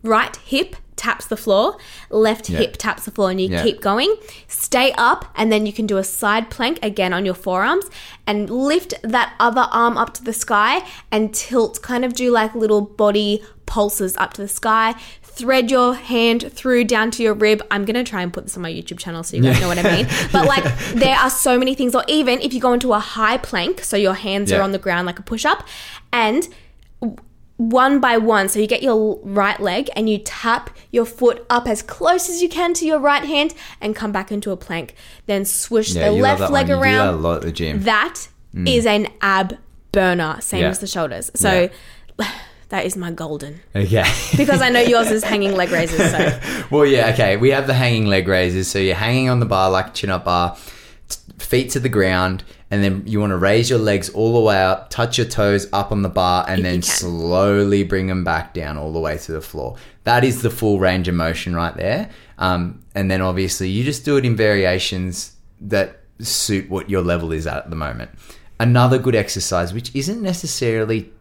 right 0.03 0.37
hip 0.37 0.77
taps 0.97 1.27
the 1.27 1.37
floor 1.37 1.77
left 2.11 2.49
Yeah. 2.49 2.59
hip 2.59 2.77
taps 2.79 3.05
the 3.05 3.11
floor 3.11 3.31
and 3.31 3.41
you 3.41 3.49
Yeah. 3.49 3.63
keep 3.63 3.81
going. 3.81 4.15
Stay 4.49 4.93
up 4.97 5.27
and 5.37 5.53
then 5.53 5.67
you 5.67 5.73
can 5.73 5.87
do 5.87 5.99
a 5.99 6.05
side 6.05 6.51
plank 6.51 6.79
again 6.83 7.13
on 7.13 7.25
your 7.25 7.35
forearms 7.35 7.85
and 8.27 8.49
lift 8.51 8.95
that 9.03 9.35
other 9.39 9.69
arm 9.71 9.97
up 9.99 10.15
to 10.15 10.25
the 10.25 10.33
sky 10.33 10.83
and 11.13 11.35
tilt 11.35 11.83
kind 11.83 12.05
of 12.05 12.15
do 12.15 12.31
like 12.31 12.55
little 12.55 12.81
body 12.81 13.43
pulses 13.67 14.17
up 14.17 14.33
to 14.35 14.43
the 14.43 14.49
sky. 14.49 14.95
Thread 15.23 15.71
your 15.71 15.93
hand 15.95 16.51
through 16.53 16.85
down 16.85 17.11
to 17.11 17.23
your 17.23 17.35
rib. 17.35 17.63
I'm 17.71 17.85
going 17.85 18.03
to 18.03 18.09
try 18.11 18.23
and 18.23 18.33
put 18.33 18.45
this 18.45 18.57
on 18.57 18.63
my 18.63 18.73
youtube 18.73 18.99
channel 18.99 19.23
so 19.23 19.37
you 19.37 19.43
guys 19.43 19.61
know 19.61 19.69
what 19.69 19.79
i 19.79 19.83
mean. 19.83 20.07
But 20.33 20.47
like 20.55 20.65
there 20.95 21.17
are 21.17 21.29
so 21.29 21.59
many 21.59 21.75
things. 21.75 21.95
Or 21.95 22.03
even 22.09 22.41
if 22.41 22.55
you 22.55 22.61
go 22.61 22.73
into 22.73 22.95
a 22.95 22.99
high 23.01 23.37
plank 23.37 23.85
so 23.85 23.97
your 23.99 24.15
hands 24.15 24.51
are 24.51 24.63
on 24.63 24.73
the 24.73 24.79
ground 24.79 25.07
like 25.07 25.19
a 25.19 25.23
push 25.23 25.45
up 25.45 25.67
and 26.11 26.49
one 27.57 28.01
by 28.01 28.19
one. 28.19 28.49
So 28.49 28.59
you 28.59 28.67
get 28.67 28.83
your 28.83 29.19
right 29.23 29.59
leg 29.59 29.89
and 29.97 30.09
you 30.11 30.19
tap 30.19 30.71
your 30.91 31.07
foot 31.07 31.45
up 31.49 31.67
as 31.67 31.83
close 31.83 32.29
as 32.29 32.43
you 32.43 32.49
can 32.49 32.75
to 32.75 32.87
your 32.87 32.99
right 32.99 33.25
hand 33.25 33.55
and 33.81 33.97
come 33.97 34.13
back 34.13 34.31
into 34.31 34.51
a 34.51 34.57
plank. 34.57 34.95
Then 35.27 35.45
swoosh 35.45 35.95
Yeah, 35.95 36.11
the 36.11 36.13
left 36.13 36.51
leg 36.51 36.67
do 36.67 36.73
that 36.73 36.79
a 36.79 36.83
around. 36.83 37.23
lot 37.23 37.37
at 37.37 37.43
the 37.43 37.53
gym. 37.53 37.83
That 37.83 38.29
mm. 38.55 38.69
is 38.69 38.85
an 38.87 39.09
ab 39.21 39.57
burner, 39.93 40.39
same 40.41 40.63
Yeah. 40.63 40.69
as 40.69 40.81
the 40.81 40.87
shoulders. 40.87 41.31
So 41.35 41.71
that 42.69 42.85
is 42.85 42.97
my 42.97 43.11
golden. 43.11 43.61
Okay. 43.75 44.05
Because 44.37 44.61
I 44.61 44.69
know 44.69 44.81
yours 44.81 45.11
is 45.11 45.25
hanging 45.33 45.55
leg 45.55 45.71
raises. 45.71 46.11
So 46.11 46.41
well, 46.71 46.85
yeah, 46.85 47.11
okay. 47.15 47.37
We 47.39 47.51
have 47.51 47.67
the 47.67 47.75
hanging 47.75 48.07
leg 48.07 48.29
raises. 48.29 48.69
So 48.69 48.79
you're 48.79 48.95
hanging 48.95 49.31
on 49.31 49.41
the 49.41 49.47
bar 49.47 49.71
like 49.71 49.89
a 49.89 49.93
chin 49.93 50.11
up 50.11 50.27
bar, 50.27 50.59
feet 51.39 51.71
to 51.71 51.81
the 51.81 51.89
ground, 51.89 52.45
and 52.71 52.83
then 52.83 53.03
you 53.07 53.21
want 53.21 53.31
to 53.31 53.37
raise 53.37 53.71
your 53.71 53.79
legs 53.79 54.09
all 54.11 54.35
the 54.35 54.41
way 54.41 54.61
up, 54.63 54.91
touch 54.91 55.19
your 55.19 55.27
toes 55.27 55.69
up 55.73 55.93
on 55.93 56.03
the 56.03 56.09
bar, 56.09 56.45
and 56.49 56.61
If 56.61 56.65
then 56.65 56.83
slowly 56.83 57.85
bring 57.85 58.07
them 58.07 58.25
back 58.25 58.55
down 58.55 58.77
all 58.77 58.93
the 58.93 59.01
way 59.01 59.19
to 59.19 59.33
the 59.33 59.41
floor. 59.41 59.77
That 60.05 60.25
is 60.25 60.43
the 60.43 60.51
full 60.51 60.79
range 60.79 61.09
of 61.09 61.15
motion 61.15 61.55
right 61.55 61.75
there. 61.77 62.11
Um, 62.39 62.85
and 62.95 63.11
then 63.11 63.21
obviously 63.21 63.69
you 63.69 63.85
just 63.85 64.05
do 64.05 64.17
it 64.17 64.25
in 64.25 64.37
variations 64.37 65.37
that 65.61 66.01
suit 66.21 66.69
what 66.71 66.91
your 66.91 67.03
level 67.03 67.33
is 67.33 67.47
at 67.47 67.59
at 67.59 67.71
the 67.71 67.77
moment. 67.77 68.11
Another 68.59 68.99
good 68.99 69.15
exercise, 69.15 69.75
which 69.75 69.95
isn't 69.95 70.23
necessarily 70.23 71.13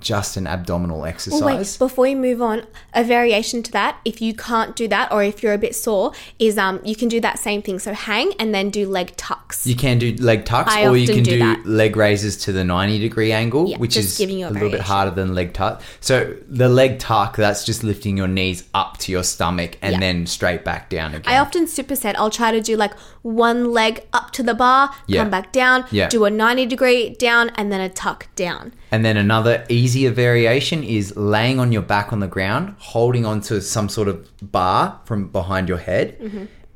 just 0.00 0.36
an 0.36 0.46
abdominal 0.46 1.04
exercise. 1.04 1.40
Well, 1.40 1.56
wait, 1.58 1.76
before 1.78 2.06
you 2.06 2.16
move 2.16 2.42
on, 2.42 2.62
a 2.92 3.02
variation 3.02 3.62
to 3.62 3.72
that, 3.72 3.98
if 4.04 4.20
you 4.20 4.34
can't 4.34 4.76
do 4.76 4.86
that 4.88 5.10
or 5.12 5.22
if 5.22 5.42
you're 5.42 5.54
a 5.54 5.58
bit 5.58 5.74
sore, 5.74 6.12
is 6.38 6.58
um 6.58 6.80
you 6.84 6.94
can 6.94 7.08
do 7.08 7.20
that 7.20 7.38
same 7.38 7.62
thing. 7.62 7.78
So 7.78 7.92
hang 7.92 8.32
and 8.38 8.54
then 8.54 8.70
do 8.70 8.88
leg 8.88 9.16
tucks. 9.16 9.66
You 9.66 9.76
can 9.76 9.98
do 9.98 10.14
leg 10.16 10.44
tucks, 10.44 10.72
I 10.72 10.86
or 10.86 10.96
you 10.96 11.06
can 11.06 11.22
do 11.22 11.38
do, 11.38 11.62
leg 11.64 11.96
raises 11.96 12.36
to 12.44 12.52
the 12.52 12.64
ninety 12.64 12.98
degree 12.98 13.32
angle, 13.32 13.68
Yeah, 13.68 13.78
which 13.78 13.96
is 13.96 14.16
giving 14.18 14.38
you 14.38 14.46
a 14.46 14.50
a 14.50 14.52
little 14.52 14.70
bit 14.70 14.80
harder 14.80 15.10
than 15.10 15.34
leg 15.34 15.52
tuck. 15.54 15.82
So 16.00 16.36
the 16.48 16.68
leg 16.68 16.98
tuck, 16.98 17.36
that's 17.36 17.64
just 17.64 17.82
lifting 17.82 18.16
your 18.16 18.28
knees 18.28 18.64
up 18.74 18.98
to 18.98 19.12
your 19.12 19.22
stomach 19.22 19.78
and 19.82 19.92
Yeah. 19.94 20.00
then 20.00 20.26
straight 20.26 20.64
back 20.64 20.88
down 20.90 21.14
again. 21.14 21.32
I 21.32 21.38
often 21.38 21.66
superset. 21.66 22.14
I'll 22.16 22.30
try 22.30 22.50
to 22.52 22.60
do 22.60 22.76
like 22.76 22.92
one 23.22 23.72
leg 23.72 24.06
up 24.12 24.30
to 24.32 24.42
the 24.42 24.54
bar, 24.54 24.90
Yeah. 25.06 25.22
come 25.22 25.30
back 25.30 25.52
down, 25.52 25.84
do 26.10 26.24
a 26.24 26.30
90 26.30 26.66
degree 26.66 27.10
down, 27.10 27.50
and 27.56 27.72
then 27.72 27.80
a 27.80 27.88
tuck 27.88 28.28
down. 28.36 28.72
And 28.92 29.04
then 29.04 29.16
another 29.16 29.64
easier 29.68 30.10
variation 30.10 30.82
is 30.84 31.16
laying 31.16 31.58
on 31.60 31.72
your 31.72 31.82
back 31.82 32.12
on 32.12 32.20
the 32.20 32.26
ground, 32.28 32.74
holding 32.78 33.24
onto 33.26 33.60
some 33.60 33.88
sort 33.88 34.08
of 34.08 34.28
bar 34.52 35.00
from 35.04 35.28
behind 35.28 35.68
your 35.68 35.78
head, 35.78 36.16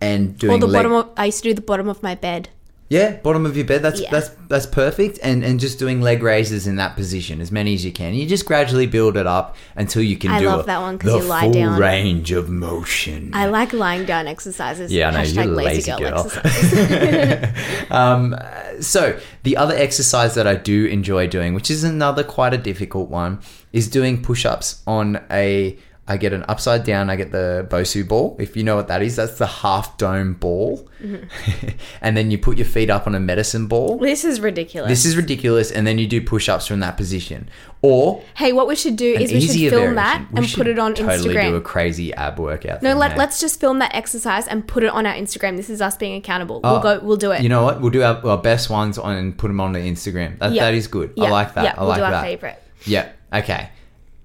and 0.01 0.37
doing 0.39 0.53
Or 0.53 0.57
Mm-hmm. 0.57 0.61
the 0.61 0.67
leg- 0.67 0.79
bottom 0.85 0.93
of, 0.93 1.09
I 1.17 1.27
used 1.27 1.43
to 1.43 1.49
do 1.51 1.55
the 1.55 1.61
bottom 1.63 1.89
of 1.89 2.03
my 2.03 2.15
bed. 2.15 2.49
Yeah, 2.91 3.13
bottom 3.23 3.47
of 3.47 3.57
your 3.57 3.65
bed. 3.67 3.83
That's 3.83 4.01
Yeah. 4.01 4.11
that's 4.11 4.31
that's 4.49 4.67
perfect. 4.67 5.21
And 5.23 5.45
and 5.45 5.61
just 5.61 5.79
doing 5.79 6.01
leg 6.01 6.25
raises 6.25 6.67
in 6.67 6.75
that 6.77 6.97
position, 6.97 7.41
as 7.41 7.53
many 7.53 7.73
as 7.75 7.85
you 7.85 7.93
can. 7.93 8.15
You 8.15 8.27
just 8.27 8.45
gradually 8.47 8.87
build 8.87 9.17
it 9.17 9.29
up 9.29 9.55
until 9.77 10.03
you 10.03 10.17
can 10.17 10.33
I 10.33 10.41
do 10.41 10.47
love 10.47 10.61
a- 10.61 10.67
that 10.67 10.81
one 10.81 10.99
'cause 10.99 11.13
the 11.13 11.19
you 11.19 11.25
lie 11.25 11.43
full 11.43 11.53
down. 11.53 11.79
range 11.79 12.33
of 12.33 12.49
motion. 12.51 13.31
I 13.33 13.47
like 13.47 13.73
lying 13.73 14.07
down 14.07 14.27
exercises. 14.27 14.91
Yeah, 14.91 15.09
I 15.09 15.13
know, 15.13 15.19
Hashtag 15.21 15.35
you're 15.45 15.55
lazy, 15.55 15.93
lazy 15.93 16.03
girl, 16.03 16.25
girl. 16.25 17.53
um, 17.97 18.37
so 18.81 19.17
the 19.45 19.57
other 19.57 19.75
exercise 19.77 20.35
that 20.35 20.49
I 20.49 20.57
do 20.57 20.87
enjoy 20.87 21.29
doing, 21.29 21.55
which 21.55 21.71
is 21.71 21.85
another 21.85 22.25
quite 22.25 22.53
a 22.55 22.59
difficult 22.59 23.09
one, 23.09 23.39
is 23.73 23.87
doing 23.89 24.21
push-ups 24.21 24.83
on 24.87 25.21
a. 25.31 25.79
I 26.11 26.17
get 26.17 26.33
an 26.33 26.45
upside 26.49 26.83
down. 26.83 27.09
I 27.09 27.15
get 27.15 27.31
the 27.31 27.65
Bosu 27.71 28.07
ball. 28.07 28.35
If 28.41 28.57
you 28.57 28.65
know 28.65 28.75
what 28.75 28.89
that 28.89 29.01
is, 29.01 29.15
that's 29.15 29.39
the 29.39 29.47
half 29.47 29.97
dome 29.97 30.35
ball. 30.35 30.89
Mm-hmm. 31.01 31.69
and 32.01 32.17
then 32.17 32.33
you 32.33 32.37
put 32.37 32.59
your 32.59 32.67
feet 32.67 32.91
up 32.91 33.07
on 33.07 33.15
a 33.15 33.21
medicine 33.21 33.69
ball. 33.69 33.97
this 33.97 34.25
is 34.25 34.41
ridiculous. 34.41 34.89
This 34.89 35.05
is 35.07 35.17
ridiculous, 35.17 35.71
and 35.71 35.87
then 35.87 35.99
you 35.99 36.09
do 36.09 36.21
push-ups 36.21 36.67
from 36.67 36.81
that 36.81 36.97
position. 36.97 37.49
Or 37.81 38.25
hey, 38.35 38.53
what 38.53 38.67
we 38.67 38.75
should 38.75 38.97
do 38.97 39.15
is 39.15 39.33
we 39.33 39.41
should 39.41 39.71
film 39.71 39.71
variation. 39.71 39.95
that 39.95 40.27
We 40.33 40.39
and 40.39 40.53
put 40.53 40.67
it 40.67 40.81
on 40.81 40.95
totally 40.95 41.33
Instagram. 41.33 41.51
do 41.51 41.55
a 41.57 41.61
crazy 41.61 42.13
ab 42.13 42.41
workout. 42.41 42.83
no, 42.83 42.95
let, 42.95 43.17
let's 43.17 43.39
just 43.41 43.61
film 43.61 43.79
that 43.79 43.95
exercise 43.95 44.49
and 44.49 44.67
put 44.67 44.83
it 44.83 44.91
on 44.91 45.07
our 45.07 45.15
Instagram. 45.15 45.57
This 45.57 45.71
is 45.71 45.81
us 45.81 45.97
being 45.97 46.17
accountable. 46.17 46.61
Oh, 46.65 46.73
we'll 46.73 46.83
go. 46.83 47.05
We'll 47.07 47.17
do 47.19 47.31
it. 47.31 47.43
You 47.43 47.49
know 47.49 47.63
what? 47.63 47.81
We'll 47.81 47.91
do 47.93 48.03
our, 48.03 48.27
our 48.27 48.39
best 48.39 48.69
ones 48.69 48.99
on 48.99 49.15
and 49.17 49.39
put 49.39 49.47
them 49.47 49.61
on 49.61 49.73
the 49.75 49.79
Instagram. 49.79 50.41
That, 50.41 50.53
Yeah. 50.53 50.65
that 50.65 50.75
is 50.75 50.89
good. 50.89 51.15
I 51.21 51.31
like 51.31 51.55
that. 51.55 51.65
Yeah, 51.65 51.75
I 51.77 51.81
we'll 51.81 51.89
like 51.91 51.99
do 52.01 52.05
our 52.05 52.11
that. 52.11 52.25
favorite. 52.25 52.63
Yeah. 52.85 53.11
Okay. 53.33 53.71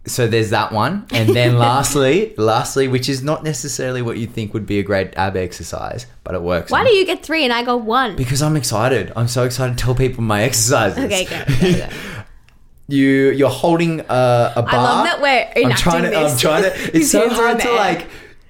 So 0.07 0.27
there's 0.27 0.51
that 0.51 0.71
one, 0.71 1.07
and 1.11 1.29
then 1.29 1.57
lastly, 1.59 2.35
lastly, 2.37 2.87
which 2.87 3.09
is 3.09 3.23
not 3.23 3.43
necessarily 3.43 4.01
what 4.01 4.17
you 4.17 4.27
think 4.27 4.53
would 4.53 4.65
be 4.65 4.79
a 4.79 4.83
great 4.83 5.13
ab 5.15 5.35
exercise, 5.35 6.05
but 6.23 6.35
it 6.35 6.41
works. 6.41 6.71
Why 6.71 6.83
do 6.83 6.91
you 6.91 7.05
get 7.05 7.23
three 7.23 7.43
and 7.43 7.51
I 7.51 7.63
got 7.63 7.81
one? 7.81 8.15
Because 8.15 8.41
I'm 8.41 8.55
excited. 8.55 9.11
I'm 9.15 9.27
so 9.27 9.43
excited 9.45 9.77
to 9.77 9.83
tell 9.83 9.95
people 9.95 10.23
my 10.23 10.43
exercises. 10.43 11.03
Okay, 11.03 11.25
go. 11.25 11.43
go, 11.59 11.77
go. 11.77 11.89
You 12.87 13.31
you're 13.31 13.49
holding 13.49 14.01
a, 14.01 14.03
a 14.55 14.61
bar. 14.61 14.67
I 14.67 14.77
love 14.77 15.05
that 15.05 15.21
we're 15.21 15.63
enacting 15.63 15.71
I'm 15.71 15.75
trying 15.75 16.03
to. 16.03 16.09
this. 16.09 16.33
I'm 16.33 16.39
trying 16.39 16.63
to. 16.63 16.91
It's 16.97 17.11
so 17.11 17.27
hands 17.27 17.39
are 17.39 17.49
in 17.49 17.59
hard 17.59 17.61
to 17.61 17.71
like 17.73 18.07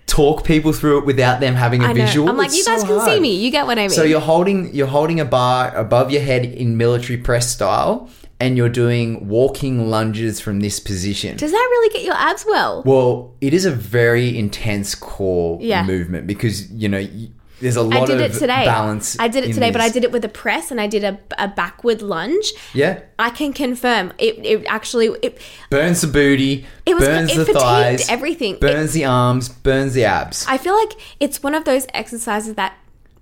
talk 0.08 0.44
people 0.44 0.74
through 0.74 1.00
it 1.00 1.06
without 1.06 1.40
them 1.40 1.56
having 1.56 1.84
a 1.84 1.94
visual. 1.94 2.30
I'm 2.30 2.38
like, 2.38 2.48
It's 2.48 2.58
you 2.58 2.64
so 2.64 2.72
guys 2.76 2.84
can 2.84 3.00
see 3.02 3.20
me. 3.20 3.36
You 3.38 3.50
get 3.50 3.66
what 3.66 3.78
I 3.78 3.84
mean. 3.84 3.90
So 3.92 4.04
you're 4.04 4.20
holding 4.20 4.74
you're 4.74 4.88
holding 4.88 5.20
a 5.22 5.26
bar 5.26 5.74
above 5.76 6.12
your 6.12 6.22
head 6.22 6.46
in 6.46 6.76
military 6.76 7.18
press 7.18 7.50
style, 7.50 8.10
and 8.40 8.58
you're 8.58 8.70
doing 8.70 9.28
walking 9.30 9.90
lunges 9.90 10.40
from 10.42 10.60
this 10.60 10.80
position. 10.80 11.38
Does 11.38 11.52
that 11.52 11.68
really 11.72 11.94
get 11.94 12.04
your 12.04 12.16
abs 12.16 12.46
well? 12.48 12.84
well, 12.86 13.34
it 13.42 13.54
is 13.54 13.66
a 13.66 13.72
very 13.72 14.38
intense 14.38 14.96
core 14.96 15.58
Yeah. 15.62 15.84
movement 15.86 16.28
because 16.28 16.70
you 16.72 16.90
know 16.90 17.08
there's 17.62 17.78
a 17.78 17.82
lot 17.82 18.04
I 18.04 18.06
did 18.06 18.16
of 18.22 18.36
it 18.36 18.38
today. 18.38 18.66
balance. 18.66 19.16
I 19.18 19.30
did 19.30 19.46
it 19.46 19.54
today, 19.54 19.72
but 19.72 19.80
I 19.80 19.88
did 19.88 20.04
it 20.04 20.12
with 20.12 20.26
a 20.26 20.30
press 20.30 20.72
and 20.72 20.82
I 20.82 20.88
did 20.88 21.06
a, 21.06 21.18
a 21.38 21.48
backward 21.48 22.02
lunge. 22.02 22.52
Yeah, 22.74 23.00
I 23.18 23.30
can 23.30 23.54
confirm 23.54 24.12
it. 24.18 24.46
It 24.46 24.66
actually 24.68 25.08
it, 25.24 25.40
burns 25.70 26.02
the 26.02 26.08
booty, 26.08 26.66
It 26.86 26.96
was- 26.96 27.06
burns 27.06 27.32
it 27.32 27.48
the 27.48 27.54
thighs, 27.54 28.10
everything. 28.10 28.58
burns 28.60 28.92
the 28.92 29.06
arms, 29.06 29.48
burns 29.48 29.94
the 29.94 30.04
abs. 30.04 30.46
I 30.50 30.58
feel 30.58 30.76
like 30.76 30.94
it's 31.22 31.42
one 31.42 31.56
of 31.56 31.64
those 31.64 31.88
exercises 31.94 32.56
that, 32.56 32.76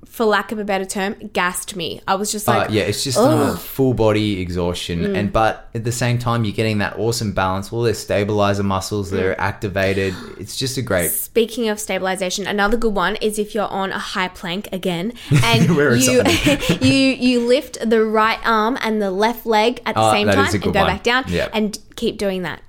for 0.05 0.25
lack 0.25 0.51
of 0.51 0.59
a 0.59 0.63
better 0.63 0.85
term, 0.85 1.15
gassed 1.33 1.75
me. 1.75 2.01
I 2.07 2.15
was 2.15 2.31
just 2.31 2.47
Uh, 2.47 2.53
like, 2.59 2.69
yeah, 2.71 2.83
it's 2.83 3.03
just 3.03 3.17
full 3.61 3.93
body 3.93 4.41
exhaustion, 4.41 4.99
Mm. 5.05 5.17
and 5.17 5.33
but 5.33 5.69
at 5.73 5.83
the 5.83 5.91
same 5.91 6.17
time, 6.19 6.43
you're 6.43 6.53
getting 6.53 6.79
that 6.79 6.97
awesome 6.99 7.31
balance. 7.31 7.71
All 7.71 7.81
their 7.83 7.93
stabilizer 7.93 8.63
muscles, 8.63 9.09
Mm. 9.09 9.15
they're 9.15 9.41
activated. 9.41 10.13
It's 10.39 10.55
just 10.57 10.77
a 10.77 10.81
great. 10.81 11.11
Speaking 11.11 11.69
of 11.69 11.79
stabilization, 11.79 12.45
another 12.47 12.77
good 12.77 12.93
one 12.95 13.15
is 13.17 13.39
if 13.39 13.55
you're 13.55 13.67
on 13.71 13.91
a 13.91 13.99
high 13.99 14.27
plank 14.27 14.67
again 14.71 15.13
and 15.43 15.67
you 15.69 16.23
you 16.81 16.97
you 17.27 17.39
lift 17.47 17.77
the 17.89 18.03
right 18.03 18.39
arm 18.45 18.77
and 18.81 19.01
the 19.01 19.11
left 19.11 19.45
leg 19.45 19.81
at 19.85 19.95
the 19.95 20.01
Oh, 20.01 20.11
same 20.11 20.27
time 20.27 20.47
and 20.53 20.61
go 20.61 20.71
one. 20.71 20.87
back 20.87 21.03
down 21.03 21.23
Yeah. 21.27 21.47
and 21.53 21.77
keep 21.95 22.17
doing 22.17 22.41
that. 22.43 22.61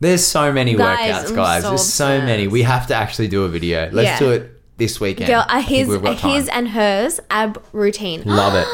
There's 0.00 0.26
so 0.26 0.52
many 0.52 0.74
Guys, 0.74 1.30
workouts, 1.30 1.34
guys. 1.36 1.62
so 1.62 1.68
There's 1.70 1.84
so 1.92 2.20
many. 2.20 2.48
We 2.48 2.62
have 2.62 2.88
to 2.88 2.94
actually 2.94 3.28
do 3.28 3.44
a 3.44 3.48
video. 3.48 3.88
Let's 3.92 4.06
Yeah. 4.08 4.18
do 4.18 4.30
it 4.32 4.51
this 4.76 5.00
weekend. 5.00 5.28
Girl, 5.28 5.44
a 5.48 5.60
his, 5.60 5.88
we've 5.88 6.02
got 6.02 6.22
a 6.22 6.28
his 6.28 6.48
and 6.48 6.68
hers 6.70 7.20
ab 7.30 7.62
routine. 7.72 8.22
Love 8.26 8.54
it. 8.54 8.66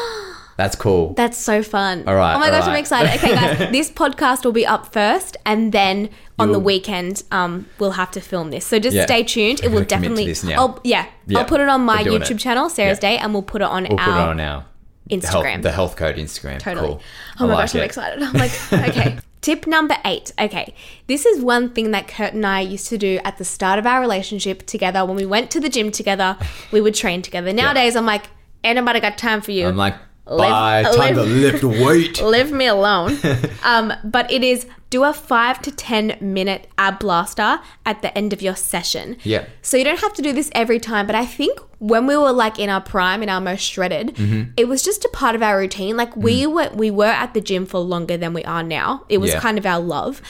That's 0.57 0.75
cool. 0.75 1.13
That's 1.17 1.37
so 1.37 1.63
fun. 1.63 2.03
All 2.07 2.15
right, 2.15 2.35
Oh 2.35 2.39
my 2.39 2.49
gosh, 2.49 2.67
I'm 2.67 2.75
excited. 2.75 3.15
Okay, 3.17 3.33
guys, 3.35 3.57
this 3.71 3.89
podcast 3.91 4.43
will 4.45 4.51
be 4.51 4.65
up 4.65 4.91
first, 4.91 5.37
and 5.45 5.71
then 5.71 6.09
on 6.37 6.49
the 6.49 6.53
You'll- 6.55 6.61
weekend, 6.63 7.23
um, 7.31 7.65
we'll 7.79 7.91
have 7.91 8.11
to 8.11 8.21
film 8.21 8.51
this. 8.51 8.65
So 8.65 8.79
just 8.79 8.95
Yeah. 8.95 9.05
stay 9.05 9.23
tuned. 9.23 9.61
It 9.63 9.71
will 9.71 9.83
definitely. 9.83 10.25
this 10.25 10.43
now. 10.43 10.59
I'll, 10.59 10.79
yeah, 10.83 11.05
Yeah, 11.27 11.39
I'll 11.39 11.45
put 11.45 11.61
it 11.61 11.69
on 11.69 11.81
my 11.85 12.03
YouTube 12.03 12.31
it. 12.31 12.39
channel, 12.39 12.69
Sarah's 12.69 12.97
Yeah. 13.01 13.11
Day, 13.11 13.17
and 13.17 13.33
we'll 13.33 13.41
put 13.43 13.61
it 13.61 13.65
on 13.65 13.83
we'll 13.89 13.99
our 13.99 14.05
put 14.05 14.11
it 14.15 14.17
on 14.29 14.39
our 14.39 14.65
Instagram. 15.09 15.51
Health, 15.51 15.61
the 15.63 15.71
health 15.71 15.95
code 15.95 16.15
Instagram. 16.17 16.59
Totally. 16.59 16.87
Cool. 16.89 17.01
Oh 17.39 17.45
I 17.45 17.47
my 17.47 17.53
like 17.55 17.63
gosh, 17.63 17.75
I'm 17.75 17.81
excited. 17.83 18.23
I'm 18.23 18.33
like, 18.33 18.73
okay. 18.89 19.17
Tip 19.41 19.65
number 19.67 19.95
eight. 20.03 20.31
Okay. 20.39 20.73
This 21.07 21.25
is 21.25 21.41
one 21.41 21.69
thing 21.69 21.91
that 21.91 22.07
Kurt 22.07 22.33
and 22.33 22.45
I 22.45 22.59
used 22.61 22.87
to 22.89 22.97
do 22.97 23.19
at 23.23 23.37
the 23.37 23.45
start 23.45 23.79
of 23.79 23.85
our 23.85 24.01
relationship 24.01 24.65
together. 24.65 25.05
When 25.05 25.15
we 25.15 25.25
went 25.25 25.49
to 25.51 25.59
the 25.59 25.69
gym 25.69 25.91
together, 25.91 26.37
we 26.71 26.81
would 26.81 26.95
train 26.95 27.21
together. 27.21 27.53
Nowadays, 27.53 27.95
I'm 27.95 28.05
like, 28.05 28.25
ain't 28.63 28.75
nobody 28.75 28.99
got 28.99 29.17
time 29.17 29.41
for 29.41 29.51
you. 29.51 29.67
I'm 29.67 29.77
like, 29.77 29.95
Live- 30.29 30.49
bye. 30.49 30.83
Time 30.95 31.15
to 31.15 31.23
lift 31.23 31.63
weight. 31.63 32.21
Leave 32.33 32.51
me 32.51 32.67
alone. 32.67 33.17
um, 33.63 33.93
but 34.03 34.31
it 34.31 34.43
is 34.43 34.65
do 34.89 35.03
a 35.03 35.13
five 35.13 35.61
to 35.61 35.71
10 35.71 36.17
minute 36.19 36.67
ab 36.77 36.99
blaster 36.99 37.59
at 37.85 38.01
the 38.01 38.15
end 38.17 38.33
of 38.33 38.41
your 38.41 38.55
session. 38.55 39.17
Yeah. 39.23 39.45
So 39.61 39.77
you 39.77 39.83
don't 39.83 39.99
have 39.99 40.13
to 40.13 40.21
do 40.21 40.33
this 40.33 40.49
every 40.55 40.79
time, 40.79 41.05
but 41.05 41.15
I 41.15 41.25
think 41.25 41.59
when 41.77 42.07
we 42.07 42.17
were 42.17 42.31
like 42.31 42.57
in 42.59 42.69
our 42.69 42.81
prime, 42.81 43.21
in 43.23 43.29
our 43.29 43.39
most 43.41 43.61
shredded, 43.61 44.15
Mm-hmm. 44.15 44.51
it 44.57 44.67
was 44.67 44.81
just 44.83 45.05
a 45.05 45.09
part 45.09 45.35
of 45.35 45.43
our 45.43 45.57
routine. 45.57 45.95
Like 45.95 46.15
we 46.15 46.47
were, 46.47 46.69
we 46.73 46.89
were 46.91 47.05
at 47.05 47.33
the 47.35 47.41
gym 47.41 47.65
for 47.67 47.79
longer 47.79 48.17
than 48.17 48.33
we 48.33 48.43
are 48.45 48.63
now. 48.63 49.05
It 49.09 49.19
was 49.19 49.29
Mm. 49.31 49.33
Yeah. 49.35 49.39
kind 49.41 49.57
of 49.59 49.65
our 49.65 49.79
love. 49.79 50.21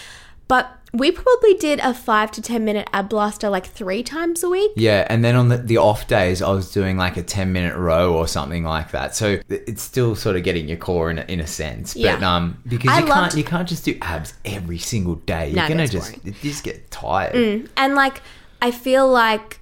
But 0.50 0.70
we 0.94 1.12
probably 1.12 1.54
did 1.56 1.80
a 1.80 1.94
five 1.94 2.32
to 2.32 2.42
10 2.42 2.66
minute 2.66 2.90
ab 2.94 3.10
blaster 3.10 3.50
like 3.50 3.66
three 3.66 4.02
times 4.04 4.44
a 4.44 4.50
week. 4.50 4.72
Yeah, 4.76 5.06
and 5.10 5.24
then 5.24 5.36
on 5.36 5.50
the, 5.50 5.58
the 5.58 5.78
off 5.78 6.08
days, 6.08 6.42
I 6.42 6.52
was 6.52 6.72
doing 6.72 6.98
like 6.98 7.18
a 7.18 7.24
10 7.24 7.52
minute 7.52 7.76
row 7.76 8.16
or 8.16 8.28
something 8.28 8.64
like 8.64 8.92
that. 8.92 9.16
So 9.16 9.40
it's 9.50 9.82
still 9.84 10.16
sort 10.16 10.36
of 10.36 10.44
getting 10.44 10.68
your 10.68 10.78
core 10.78 11.12
in 11.12 11.20
a, 11.20 11.22
in 11.24 11.40
a 11.40 11.48
sense. 11.48 11.94
But 11.94 12.02
Yeah. 12.02 12.36
um, 12.36 12.62
because 12.68 12.90
I 12.92 13.00
you 13.00 13.06
loved- 13.06 13.22
can't 13.32 13.36
you 13.36 13.44
can't 13.44 13.68
just 13.70 13.86
do 13.86 13.98
abs 14.02 14.34
every 14.46 14.78
single 14.80 15.16
day. 15.16 15.52
No, 15.54 15.62
You're 15.62 15.70
gonna 15.70 15.88
just 15.88 16.26
you 16.26 16.34
just 16.42 16.64
get 16.64 16.90
tired. 16.92 17.70
And 17.78 17.96
like 17.96 18.22
I 18.62 18.72
feel 18.72 19.08
like 19.08 19.60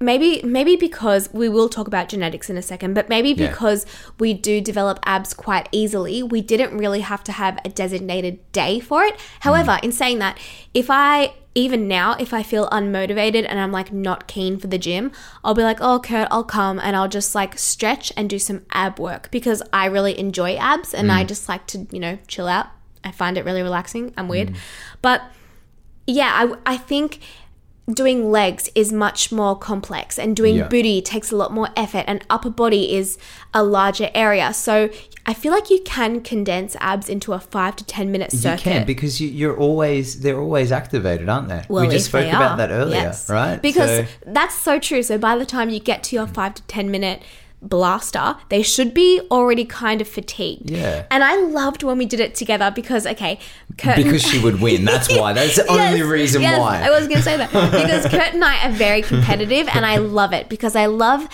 maybe 0.00 0.40
maybe 0.44 0.76
because 0.76 1.28
we 1.32 1.48
will 1.48 1.68
talk 1.68 1.86
about 1.86 2.08
genetics 2.08 2.50
in 2.50 2.56
a 2.56 2.62
second, 2.62 2.94
but 2.94 3.08
maybe 3.08 3.30
Yeah. 3.30 3.48
because 3.48 3.86
we 4.18 4.34
do 4.34 4.60
develop 4.60 4.98
abs 5.04 5.32
quite 5.34 5.68
easily, 5.72 6.22
we 6.22 6.40
didn't 6.42 6.76
really 6.76 7.00
have 7.00 7.24
to 7.24 7.32
have 7.32 7.58
a 7.64 7.68
designated 7.68 8.38
day 8.52 8.78
for 8.80 9.04
it. 9.04 9.16
However, 9.40 9.72
Mm. 9.72 9.84
in 9.84 9.92
saying 9.92 10.18
that, 10.18 10.38
if 10.74 10.90
I 10.90 11.32
even 11.54 11.88
now, 11.88 12.14
if 12.20 12.34
I 12.34 12.42
feel 12.42 12.68
unmotivated 12.68 13.46
and 13.48 13.58
I'm 13.58 13.72
like 13.72 13.90
not 13.90 14.26
keen 14.26 14.58
for 14.58 14.66
the 14.66 14.76
gym, 14.76 15.10
I'll 15.42 15.54
be 15.54 15.62
like, 15.62 15.78
oh, 15.80 15.98
Kurt, 16.00 16.28
I'll 16.30 16.44
come 16.44 16.78
and 16.78 16.94
I'll 16.94 17.08
just 17.08 17.34
like 17.34 17.58
stretch 17.58 18.12
and 18.14 18.28
do 18.28 18.38
some 18.38 18.60
ab 18.72 18.98
work 18.98 19.30
because 19.30 19.62
I 19.72 19.86
really 19.86 20.18
enjoy 20.18 20.56
abs 20.56 20.92
and 20.92 21.08
Mm. 21.08 21.14
I 21.14 21.24
just 21.24 21.48
like 21.48 21.66
to, 21.68 21.86
you 21.90 21.98
know, 21.98 22.18
chill 22.28 22.46
out. 22.46 22.66
I 23.02 23.10
find 23.10 23.38
it 23.38 23.46
really 23.46 23.62
relaxing. 23.62 24.12
I'm 24.18 24.28
weird. 24.28 24.50
Mm. 24.50 24.56
But 25.00 25.22
yeah, 26.06 26.30
I, 26.34 26.74
I 26.74 26.76
think 26.76 27.20
doing 27.92 28.32
legs 28.32 28.68
is 28.74 28.92
much 28.92 29.30
more 29.30 29.56
complex 29.56 30.18
and 30.18 30.34
doing 30.34 30.56
Yeah. 30.56 30.66
booty 30.68 31.00
takes 31.00 31.30
a 31.30 31.36
lot 31.36 31.52
more 31.52 31.68
effort 31.76 32.04
and 32.08 32.24
upper 32.28 32.50
body 32.50 32.94
is 32.96 33.16
a 33.54 33.62
larger 33.62 34.10
area. 34.12 34.52
So 34.52 34.90
I 35.24 35.34
feel 35.34 35.52
like 35.52 35.70
you 35.70 35.80
can 35.84 36.20
condense 36.20 36.76
abs 36.80 37.08
into 37.08 37.32
a 37.32 37.38
five 37.38 37.76
to 37.76 37.84
10 37.84 38.10
minute 38.10 38.32
circuit. 38.32 38.66
You 38.66 38.72
can 38.72 38.86
because 38.86 39.20
you, 39.20 39.28
you're 39.28 39.56
always 39.56 40.20
they're 40.20 40.40
always 40.40 40.72
activated, 40.72 41.28
aren't 41.28 41.48
they? 41.48 41.64
Well, 41.68 41.84
we 41.84 41.90
just 41.92 42.06
spoke 42.06 42.26
about 42.28 42.52
are, 42.52 42.56
that 42.56 42.70
earlier, 42.70 42.96
yes. 43.02 43.30
right? 43.30 43.62
Because 43.62 44.06
So- 44.06 44.06
that's 44.26 44.54
so 44.56 44.78
true. 44.80 45.02
So 45.02 45.16
by 45.16 45.36
the 45.38 45.46
time 45.46 45.70
you 45.70 45.78
get 45.78 46.02
to 46.04 46.16
your 46.16 46.26
five 46.26 46.54
to 46.54 46.62
10 46.62 46.90
minute 46.90 47.22
blaster, 47.68 48.36
they 48.48 48.62
should 48.62 48.94
be 48.94 49.20
already 49.30 49.64
kind 49.64 50.00
of 50.00 50.08
fatigued. 50.08 50.70
Yeah. 50.70 51.06
And 51.10 51.22
I 51.24 51.36
loved 51.36 51.82
when 51.82 51.98
we 51.98 52.06
did 52.06 52.20
it 52.20 52.34
together 52.34 52.70
because, 52.74 53.06
okay, 53.06 53.38
Kurt 53.78 53.96
because 53.96 54.22
she 54.22 54.38
would 54.42 54.60
win. 54.60 54.84
That's 54.84 55.08
why. 55.08 55.32
That's 55.32 55.56
the 55.56 55.66
only 55.70 56.02
reason 56.02 56.42
yes, 56.42 56.58
why. 56.58 56.82
I 56.82 56.90
was 56.90 57.06
going 57.06 57.18
to 57.18 57.22
say 57.22 57.36
that 57.36 57.48
because 57.50 58.06
Kurt 58.10 58.34
and 58.34 58.44
I 58.44 58.68
are 58.68 58.72
very 58.72 59.02
competitive, 59.02 59.68
and 59.72 59.84
I 59.84 59.96
love 59.96 60.32
it 60.32 60.48
because 60.48 60.76
I 60.76 60.86
love 60.86 61.28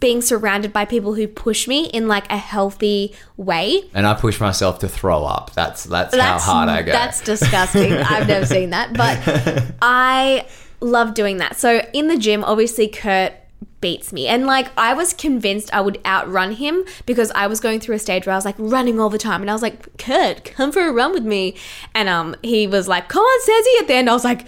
being 0.00 0.20
surrounded 0.20 0.72
by 0.72 0.84
people 0.84 1.14
who 1.14 1.28
push 1.28 1.68
me 1.68 1.86
in 1.86 2.08
like 2.08 2.30
a 2.30 2.36
healthy 2.36 3.14
way. 3.36 3.82
and 3.94 4.06
I 4.06 4.14
push 4.14 4.40
myself 4.40 4.80
to 4.80 4.88
throw 4.88 5.24
up. 5.24 5.52
That's 5.52 5.84
that's, 5.84 6.14
how 6.16 6.38
hard 6.38 6.68
I 6.68 6.82
go. 6.82 6.92
That's 6.92 7.20
disgusting. 7.20 7.92
I've 7.92 8.26
never 8.26 8.46
seen 8.46 8.70
that, 8.70 8.92
but 8.94 9.74
I 9.82 10.46
love 10.80 11.14
doing 11.14 11.38
that. 11.38 11.56
So 11.56 11.86
in 11.92 12.08
the 12.08 12.16
gym, 12.16 12.44
obviously 12.44 12.88
Kurt 12.88 13.32
beats 13.80 14.12
me. 14.12 14.26
And 14.26 14.46
like 14.46 14.70
I 14.76 14.94
was 14.94 15.12
convinced 15.12 15.72
I 15.72 15.80
would 15.80 16.00
outrun 16.04 16.52
him 16.52 16.84
because 17.04 17.30
I 17.34 17.46
was 17.46 17.60
going 17.60 17.80
through 17.80 17.96
a 17.96 17.98
stage 17.98 18.26
where 18.26 18.32
I 18.32 18.36
was 18.36 18.44
like 18.44 18.56
running 18.58 18.98
all 18.98 19.10
the 19.10 19.18
time 19.18 19.40
and 19.42 19.50
I 19.50 19.52
was 19.52 19.62
like, 19.62 19.96
"Kurt, 19.98 20.44
come 20.44 20.72
for 20.72 20.86
a 20.86 20.92
run 20.92 21.12
with 21.12 21.24
me." 21.24 21.54
And 21.94 22.08
um 22.08 22.36
he 22.42 22.66
was 22.66 22.88
like, 22.88 23.08
"Come 23.08 23.22
on, 23.22 23.40
Sezzy." 23.48 23.82
At 23.82 23.88
the 23.88 23.94
end 23.94 24.10
I 24.10 24.12
was 24.12 24.24
like, 24.24 24.46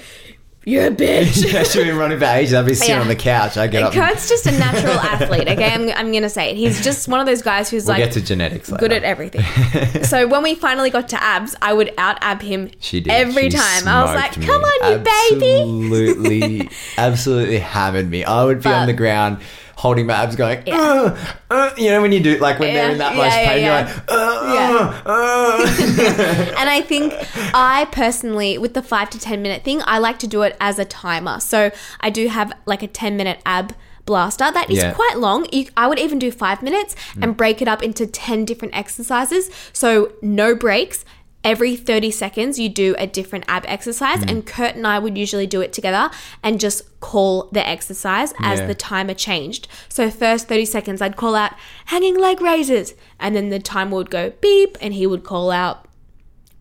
"You're 0.69 0.87
a 0.87 0.91
bitch." 0.91 1.45
yeah, 1.53 1.63
she's 1.63 1.77
been 1.77 1.97
running 1.97 2.19
for 2.19 2.25
ages. 2.27 2.55
I'd 2.55 2.67
be 2.67 2.75
sitting 2.75 2.95
Yeah. 2.95 3.01
on 3.01 3.09
the 3.09 3.17
couch. 3.17 3.57
I 3.57 3.67
get 3.67 3.83
up. 3.83 3.95
and- 3.95 4.03
Kurt's 4.09 4.29
just 4.29 4.47
a 4.47 4.53
natural 4.53 4.99
athlete, 5.01 5.49
okay? 5.49 5.73
I'm, 5.73 5.89
I'm 5.91 6.11
going 6.13 6.23
to 6.25 6.29
say 6.31 6.51
it. 6.51 6.57
He's 6.57 6.83
just 6.85 7.09
one 7.09 7.21
of 7.21 7.27
those 7.27 7.43
guys 7.43 7.71
who's 7.71 7.87
we'll 7.87 7.95
like 7.97 8.05
get 8.05 8.13
to 8.15 8.21
genetics 8.21 8.71
later. 8.71 8.81
good 8.81 8.93
at 8.93 9.03
everything. 9.05 10.03
so 10.05 10.27
when 10.27 10.43
we 10.43 10.55
finally 10.55 10.91
got 10.91 11.09
to 11.11 11.23
abs, 11.23 11.57
I 11.63 11.73
would 11.73 11.93
out 11.99 12.19
ab 12.21 12.43
him 12.43 12.71
She 12.81 13.01
did 13.01 13.11
every 13.13 13.51
She 13.51 13.57
time. 13.57 13.89
I 13.89 14.05
was 14.05 14.15
like, 14.15 14.35
smoked 14.35 14.49
"Come 14.49 14.63
me. 14.63 14.69
on, 14.69 14.93
you 14.93 14.99
baby!" 14.99 15.55
Absolutely, 15.63 16.71
absolutely 16.99 17.59
hammered 17.59 18.11
me. 18.11 18.25
I 18.25 18.45
would 18.45 18.63
be 18.63 18.69
on 18.71 18.87
the 18.87 18.93
ground 18.93 19.39
holding 19.79 20.07
my 20.07 20.15
abs, 20.15 20.35
going, 20.37 20.59
"Uh, 20.71 21.17
uh," 21.51 21.71
you 21.79 21.91
know, 21.91 22.03
when 22.03 22.13
you 22.13 22.21
do 22.21 22.37
like 22.39 22.59
when 22.59 22.75
they're 22.75 22.91
in 22.91 22.99
that 22.99 23.13
yeah, 23.13 23.23
much 23.23 23.33
yeah, 23.33 23.49
pain, 23.49 23.63
yeah. 23.63 23.67
you're 23.67 23.87
like, 23.87 24.11
uh, 24.11 25.03
uh. 25.07 26.55
And 26.59 26.69
I 26.69 26.83
think 26.83 27.15
I 27.55 27.87
personally, 27.93 28.59
with 28.59 28.75
the 28.75 28.83
five 28.83 29.09
to 29.11 29.19
ten 29.19 29.41
minute 29.43 29.63
thing, 29.65 29.81
I 29.85 29.99
like 29.99 30.19
to 30.21 30.27
do 30.27 30.43
it 30.43 30.57
as 30.61 30.79
a 30.79 30.85
timer. 30.85 31.41
So 31.41 31.71
I 32.01 32.11
do 32.11 32.29
have 32.29 32.53
like 32.67 32.83
a 32.83 32.89
ten 32.89 33.17
minute 33.17 33.41
ab 33.47 33.75
blaster 34.05 34.51
that 34.51 34.71
is 34.71 34.79
Yeah. 34.79 34.93
quite 34.95 35.19
long. 35.19 35.47
You, 35.53 35.67
I 35.77 35.87
would 35.87 35.99
even 35.99 36.19
do 36.19 36.31
five 36.33 36.63
minutes 36.63 36.97
and 37.21 37.37
break 37.37 37.61
it 37.63 37.69
up 37.69 37.83
into 37.83 38.07
ten 38.07 38.45
different 38.45 38.75
exercises. 38.75 39.51
So 39.73 40.13
no 40.23 40.55
breaks. 40.55 41.05
Every 41.45 41.77
30 41.77 42.11
seconds, 42.11 42.59
you 42.59 42.69
do 42.69 42.97
a 42.99 43.07
different 43.07 43.45
ab 43.49 43.65
exercise, 43.69 44.23
and 44.23 44.45
Kurt 44.45 44.75
and 44.75 44.87
I 44.87 44.99
would 44.99 45.17
usually 45.17 45.47
do 45.47 45.61
it 45.61 45.73
together 45.73 46.11
and 46.43 46.59
just 46.59 46.99
call 47.01 47.49
the 47.53 47.67
exercise 47.67 48.35
as 48.41 48.59
Yeah. 48.59 48.67
the 48.67 48.75
timer 48.75 49.15
changed. 49.15 49.69
So, 49.89 50.11
first 50.11 50.49
30 50.49 50.65
seconds, 50.65 51.01
I'd 51.01 51.17
call 51.17 51.37
out 51.37 51.53
hanging 51.87 52.19
leg 52.19 52.41
raises, 52.41 52.95
and 53.21 53.37
then 53.37 53.51
the 53.51 53.61
timer 53.61 53.95
would 53.97 54.11
go 54.11 54.33
beep, 54.41 54.77
and 54.81 54.93
he 54.95 55.07
would 55.07 55.23
call 55.23 55.51
out 55.53 55.85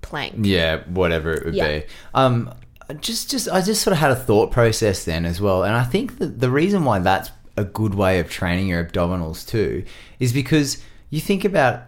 plank. 0.01 0.35
yeah, 0.43 0.81
whatever 0.87 1.33
it 1.33 1.43
would 1.45 1.55
Yeah. 1.55 1.79
be. 1.79 1.83
Um, 2.13 2.53
just, 3.01 3.29
just, 3.31 3.49
I 3.49 3.61
just 3.61 3.81
sort 3.81 3.91
of 3.93 3.97
had 3.97 4.11
a 4.11 4.15
thought 4.15 4.51
process 4.51 5.03
then 5.03 5.25
as 5.25 5.41
well, 5.41 5.63
and 5.63 5.75
I 5.75 5.83
think 5.83 6.19
that 6.19 6.39
the 6.39 6.51
reason 6.51 6.85
why 6.85 6.99
that's 6.99 7.31
a 7.57 7.63
good 7.65 7.95
way 7.95 8.19
of 8.19 8.29
training 8.29 8.67
your 8.67 8.85
abdominals 8.85 9.45
too 9.45 9.83
is 10.19 10.31
because 10.31 10.77
you 11.09 11.19
think 11.19 11.43
about 11.43 11.81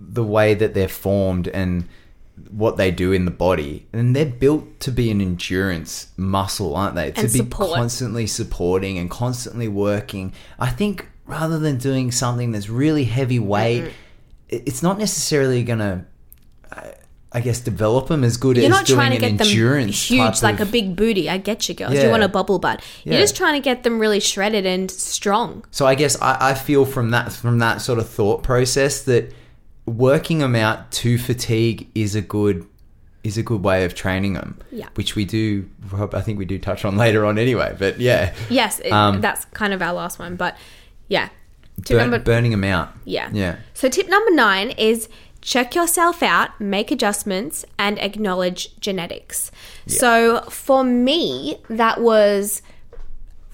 the 0.00 0.24
way 0.24 0.52
that 0.54 0.74
they're 0.74 0.88
formed 0.88 1.46
and 1.48 1.84
what 2.50 2.76
they 2.76 2.90
do 2.90 3.12
in 3.12 3.24
the 3.24 3.30
body, 3.30 3.86
and 3.92 4.14
they're 4.14 4.24
built 4.26 4.80
to 4.80 4.90
be 4.90 5.10
an 5.10 5.20
endurance 5.20 6.08
muscle, 6.16 6.74
aren't 6.76 6.94
they? 6.94 7.10
To 7.12 7.20
And 7.20 7.32
be 7.32 7.38
support. 7.38 7.74
constantly 7.74 8.26
supporting 8.26 8.98
and 8.98 9.10
constantly 9.10 9.68
working. 9.68 10.32
I 10.58 10.70
think 10.70 11.08
rather 11.26 11.58
than 11.58 11.78
doing 11.78 12.10
something 12.12 12.52
that's 12.52 12.68
really 12.68 13.04
heavyweight, 13.04 13.84
it 14.48 14.62
it's 14.66 14.82
not 14.82 14.98
necessarily 14.98 15.62
going 15.64 15.78
to. 15.80 16.04
I 17.36 17.40
guess 17.40 17.58
develop 17.58 18.06
them 18.06 18.22
as 18.22 18.36
good 18.36 18.56
You're 18.56 18.66
as 18.66 18.70
not 18.70 18.86
doing 18.86 18.96
trying 18.96 19.10
to 19.10 19.18
get 19.18 19.38
them 19.38 19.46
huge, 19.48 20.12
like 20.40 20.60
of- 20.60 20.68
a 20.68 20.70
big 20.70 20.94
booty. 20.94 21.28
I 21.28 21.38
get 21.38 21.68
you, 21.68 21.74
girls. 21.74 21.94
Yeah. 21.94 22.04
You 22.04 22.10
want 22.10 22.22
a 22.22 22.28
bubble 22.28 22.60
butt. 22.60 22.80
You're 23.02 23.14
Yeah. 23.14 23.20
just 23.22 23.34
trying 23.34 23.60
to 23.60 23.64
get 23.64 23.82
them 23.82 23.98
really 23.98 24.20
shredded 24.20 24.64
and 24.64 24.88
strong. 24.88 25.64
So 25.72 25.84
I 25.84 25.96
guess 25.96 26.16
I, 26.22 26.50
I 26.50 26.54
feel 26.54 26.84
from 26.84 27.10
that 27.10 27.32
from 27.32 27.58
that 27.58 27.80
sort 27.82 27.98
of 27.98 28.08
thought 28.08 28.44
process 28.44 29.02
that 29.02 29.32
working 29.86 30.38
them 30.38 30.54
out 30.54 30.90
to 30.92 31.18
fatigue 31.18 31.88
is 31.94 32.14
a 32.14 32.20
good 32.22 32.66
is 33.22 33.38
a 33.38 33.42
good 33.42 33.64
way 33.64 33.84
of 33.86 33.94
training 33.94 34.34
them. 34.34 34.58
Yeah. 34.70 34.88
Which 34.94 35.16
we 35.16 35.24
do. 35.24 35.68
I 36.12 36.20
think 36.20 36.38
we 36.38 36.44
do 36.44 36.58
touch 36.58 36.84
on 36.84 36.96
later 36.98 37.24
on 37.24 37.38
anyway. 37.38 37.74
But 37.78 37.98
yeah, 37.98 38.34
Yes, 38.50 38.80
it, 38.80 38.92
Um, 38.92 39.22
that's 39.22 39.46
kind 39.46 39.72
of 39.72 39.80
our 39.80 39.94
last 39.94 40.18
one. 40.18 40.36
But 40.36 40.56
yeah. 41.08 41.30
Tip 41.84 41.96
burn, 41.96 42.10
number, 42.10 42.18
burning 42.18 42.50
them 42.50 42.64
out. 42.64 42.92
yeah. 43.04 43.30
Yeah. 43.32 43.56
So 43.72 43.88
tip 43.88 44.08
number 44.08 44.30
nine 44.30 44.70
is 44.72 45.08
check 45.40 45.74
yourself 45.74 46.22
out, 46.22 46.60
make 46.60 46.90
adjustments, 46.90 47.64
and 47.78 47.98
acknowledge 47.98 48.78
genetics. 48.78 49.50
So 49.86 50.42
for 50.50 50.84
me, 50.84 51.58
that 51.68 52.00
was 52.00 52.60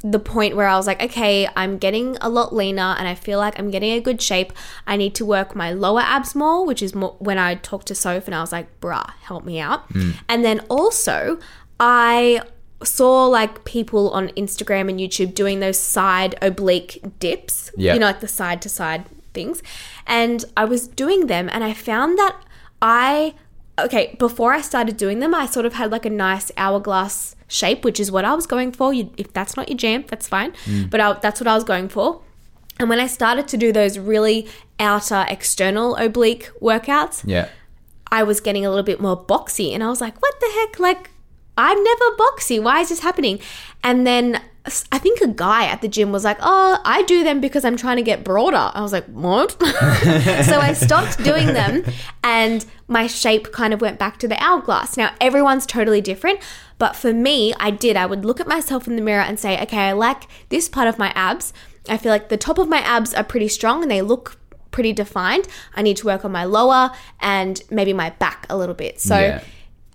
the 0.03 0.18
point 0.18 0.57
where 0.57 0.66
I 0.66 0.76
was 0.76 0.86
like, 0.86 1.03
okay, 1.03 1.46
I'm 1.57 1.76
getting 1.76 2.16
a 2.20 2.28
lot 2.28 2.55
leaner 2.55 2.94
and 2.98 3.07
I 3.07 3.14
feel 3.14 3.38
like 3.38 3.59
I'm 3.59 3.70
getting 3.70 3.92
a 3.92 4.01
good 4.01 4.22
shape. 4.22 4.53
I 4.86 4.96
need 4.96 5.14
to 5.16 5.26
work 5.26 5.55
my 5.55 5.72
lower 5.72 6.01
abs 6.01 6.34
more, 6.34 6.64
which 6.64 6.82
is 6.82 6.94
more 6.94 7.16
when 7.18 7.38
I 7.38 7.57
talked 7.57 7.86
to 7.88 7.94
Soph 7.94 8.26
and 8.26 8.34
I 8.34 8.40
was 8.40 8.51
like, 8.53 8.80
bruh, 8.80 9.11
help 9.22 9.44
me 9.44 9.61
out. 9.61 9.88
Mm. 9.92 10.14
And 10.28 10.44
then 10.44 10.61
also, 10.70 11.38
I 11.78 12.40
saw 12.82 13.26
like 13.26 13.64
people 13.64 14.09
on 14.11 14.28
Instagram 14.30 14.88
and 14.88 14.98
YouTube 14.98 15.34
doing 15.34 15.61
those 15.61 15.78
side 15.78 16.34
oblique 16.40 17.03
dips, 17.18 17.70
Yeah. 17.76 17.92
you 17.92 18.01
know, 18.01 18.07
like 18.07 18.20
the 18.20 18.28
side 18.28 18.62
to 18.62 18.68
side 18.70 19.05
things. 19.34 19.62
And 20.07 20.44
I 20.57 20.64
was 20.64 20.88
doing 20.88 21.26
them 21.26 21.51
and 21.53 21.62
I 21.62 21.74
found 21.74 22.18
that 22.18 22.40
I, 22.80 23.34
okay, 23.84 24.16
before 24.18 24.52
I 24.52 24.60
started 24.60 24.96
doing 24.96 25.20
them, 25.20 25.34
I 25.34 25.46
sort 25.46 25.66
of 25.66 25.74
had 25.74 25.90
like 25.90 26.06
a 26.06 26.10
nice 26.10 26.50
hourglass 26.56 27.36
shape, 27.48 27.84
which 27.84 28.00
is 28.00 28.10
what 28.10 28.24
I 28.24 28.34
was 28.34 28.46
going 28.46 28.72
for. 28.72 28.92
You, 28.92 29.10
if 29.16 29.32
that's 29.32 29.56
not 29.56 29.68
your 29.68 29.78
jam, 29.78 30.04
that's 30.08 30.28
fine. 30.28 30.52
Mm. 30.64 30.90
But 30.90 31.00
I, 31.00 31.12
that's 31.14 31.40
what 31.40 31.48
I 31.48 31.54
was 31.54 31.64
going 31.64 31.88
for. 31.88 32.22
And 32.78 32.88
when 32.88 32.98
I 32.98 33.06
started 33.06 33.46
to 33.48 33.56
do 33.56 33.72
those 33.72 33.98
really 33.98 34.48
outer 34.78 35.26
external 35.28 35.96
oblique 35.96 36.50
workouts, 36.60 37.22
Yeah. 37.26 37.48
I 38.12 38.22
was 38.22 38.40
getting 38.40 38.66
a 38.66 38.70
little 38.70 38.84
bit 38.84 39.00
more 39.00 39.16
boxy. 39.16 39.72
And 39.74 39.84
I 39.84 39.88
was 39.88 40.00
like, 40.00 40.20
what 40.20 40.34
the 40.40 40.50
heck? 40.58 40.80
Like, 40.80 41.10
I'm 41.56 41.82
never 41.84 42.04
boxy. 42.16 42.60
Why 42.62 42.80
is 42.80 42.88
this 42.88 43.00
happening? 43.00 43.38
And 43.84 44.06
then 44.06 44.40
I 44.66 44.98
think 44.98 45.20
a 45.22 45.26
guy 45.28 45.64
at 45.66 45.80
the 45.80 45.88
gym 45.88 46.12
was 46.12 46.22
like, 46.22 46.36
oh, 46.40 46.78
I 46.84 47.02
do 47.04 47.24
them 47.24 47.40
because 47.40 47.64
I'm 47.64 47.76
trying 47.76 47.96
to 47.96 48.02
get 48.02 48.22
broader. 48.22 48.70
I 48.74 48.82
was 48.82 48.92
like, 48.92 49.06
what? 49.06 49.52
so 49.62 50.58
I 50.61 50.74
stopped 50.74 51.22
doing 51.24 51.46
them 51.46 51.82
and 52.22 52.64
my 52.86 53.06
shape 53.06 53.52
kind 53.52 53.72
of 53.72 53.80
went 53.80 53.98
back 53.98 54.18
to 54.18 54.28
the 54.28 54.40
hourglass. 54.42 54.96
Now, 54.98 55.14
everyone's 55.20 55.64
totally 55.64 56.02
different. 56.02 56.40
But 56.78 56.94
for 56.94 57.12
me, 57.12 57.54
I 57.58 57.70
did. 57.70 57.96
I 57.96 58.04
would 58.06 58.24
look 58.24 58.38
at 58.38 58.46
myself 58.46 58.86
in 58.86 58.96
the 58.96 59.02
mirror 59.02 59.22
and 59.22 59.40
say, 59.40 59.61
okay, 59.62 59.78
I 59.78 59.92
like 59.92 60.24
this 60.50 60.68
part 60.68 60.88
of 60.88 60.98
my 60.98 61.11
abs. 61.14 61.52
I 61.88 61.96
feel 61.96 62.12
like 62.12 62.28
the 62.28 62.36
top 62.36 62.58
of 62.58 62.68
my 62.68 62.80
abs 62.80 63.14
are 63.14 63.24
pretty 63.24 63.48
strong 63.48 63.82
and 63.82 63.90
they 63.90 64.02
look 64.02 64.38
pretty 64.72 64.92
defined. 64.92 65.48
I 65.74 65.82
need 65.82 65.96
to 65.98 66.06
work 66.06 66.24
on 66.24 66.32
my 66.32 66.44
lower 66.44 66.90
and 67.20 67.62
maybe 67.70 67.92
my 67.94 68.11
back 68.11 68.46
a 68.50 68.56
little 68.58 68.74
bit. 68.74 69.00
So, 69.00 69.18
Yeah. 69.18 69.42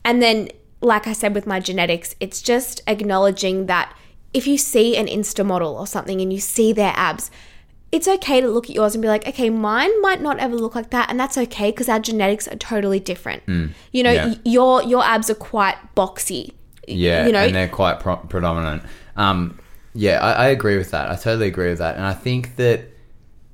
and 0.03 0.22
then, 0.22 0.49
like 0.82 1.07
I 1.07 1.13
said 1.13 1.34
with 1.36 1.45
my 1.47 1.59
genetics, 1.59 2.16
it's 2.20 2.41
just 2.41 2.82
acknowledging 2.88 3.68
that 3.68 3.95
if 4.36 4.45
you 4.45 4.57
see 4.57 4.97
an 4.97 5.07
Insta 5.07 5.45
model 5.45 5.75
or 5.75 5.88
something 5.88 6.19
and 6.21 6.31
you 6.31 6.39
see 6.39 6.73
their 6.73 6.93
abs, 6.95 7.31
it's 7.91 8.07
okay 8.07 8.41
to 8.41 8.47
look 8.49 8.69
at 8.69 8.75
yours 8.75 8.93
and 8.93 9.01
be 9.01 9.07
like, 9.07 9.25
okay, 9.25 9.49
mine 9.49 10.01
might 10.01 10.21
not 10.21 10.38
ever 10.39 10.55
look 10.55 10.75
like 10.75 10.89
that, 10.89 11.09
and 11.09 11.17
that's 11.17 11.38
okay 11.38 11.71
because 11.71 11.88
our 11.88 11.99
genetics 11.99 12.45
are 12.47 12.57
totally 12.57 12.99
different. 12.99 13.43
You 13.93 14.03
know, 14.03 14.11
yeah. 14.11 14.27
y- 14.27 14.39
your 14.43 14.83
your 14.83 15.03
abs 15.03 15.29
are 15.29 15.36
quite 15.36 15.77
boxy. 15.95 16.51
Yeah, 16.88 17.25
you 17.25 17.31
know, 17.31 17.39
and 17.39 17.55
they're 17.55 17.69
quite 17.69 17.99
pro- 18.01 18.17
predominant. 18.17 18.83
Um, 19.15 19.57
yeah, 19.93 20.19
I, 20.21 20.31
I 20.33 20.47
agree 20.47 20.77
with 20.77 20.91
that. 20.91 21.09
I 21.09 21.15
totally 21.15 21.47
agree 21.47 21.69
with 21.69 21.79
that, 21.79 21.95
and 21.95 22.05
I 22.05 22.13
think 22.13 22.57
that 22.57 22.81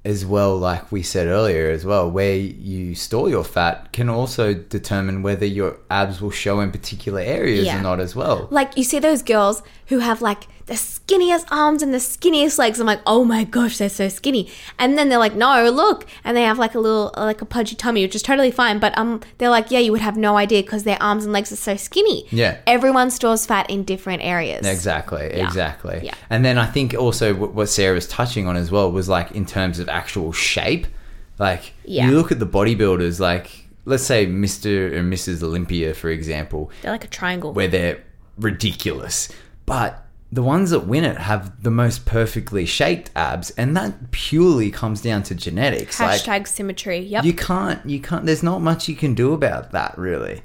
as 0.03 0.25
well, 0.25 0.57
like 0.57 0.91
we 0.91 1.03
said 1.03 1.27
earlier, 1.27 1.69
as 1.69 1.85
well, 1.85 2.09
where 2.09 2.35
you 2.35 2.95
store 2.95 3.29
your 3.29 3.43
fat 3.43 3.91
can 3.93 4.09
also 4.09 4.53
determine 4.53 5.21
whether 5.21 5.45
your 5.45 5.77
abs 5.91 6.19
will 6.21 6.31
show 6.31 6.59
in 6.59 6.71
particular 6.71 7.19
areas 7.21 7.65
Yeah. 7.65 7.79
or 7.79 7.81
not, 7.83 7.99
as 7.99 8.15
well. 8.15 8.47
like 8.49 8.75
you 8.77 8.83
see 8.83 8.97
those 8.99 9.21
girls 9.21 9.61
who 9.87 9.99
have 9.99 10.21
like 10.21 10.47
the 10.67 10.73
skinniest 10.77 11.45
arms 11.51 11.83
and 11.83 11.93
the 11.93 11.97
skinniest 11.97 12.57
legs. 12.57 12.79
I'm 12.79 12.87
like, 12.87 13.01
oh 13.05 13.25
my 13.25 13.43
gosh, 13.43 13.77
they're 13.77 13.89
so 13.89 14.07
skinny. 14.07 14.49
And 14.79 14.97
then 14.97 15.09
they're 15.09 15.17
like, 15.19 15.35
no, 15.35 15.69
look, 15.69 16.05
and 16.23 16.37
they 16.37 16.43
have 16.43 16.57
like 16.57 16.75
a 16.75 16.79
little 16.79 17.11
like 17.17 17.41
a 17.41 17.45
pudgy 17.45 17.75
tummy, 17.75 18.03
which 18.03 18.15
is 18.15 18.21
totally 18.23 18.51
fine. 18.51 18.79
But 18.79 18.97
um, 18.97 19.19
they're 19.37 19.49
like, 19.49 19.69
yeah, 19.69 19.79
you 19.79 19.91
would 19.91 19.99
have 20.01 20.15
no 20.15 20.37
idea 20.37 20.61
because 20.61 20.83
their 20.83 21.01
arms 21.01 21.25
and 21.25 21.33
legs 21.33 21.51
are 21.51 21.57
so 21.57 21.75
skinny. 21.75 22.25
Yeah. 22.31 22.57
everyone 22.67 23.11
stores 23.11 23.45
fat 23.45 23.69
in 23.69 23.83
different 23.83 24.23
areas. 24.23 24.65
Exactly, 24.65 25.25
exactly. 25.25 25.99
Yeah. 26.03 26.13
And 26.29 26.45
then 26.45 26.57
I 26.57 26.67
think 26.67 26.93
also 26.93 27.33
what 27.33 27.67
Sarah 27.67 27.95
was 27.95 28.07
touching 28.07 28.47
on 28.47 28.55
as 28.55 28.71
well 28.71 28.89
was 28.91 29.09
like 29.09 29.31
in 29.31 29.45
terms 29.45 29.77
of 29.79 29.89
actual 29.91 30.31
shape. 30.31 30.87
Like 31.39 31.73
Yeah. 31.85 32.07
you 32.09 32.15
look 32.15 32.31
at 32.31 32.39
the 32.39 32.45
bodybuilders, 32.47 33.19
like 33.19 33.67
let's 33.85 34.03
say 34.03 34.25
Mr. 34.27 34.95
and 34.95 35.11
Mrs. 35.11 35.41
Olympia, 35.43 35.93
for 35.93 36.09
example, 36.09 36.71
They're 36.81 36.91
like 36.91 37.03
a 37.03 37.07
triangle. 37.07 37.53
where 37.53 37.67
they're 37.67 38.03
ridiculous. 38.37 39.29
But 39.65 40.05
the 40.31 40.43
ones 40.43 40.69
that 40.69 40.81
win 40.87 41.03
it 41.03 41.17
have 41.17 41.61
the 41.63 41.71
most 41.71 42.05
perfectly 42.05 42.65
shaped 42.65 43.09
abs, 43.15 43.49
and 43.51 43.75
that 43.75 44.11
purely 44.11 44.71
comes 44.71 45.01
down 45.01 45.23
to 45.23 45.35
genetics. 45.35 45.99
Hashtag 45.99 46.27
Like 46.27 46.47
symmetry. 46.47 46.99
Yep. 46.99 47.25
you 47.25 47.33
can't, 47.33 47.85
you 47.85 47.99
can't. 47.99 48.25
There's 48.25 48.43
not 48.43 48.61
much 48.61 48.87
you 48.87 48.95
can 48.95 49.13
do 49.13 49.33
about 49.33 49.71
that, 49.71 49.97
really. 49.97 50.41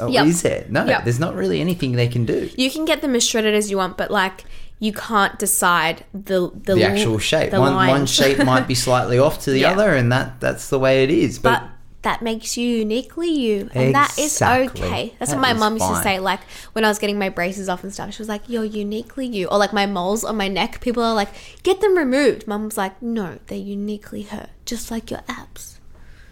Oh, 0.00 0.08
Yep. 0.08 0.26
is 0.26 0.42
there? 0.42 0.66
No, 0.68 0.84
Yep. 0.86 1.04
there's 1.04 1.20
not 1.20 1.34
really 1.34 1.60
anything 1.60 1.92
they 1.92 2.08
can 2.08 2.24
do. 2.26 2.48
you 2.56 2.70
can 2.70 2.84
get 2.84 3.00
them 3.02 3.14
as 3.14 3.26
shredded 3.26 3.54
as 3.54 3.70
you 3.70 3.76
want, 3.76 3.96
but 3.98 4.10
like 4.10 4.44
you 4.78 4.92
can't 4.92 5.38
decide 5.38 6.04
the 6.12 6.50
the, 6.54 6.74
the 6.74 6.82
actual 6.84 7.18
shape. 7.18 7.50
the 7.50 7.60
One 7.60 7.74
one 7.74 8.06
shape 8.06 8.38
might 8.44 8.66
be 8.68 8.74
slightly 8.86 9.18
off 9.18 9.40
to 9.44 9.50
the 9.50 9.60
Yeah. 9.60 9.72
other, 9.72 9.94
and 9.94 10.10
that 10.12 10.40
that's 10.40 10.68
the 10.68 10.78
way 10.78 11.02
it 11.04 11.10
is. 11.10 11.38
But, 11.38 11.60
but 11.60 11.70
that 12.02 12.22
makes 12.22 12.56
you 12.56 12.68
uniquely 12.68 13.30
you 13.30 13.68
and 13.74 13.92
that 13.94 14.16
is 14.16 14.40
okay. 14.40 15.14
That's 15.18 15.32
That 15.32 15.38
what 15.38 15.42
my 15.42 15.52
mum 15.54 15.74
used 15.74 15.88
to 15.88 16.02
say 16.04 16.20
like 16.20 16.38
when 16.72 16.84
i 16.84 16.88
was 16.88 17.00
getting 17.00 17.18
my 17.18 17.28
braces 17.30 17.68
off 17.68 17.82
and 17.82 17.92
stuff 17.92 18.14
she 18.14 18.20
was 18.22 18.28
like 18.28 18.42
you're 18.48 18.62
uniquely 18.64 19.26
you 19.26 19.48
or 19.48 19.58
like 19.58 19.72
my 19.72 19.86
moles 19.86 20.22
on 20.22 20.36
my 20.36 20.46
neck 20.46 20.80
people 20.80 21.02
are 21.02 21.14
like 21.14 21.30
get 21.64 21.80
them 21.80 21.98
removed. 21.98 22.46
Mum's 22.46 22.76
like 22.76 23.00
no 23.02 23.40
they're 23.48 23.58
uniquely 23.58 24.22
her 24.22 24.50
just 24.64 24.88
like 24.92 25.10
your 25.10 25.22
abs. 25.28 25.80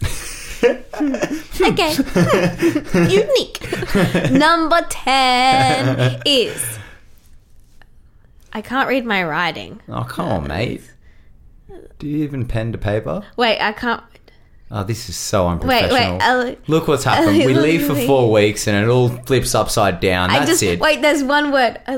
Okay. 1.60 1.94
Unique. 3.10 4.30
Number 4.30 4.80
10 4.88 6.22
is 6.24 6.78
i 8.54 8.62
can't 8.62 8.88
read 8.88 9.04
my 9.04 9.22
writing 9.22 9.80
oh 9.88 10.04
come 10.04 10.28
on, 10.28 10.46
mate. 10.48 10.82
Do 11.98 12.06
you 12.08 12.22
even 12.24 12.46
pen 12.46 12.72
to 12.72 12.78
paper? 12.78 13.24
wait 13.36 13.60
i 13.60 13.72
can't 13.72 14.02
Oh, 14.70 14.82
this 14.82 15.08
is 15.08 15.16
so 15.16 15.44
wait 15.46 15.52
unprofessional. 15.52 15.92
wait 15.92 16.22
I'll- 16.22 16.56
Look 16.66 16.88
what's 16.88 17.04
happened. 17.04 17.36
We 17.46 17.54
leave 17.54 17.86
for 17.86 17.94
four 17.94 18.32
weeks 18.32 18.66
and 18.66 18.76
it 18.82 18.88
all 18.88 19.08
flips 19.08 19.54
upside 19.54 20.00
down. 20.00 20.30
I 20.30 20.38
That's 20.38 20.50
just 20.52 20.62
it. 20.64 20.80
wait. 20.80 21.00
There's 21.00 21.22
one 21.22 21.52
word. 21.52 21.78
I, 21.86 21.94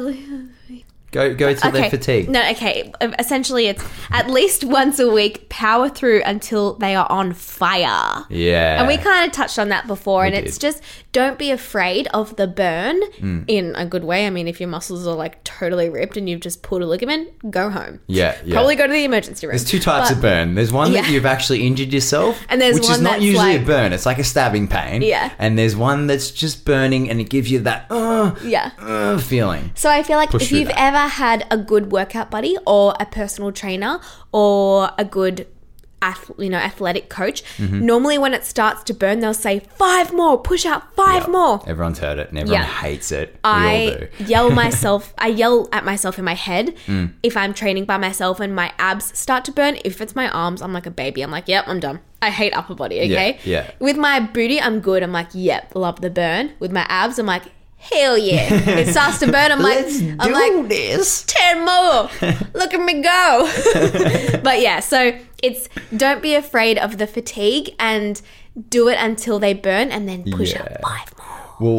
Go 1.17 1.35
go 1.35 1.55
till 1.55 1.71
they're 1.71 1.89
fatigued. 1.89 2.29
No, 2.29 2.47
okay. 2.51 2.93
Essentially, 3.19 3.69
it's 3.69 3.83
at 4.11 4.29
least 4.29 4.65
once 4.65 4.99
a 4.99 5.11
week, 5.11 5.49
power 5.49 5.89
through 5.89 6.21
until 6.27 6.75
they 6.75 6.95
are 6.95 7.07
on 7.11 7.33
fire. 7.33 8.25
Yeah. 8.29 8.79
And 8.79 8.87
we 8.87 8.99
kind 8.99 9.27
of 9.27 9.33
touched 9.33 9.59
on 9.59 9.71
that 9.71 9.87
before, 9.87 10.27
and 10.27 10.35
it's 10.35 10.59
just 10.59 10.83
don't 11.13 11.39
be 11.39 11.51
afraid 11.51 12.07
of 12.09 12.37
the 12.37 12.47
burn 12.47 13.01
Mm. 13.21 13.45
in 13.49 13.75
a 13.77 13.87
good 13.87 14.05
way. 14.05 14.27
I 14.27 14.31
mean, 14.31 14.47
if 14.47 14.61
your 14.61 14.69
muscles 14.69 15.07
are 15.07 15.15
like 15.15 15.43
totally 15.45 15.89
ripped 15.89 16.19
and 16.19 16.29
you've 16.29 16.41
just 16.43 16.63
pulled 16.63 16.83
a 16.83 16.87
ligament, 16.87 17.31
go 17.51 17.71
home. 17.71 18.01
Yeah, 18.09 18.37
yeah. 18.45 18.53
Probably 18.55 18.77
go 18.77 18.87
to 18.87 18.93
the 18.93 19.05
emergency 19.05 19.47
room. 19.47 19.53
There's 19.57 19.65
two 19.65 19.79
types 19.79 20.11
But- 20.11 20.17
of 20.17 20.23
burn. 20.23 20.55
There's 20.55 20.73
one 20.73 20.93
that 20.93 21.09
you've 21.09 21.25
actually 21.25 21.67
injured 21.67 21.93
yourself, 21.95 22.39
And 22.51 22.61
there's 22.61 22.75
which 22.75 22.91
is 22.91 23.01
not 23.01 23.23
usually 23.23 23.57
a 23.57 23.61
burn. 23.61 23.95
It's 23.95 24.05
like 24.05 24.19
a 24.19 24.25
stabbing 24.25 24.69
pain. 24.69 25.01
Yeah. 25.01 25.31
And 25.39 25.59
there's 25.59 25.75
one 25.75 26.07
that's 26.09 26.31
just 26.31 26.67
burning, 26.67 27.09
and 27.09 27.21
it 27.21 27.31
gives 27.31 27.51
you 27.51 27.61
that 27.61 27.87
uh, 27.91 28.35
Yeah. 28.45 28.73
uh 28.79 29.17
feeling. 29.19 29.71
So 29.75 29.89
I 29.89 30.03
feel 30.03 30.19
like 30.19 30.31
Push 30.31 30.43
if 30.43 30.53
you've 30.53 30.69
that. 30.69 30.79
ever 30.81 31.06
had 31.09 31.47
a 31.51 31.57
good 31.59 31.93
workout 31.93 32.31
buddy 32.31 32.57
or 32.67 32.95
a 33.01 33.07
personal 33.07 33.53
trainer 33.53 34.01
or 34.33 34.91
a 34.99 35.05
good 35.05 35.47
you 36.39 36.49
know 36.49 36.59
athletic 36.59 37.09
coach, 37.09 37.43
Mm-hmm. 37.57 37.85
normally 37.85 38.17
when 38.17 38.33
it 38.33 38.45
starts 38.45 38.85
to 38.85 38.95
burn 38.95 39.19
they'll 39.19 39.35
say 39.35 39.61
five 39.77 40.13
more, 40.13 40.39
push 40.41 40.65
out 40.65 40.95
five 40.95 41.27
more. 41.27 41.61
Everyone's 41.67 41.99
heard 41.99 42.19
it, 42.21 42.29
and 42.29 42.39
everyone 42.39 42.61
Yeah. 42.63 42.67
hates 42.69 43.11
it. 43.11 43.31
We 43.33 43.51
all 43.51 43.57
I 43.57 44.09
do. 44.19 44.25
yell 44.25 44.51
myself 44.63 45.13
I 45.19 45.29
yell 45.29 45.69
at 45.73 45.85
myself 45.85 46.17
in 46.19 46.25
my 46.25 46.35
head 46.35 46.77
Mm. 46.87 47.15
if 47.25 47.37
I'm 47.37 47.53
training 47.55 47.87
by 47.87 47.97
myself 47.97 48.39
and 48.39 48.55
my 48.55 48.73
abs 48.79 49.19
start 49.19 49.45
to 49.47 49.53
burn. 49.53 49.79
If 49.85 50.01
it's 50.01 50.15
my 50.15 50.29
arms, 50.29 50.63
I'm 50.63 50.73
like 50.73 50.87
a 50.87 50.93
baby. 50.93 51.23
I'm 51.23 51.33
like, 51.33 51.49
yep, 51.49 51.65
I'm 51.67 51.81
done. 51.81 51.99
I 52.23 52.31
hate 52.31 52.53
upper 52.57 52.75
body, 52.77 53.01
okay? 53.01 53.39
yeah. 53.45 53.71
With 53.81 53.97
my 53.97 54.21
booty, 54.21 54.61
I'm 54.61 54.79
good. 54.81 55.03
I'm 55.03 55.13
like, 55.13 55.29
yep, 55.33 55.73
love 55.75 56.01
the 56.03 56.11
burn. 56.11 56.53
With 56.61 56.71
my 56.73 56.87
abs, 56.89 57.19
I'm 57.19 57.27
like, 57.27 57.43
hell 57.93 58.19
yeah. 58.19 58.49
it 58.53 58.89
starts 58.89 59.19
to 59.21 59.27
burn. 59.27 59.53
I'm 59.53 59.61
like, 59.61 59.85
Let's 59.85 60.01
I'm 60.21 60.33
like, 60.33 60.69
this. 60.69 61.25
10 61.27 61.59
more. 61.65 62.11
Look 62.55 62.75
at 62.75 62.81
me 62.81 63.03
go. 63.03 64.41
but 64.43 64.61
yeah, 64.61 64.81
so 64.81 65.19
it's 65.43 65.69
don't 65.97 66.23
be 66.23 66.35
afraid 66.35 66.79
of 66.79 66.99
the 66.99 67.07
fatigue 67.07 67.75
and 67.79 68.21
do 68.69 68.89
it 68.89 68.97
until 68.99 69.39
they 69.39 69.55
burn 69.55 69.91
and 69.91 70.09
then 70.09 70.25
push 70.33 70.53
Yeah. 70.53 70.63
out 70.63 70.81
five 70.83 71.19
more. 71.19 71.37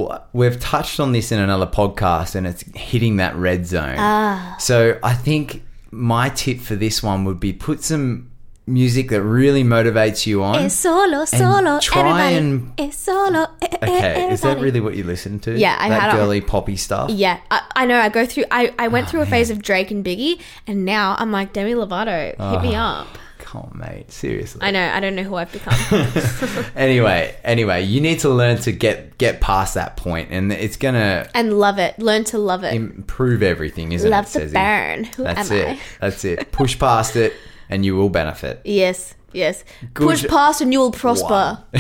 Well, 0.08 0.28
we've 0.34 0.60
touched 0.60 1.00
on 1.00 1.12
this 1.12 1.32
in 1.32 1.40
another 1.40 1.68
podcast, 1.68 2.34
and 2.34 2.48
it's 2.48 2.64
hitting 2.76 3.18
that 3.18 3.36
red 3.36 3.68
zone. 3.68 3.96
Ah. 4.00 4.56
So 4.60 4.98
I 5.04 5.14
think 5.14 5.64
my 5.92 6.30
tip 6.30 6.60
for 6.60 6.76
this 6.76 7.04
one 7.04 7.26
would 7.26 7.40
be 7.40 7.54
put 7.54 7.84
some 7.84 8.32
music 8.68 9.10
that 9.10 9.22
really 9.24 9.64
motivates 9.64 10.28
you 10.28 10.44
on. 10.44 10.56
Es 10.64 10.78
solo, 10.78 11.26
solo, 11.26 11.80
try 11.80 12.02
everybody. 12.02 12.36
and- 12.36 12.72
Es 12.78 12.98
solo, 12.98 13.48
eh, 13.62 13.68
Okay, 13.82 14.30
is 14.32 14.42
that 14.42 14.60
really 14.60 14.82
what 14.82 14.96
you 14.96 15.04
listen 15.04 15.40
to? 15.40 15.58
Yeah, 15.58 15.78
I 15.80 15.90
that 15.90 16.02
had 16.02 16.12
girly 16.18 16.42
poppy 16.42 16.76
stuff. 16.76 17.10
Yeah, 17.10 17.40
I, 17.50 17.62
I 17.76 17.86
know. 17.86 17.98
I 18.00 18.10
go 18.10 18.26
through. 18.26 18.44
I, 18.52 18.74
I 18.78 18.88
Oh, 18.88 18.90
went 18.90 19.10
through 19.10 19.22
a 19.22 19.26
phase 19.26 19.50
of 19.50 19.62
Drake 19.62 19.90
and 19.92 20.04
Biggie, 20.06 20.40
and 20.68 20.84
now 20.86 21.16
I'm 21.18 21.32
like 21.32 21.54
Demi 21.54 21.74
Lovato. 21.74 22.28
Hit 22.52 22.62
me 22.62 22.76
Oh. 22.76 22.80
up. 22.80 23.08
come 23.40 23.62
on, 23.72 23.80
mate. 23.80 24.12
Seriously. 24.12 24.60
I 24.62 24.72
know. 24.72 24.84
I 24.94 25.00
don't 25.00 25.16
know 25.16 25.24
who 25.24 25.36
I've 25.36 25.52
become. 25.54 25.74
anyway, 26.76 27.36
anyway, 27.46 27.84
you 27.84 28.02
need 28.02 28.20
to 28.20 28.30
learn 28.30 28.58
to 28.60 28.72
get 28.74 29.18
get 29.18 29.40
past 29.40 29.76
that 29.76 29.96
point, 29.98 30.30
and 30.32 30.52
it's 30.52 30.76
gonna 30.78 31.30
and 31.34 31.58
love 31.58 31.80
it. 31.80 31.98
Learn 32.00 32.24
to 32.26 32.38
love 32.38 32.64
it. 32.66 32.74
improve 32.74 33.42
everything, 33.44 33.94
isn't 33.94 34.10
love 34.10 34.26
it? 34.26 34.34
the 34.34 34.40
Cezzy? 34.48 34.54
burn. 34.54 35.04
Who 35.06 35.24
That's 35.24 35.52
am 35.52 35.58
it. 35.58 35.68
I? 35.70 35.80
That's 36.02 36.26
it. 36.26 36.52
Push 36.52 36.78
past 36.80 37.16
it, 37.16 37.34
and 37.70 37.86
you 37.86 37.96
will 37.96 38.10
benefit. 38.10 38.62
Yes. 38.66 39.16
Yes. 39.34 39.64
Good- 39.94 40.08
Push 40.08 40.28
past 40.28 40.62
and 40.62 40.72
you 40.74 40.80
will 40.80 40.92
prosper. 40.92 41.64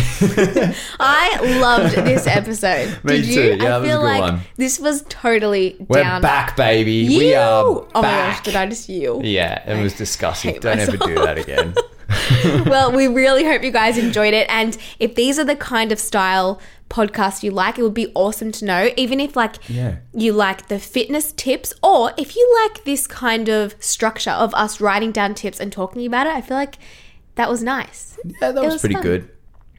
I 0.99 1.57
loved 1.61 1.95
this 1.95 2.27
episode. 2.27 2.99
Me 3.03 3.17
Did 3.21 3.25
you? 3.25 3.35
too. 3.57 3.63
Yeah, 3.63 3.77
I 3.77 3.83
feel 3.83 4.03
like 4.03 4.19
one. 4.21 4.41
this 4.57 4.79
was 4.79 5.03
totally 5.09 5.77
We're 5.88 6.03
down. 6.03 6.21
back, 6.21 6.55
baby. 6.55 6.91
You. 6.93 7.19
We 7.19 7.35
are 7.35 7.63
oh 7.63 7.88
my 7.95 8.01
back. 8.01 8.35
gosh, 8.35 8.43
did 8.43 8.55
I 8.55 8.65
just 8.67 8.89
you? 8.89 9.21
Yeah, 9.23 9.63
it 9.69 9.81
was 9.81 9.93
disgusting. 9.93 10.59
Don't 10.59 10.79
ever 10.79 10.97
do 10.97 11.15
that 11.15 11.38
again. 11.38 11.73
well, 12.65 12.91
we 12.91 13.07
really 13.07 13.43
hope 13.43 13.63
you 13.63 13.71
guys 13.71 13.97
enjoyed 13.97 14.33
it. 14.33 14.47
And 14.49 14.77
if 14.99 15.15
these 15.15 15.39
are 15.39 15.43
the 15.45 15.55
kind 15.55 15.91
of 15.91 15.99
style 15.99 16.59
podcasts 16.89 17.43
you 17.43 17.51
like, 17.51 17.77
it 17.77 17.83
would 17.83 17.93
be 17.93 18.11
awesome 18.15 18.51
to 18.53 18.65
know. 18.65 18.89
Even 18.97 19.19
if 19.19 19.35
like 19.35 19.55
Yeah. 19.69 19.97
you 20.13 20.33
like 20.33 20.67
the 20.67 20.79
fitness 20.79 21.31
tips, 21.33 21.73
or 21.83 22.13
if 22.17 22.35
you 22.35 22.59
like 22.63 22.83
this 22.85 23.07
kind 23.07 23.49
of 23.49 23.75
structure 23.79 24.31
of 24.31 24.53
us 24.55 24.79
writing 24.79 25.11
down 25.11 25.35
tips 25.35 25.59
and 25.59 25.71
talking 25.71 26.05
about 26.05 26.27
it, 26.27 26.33
I 26.33 26.41
feel 26.41 26.57
like 26.57 26.77
that 27.35 27.49
was 27.49 27.61
nice. 27.63 28.17
Yeah, 28.41 28.51
that 28.51 28.63
was, 28.63 28.73
was 28.73 28.81
pretty 28.81 28.95
fun. 28.95 29.03
good. 29.03 29.29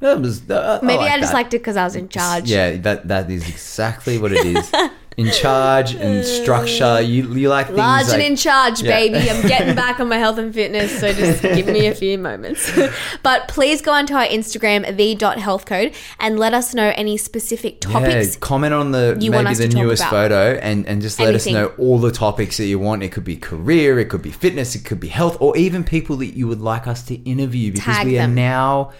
That 0.01 0.20
was. 0.20 0.49
Uh, 0.51 0.80
Maybe 0.82 1.03
I, 1.03 1.07
like 1.07 1.20
just 1.20 1.32
that. 1.32 1.36
liked 1.38 1.55
it 1.55 1.59
because 1.59 1.76
I 1.76 1.84
was 1.84 1.96
in 1.96 2.09
charge. 2.09 2.51
Yeah, 2.51 2.76
that 2.78 3.09
that 3.09 3.30
is 3.30 3.49
exactly 3.49 4.18
what 4.18 4.32
it 4.32 4.44
is. 4.46 4.72
in 5.16 5.28
charge 5.32 5.96
and 5.96 6.24
structure. 6.42 7.01
You 7.01 7.34
you 7.34 7.49
like 7.49 7.66
things 7.66 7.78
Large 7.78 8.05
like, 8.07 8.14
and 8.14 8.22
in 8.22 8.36
charge, 8.36 8.80
Yeah. 8.82 8.90
baby. 8.96 9.28
I'm 9.28 9.42
getting 9.49 9.74
back 9.84 9.99
on 9.99 10.09
my 10.09 10.16
health 10.18 10.38
and 10.38 10.55
fitness, 10.55 11.01
so 11.01 11.12
just 11.12 11.42
give 11.42 11.66
me 11.66 11.88
a 11.88 11.94
few 11.94 12.16
moments. 12.16 12.70
but 13.24 13.49
please 13.49 13.82
go 13.82 13.90
onto 13.90 14.14
our 14.14 14.26
Instagram, 14.26 14.96
the.healthcode, 14.96 15.94
and 16.20 16.38
let 16.38 16.55
us 16.55 16.72
know 16.74 16.92
any 16.94 17.16
specific 17.16 17.80
topics. 17.80 18.34
Yeah, 18.34 18.38
comment 18.40 18.74
on 18.74 18.92
the 18.92 19.16
maybe 19.20 19.55
the 19.55 19.68
newest 19.68 20.05
photo 20.05 20.53
and, 20.62 20.86
and 20.86 21.03
just 21.03 21.18
let 21.18 21.30
Anything. 21.30 21.57
us 21.57 21.62
know 21.62 21.74
all 21.84 21.99
the 21.99 22.12
topics 22.12 22.57
that 22.59 22.66
you 22.66 22.78
want. 22.78 23.03
It 23.03 23.11
could 23.11 23.24
be 23.24 23.36
career, 23.36 23.99
it 23.99 24.09
could 24.09 24.22
be 24.22 24.30
fitness, 24.30 24.76
it 24.76 24.84
could 24.84 25.01
be 25.01 25.09
health, 25.09 25.36
or 25.40 25.57
even 25.57 25.82
people 25.82 26.16
that 26.18 26.36
you 26.36 26.46
would 26.46 26.61
like 26.61 26.86
us 26.86 27.03
to 27.07 27.16
interview 27.28 27.72
because 27.72 27.96
Tag 27.96 28.07
we 28.07 28.14
them. 28.14 28.30
are 28.30 28.34
now 28.34 28.92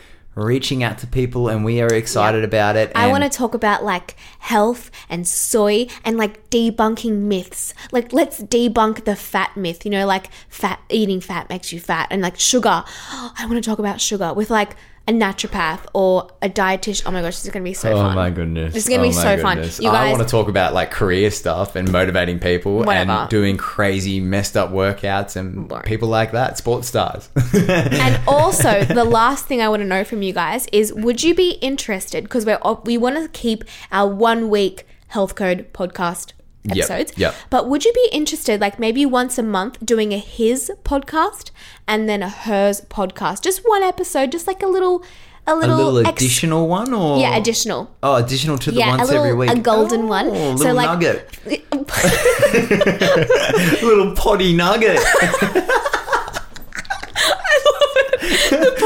reaching 0.45 0.82
out 0.82 0.99
to 0.99 1.07
people 1.07 1.49
and 1.49 1.64
we 1.64 1.80
are 1.80 1.93
excited 1.93 2.45
about 2.45 2.76
it. 2.76 2.93
I 2.95 3.09
want 3.09 3.24
to 3.24 3.30
talk 3.30 3.55
about 3.55 3.84
like 3.84 4.16
health 4.39 4.91
and 5.09 5.26
soy 5.26 5.86
and 6.05 6.16
like 6.16 6.51
debunking 6.51 7.18
myths. 7.20 7.74
Like, 7.93 8.12
let's 8.12 8.41
debunk 8.41 9.05
the 9.05 9.16
fat 9.16 9.57
myth, 9.57 9.84
you 9.84 9.91
know, 9.91 10.07
like 10.07 10.30
fat 10.49 10.80
eating 10.89 11.20
fat 11.20 11.49
makes 11.49 11.72
you 11.72 11.80
fat, 11.80 12.09
and 12.11 12.22
like 12.22 12.39
sugar. 12.39 12.84
I 13.12 13.47
want 13.47 13.62
to 13.62 13.68
talk 13.68 13.78
about 13.78 14.01
sugar 14.01 14.32
with 14.32 14.51
like 14.51 14.76
a 15.09 15.11
naturopath 15.11 15.86
or 15.94 16.28
a 16.42 16.50
dietitian. 16.50 17.04
Oh 17.06 17.11
my 17.11 17.22
gosh, 17.22 17.36
this 17.36 17.46
is 17.46 17.50
going 17.50 17.64
to 17.64 17.68
be 17.68 17.72
so 17.74 17.90
Oh 17.92 17.96
fun. 17.96 18.12
Oh 18.12 18.14
my 18.14 18.30
goodness. 18.30 18.74
This 18.74 18.84
is 18.84 18.88
gonna 18.90 19.00
Oh 19.02 19.06
be 19.06 19.12
so 19.12 19.38
fun. 19.38 19.56
goodness. 19.56 19.80
You 19.80 19.88
I 19.88 20.11
want 20.12 20.22
to 20.22 20.28
talk 20.28 20.48
about 20.48 20.74
like 20.74 20.90
career 20.90 21.30
stuff 21.30 21.74
and 21.76 21.90
motivating 21.90 22.38
people 22.38 22.80
Whatever. 22.80 23.11
and 23.11 23.30
doing 23.30 23.56
crazy 23.56 24.20
messed 24.20 24.54
up 24.56 24.70
workouts 24.70 25.34
and 25.36 25.66
Boring. 25.66 25.84
people 25.84 26.09
like 26.09 26.32
that, 26.32 26.59
sports 26.59 26.88
stars. 26.88 27.30
And 27.68 28.20
also, 28.28 28.84
the 28.84 29.04
last 29.04 29.46
thing 29.46 29.61
I 29.62 29.68
want 29.70 29.80
to 29.80 29.86
know 29.86 30.04
from 30.04 30.20
you 30.22 30.32
guys 30.34 30.66
is 30.72 30.92
would 30.92 31.22
you 31.22 31.34
be 31.34 31.52
interested 31.62 32.24
because 32.24 32.44
we 32.44 32.54
we 32.84 32.98
want 32.98 33.16
to 33.16 33.28
keep 33.28 33.64
our 33.90 34.09
one 34.12 34.50
week 34.50 34.86
health 35.09 35.34
code 35.34 35.72
podcast 35.72 36.32
Episodes. 36.70 37.12
yep. 37.16 37.34
But 37.50 37.68
would 37.68 37.84
you 37.84 37.92
be 37.92 38.08
interested 38.12 38.60
like 38.60 38.78
maybe 38.78 39.04
once 39.06 39.38
a 39.38 39.42
month 39.42 39.78
doing 39.84 40.12
a 40.12 40.18
his 40.18 40.70
podcast 40.84 41.50
and 41.86 42.08
then 42.08 42.22
a 42.22 42.28
hers 42.28 42.80
podcast? 42.82 43.42
Just 43.42 43.62
one 43.64 43.82
episode, 43.82 44.30
just 44.32 44.46
like 44.46 44.62
a 44.62 44.66
little 44.68 45.02
a 45.46 45.52
a 45.52 45.54
little, 45.56 45.76
little 45.78 45.98
ex- 46.06 46.20
additional 46.20 46.68
one 46.68 46.92
or 46.92 47.18
yeah, 47.18 47.34
additional. 47.34 47.90
Oh, 48.02 48.16
additional 48.16 48.58
to 48.58 48.70
the 48.70 48.78
Yeah, 48.80 48.94
a 48.94 48.98
once 48.98 49.08
little 49.08 49.24
every 49.24 49.36
week. 49.38 49.50
a 49.50 49.58
golden 49.58 50.02
Oh, 50.02 50.06
one. 50.08 50.30
Little 50.30 50.58
So 50.58 50.72
like 50.74 50.88
a 50.88 50.92
nugget. 50.92 51.38
little 53.82 54.14
potty 54.14 54.52
nugget. 54.54 54.98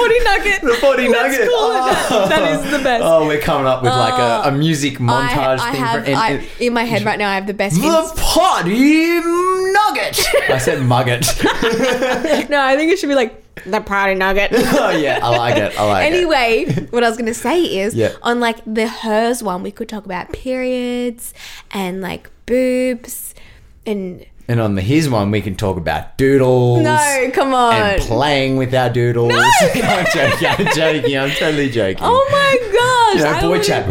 the 0.03 0.09
potty 0.09 0.25
nugget. 0.25 0.63
The 0.63 0.79
potty 0.81 1.09
Let's 1.09 1.37
nugget. 1.39 1.49
call 1.51 1.71
it 1.71 1.75
that. 1.93 2.07
Oh. 2.11 2.29
That 2.29 2.65
is 2.65 2.71
the 2.71 2.79
best. 2.83 3.05
Oh, 3.05 3.27
we're 3.27 3.41
coming 3.41 3.67
up 3.67 3.83
with 3.83 3.93
like 3.93 4.15
a, 4.15 4.49
a 4.49 4.53
oh, 4.53 4.57
music 4.57 4.95
montage 4.99 5.59
I, 5.59 5.69
I 5.69 5.73
thing 5.73 5.81
have 5.81 6.03
for 6.05 6.07
and- 6.11 6.17
I, 6.17 6.31
and- 6.31 6.47
in 6.61 6.73
my 6.73 6.85
head 6.85 7.05
right 7.05 7.19
now. 7.19 7.31
I 7.31 7.35
have 7.35 7.47
the 7.47 7.55
best. 7.55 7.77
the 7.77 7.83
hints. 7.83 8.13
potty 8.17 9.21
nugget. 9.21 10.21
I 10.51 10.59
said 10.59 10.83
mugget. 10.83 11.27
No, 12.51 12.61
I 12.63 12.77
think 12.77 12.93
it 12.93 12.99
should 12.99 13.09
be 13.09 13.15
like 13.15 13.43
the 13.65 13.81
potty 13.81 14.15
nugget. 14.15 14.51
oh 14.55 14.91
yeah, 14.91 15.21
I 15.23 15.37
like 15.37 15.57
it. 15.57 15.79
I 15.79 15.85
like 15.85 16.05
it. 16.05 16.15
anyway, 16.15 16.87
what 16.91 17.05
I 17.05 17.09
was 17.09 17.17
gonna 17.17 17.35
say 17.35 17.63
is 17.63 17.95
Yeah. 17.95 18.13
on 18.23 18.41
like 18.41 18.59
the 18.67 18.89
hers 18.89 19.43
one, 19.43 19.63
we 19.63 19.71
could 19.71 19.89
talk 19.89 20.05
about 20.05 20.33
periods 20.33 21.33
and 21.71 22.01
like 22.01 22.31
boobs 22.47 23.35
and 23.87 24.25
And 24.49 24.61
on 24.61 24.75
the 24.75 24.83
his 24.83 25.09
one, 25.09 25.31
we 25.31 25.41
can 25.41 25.55
talk 25.55 25.77
about 25.77 26.19
doodles. 26.19 26.83
no, 26.83 27.31
come 27.33 27.55
on. 27.55 27.75
And 27.75 28.03
playing 28.03 28.57
with 28.57 28.75
our 28.75 28.91
doodles. 28.91 29.33
I'm 29.63 30.07
joking. 30.13 30.47
I'm 30.49 30.67
joking. 30.75 31.17
I'm 31.19 31.31
totally 31.31 31.71
joking. 31.71 32.03
oh 32.05 32.29
my 32.31 32.59
gosh! 32.73 33.19
You 33.19 33.25
know, 33.25 33.49
boy 33.49 33.61
chat. 33.63 33.87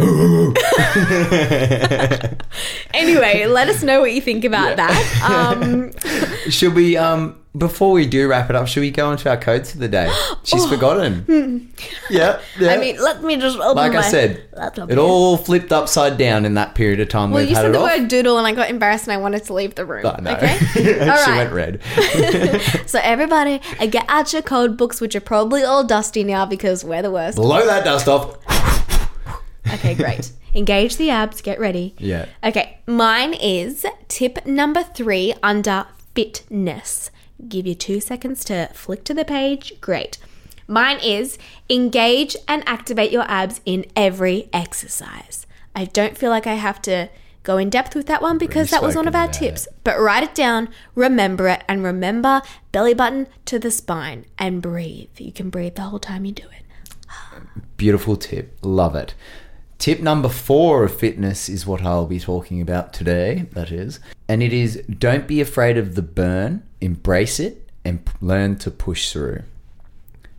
Anyway, 2.93 3.45
let 3.45 3.69
us 3.69 3.81
know 3.83 4.01
what 4.01 4.11
you 4.13 4.21
think 4.21 4.43
about 4.43 4.71
Yeah. 4.71 4.87
that. 4.87 5.07
Um, 5.61 5.91
should 6.49 6.75
we 6.75 6.97
um 6.97 7.35
before 7.57 7.91
we 7.91 8.05
do 8.07 8.29
wrap 8.29 8.49
it 8.49 8.55
up, 8.55 8.67
should 8.67 8.79
we 8.79 8.91
go 8.91 9.11
into 9.11 9.29
our 9.29 9.35
codes 9.35 9.71
for 9.71 9.77
the 9.77 9.87
day? 9.89 10.09
She's 10.43 10.65
forgotten. 10.69 11.73
yeah, 12.09 12.39
yeah. 12.59 12.69
Oh. 12.69 12.73
I 12.73 12.77
mean, 12.77 12.95
let 13.01 13.23
me 13.23 13.35
just 13.35 13.57
open 13.59 13.75
like 13.75 13.91
my 13.93 13.99
I 13.99 14.01
said, 14.03 14.47
laptop 14.53 14.89
it 14.89 14.93
here. 14.93 15.03
all 15.03 15.35
flipped 15.35 15.71
upside 15.73 16.17
down 16.17 16.45
in 16.45 16.53
that 16.53 16.75
period 16.75 17.01
of 17.01 17.09
time. 17.09 17.31
Well, 17.31 17.41
you 17.43 17.55
had 17.55 17.63
said 17.63 17.73
the 17.73 17.79
off. 17.79 17.99
word 17.99 18.07
doodle, 18.07 18.37
and 18.37 18.47
I 18.47 18.53
got 18.53 18.69
embarrassed, 18.69 19.05
and 19.07 19.13
I 19.13 19.17
wanted 19.17 19.43
to 19.45 19.53
leave 19.53 19.75
the 19.75 19.85
room. 19.85 20.05
I 20.05 20.21
know. 20.21 20.31
Okay. 20.31 20.57
she 20.73 21.31
went 21.31 21.51
red. 21.53 21.81
So 22.87 22.99
everybody, 23.03 23.61
uh, 23.79 23.85
get 23.85 24.05
out 24.09 24.33
your 24.33 24.41
code 24.41 24.75
books, 24.77 24.99
which 25.01 25.15
are 25.15 25.21
probably 25.21 25.63
all 25.63 25.83
dusty 25.83 26.23
now 26.23 26.45
because 26.45 26.83
we're 26.83 27.01
the 27.01 27.11
worst. 27.11 27.37
Blow 27.37 27.65
that 27.65 27.83
dust 27.83 28.07
off. 28.07 28.37
Okay, 29.73 29.93
great. 29.93 30.31
Engage 30.53 30.97
the 30.97 31.09
abs. 31.11 31.41
Get 31.41 31.59
ready. 31.59 31.95
Yeah. 31.97 32.25
Okay, 32.43 32.79
mine 32.87 33.33
is 33.33 33.85
tip 34.09 34.45
number 34.45 34.83
three 34.83 35.33
under 35.41 35.85
fitness. 36.13 37.09
Give 37.47 37.67
you 37.67 37.75
two 37.75 37.99
seconds 37.99 38.43
to 38.45 38.69
flick 38.73 39.03
to 39.05 39.13
the 39.13 39.25
page. 39.25 39.79
Great. 39.81 40.17
Mine 40.67 40.99
is 41.03 41.37
engage 41.69 42.35
and 42.47 42.63
activate 42.67 43.11
your 43.11 43.23
abs 43.23 43.61
in 43.65 43.85
every 43.95 44.49
exercise. 44.53 45.45
I 45.75 45.85
don't 45.85 46.17
feel 46.17 46.29
like 46.29 46.47
I 46.47 46.55
have 46.55 46.81
to 46.83 47.09
go 47.43 47.57
in 47.57 47.69
depth 47.69 47.95
with 47.95 48.07
that 48.07 48.21
one 48.21 48.37
because 48.37 48.69
that 48.69 48.83
was 48.83 48.95
one 48.95 49.07
of 49.07 49.15
our 49.15 49.25
about 49.25 49.33
tips. 49.33 49.67
But 49.83 49.99
write 49.99 50.23
it 50.23 50.35
down, 50.35 50.69
remember 50.95 51.47
it, 51.47 51.63
and 51.67 51.83
remember 51.83 52.41
belly 52.71 52.93
button 52.93 53.27
to 53.45 53.59
the 53.59 53.71
spine 53.71 54.25
and 54.37 54.61
breathe. 54.61 55.09
You 55.17 55.31
can 55.31 55.49
breathe 55.49 55.75
the 55.75 55.83
whole 55.83 55.99
time 55.99 56.25
you 56.25 56.31
do 56.31 56.43
it. 56.43 56.61
Beautiful 57.77 58.15
tip. 58.15 58.57
Love 58.61 58.95
it. 58.95 59.13
Tip 59.81 59.99
number 59.99 60.29
four 60.29 60.83
of 60.83 60.95
fitness 60.95 61.49
is 61.49 61.65
what 61.65 61.81
I'll 61.81 62.05
be 62.05 62.19
talking 62.19 62.61
about 62.61 62.93
today, 62.93 63.47
that 63.53 63.71
is. 63.71 63.99
And 64.29 64.43
it 64.43 64.53
is 64.53 64.75
don't 64.87 65.27
be 65.27 65.41
afraid 65.41 65.75
of 65.75 65.95
the 65.95 66.03
burn, 66.03 66.61
embrace 66.81 67.39
it, 67.39 67.67
and 67.83 68.05
p- 68.05 68.11
learn 68.21 68.57
to 68.57 68.69
push 68.69 69.11
through. 69.11 69.41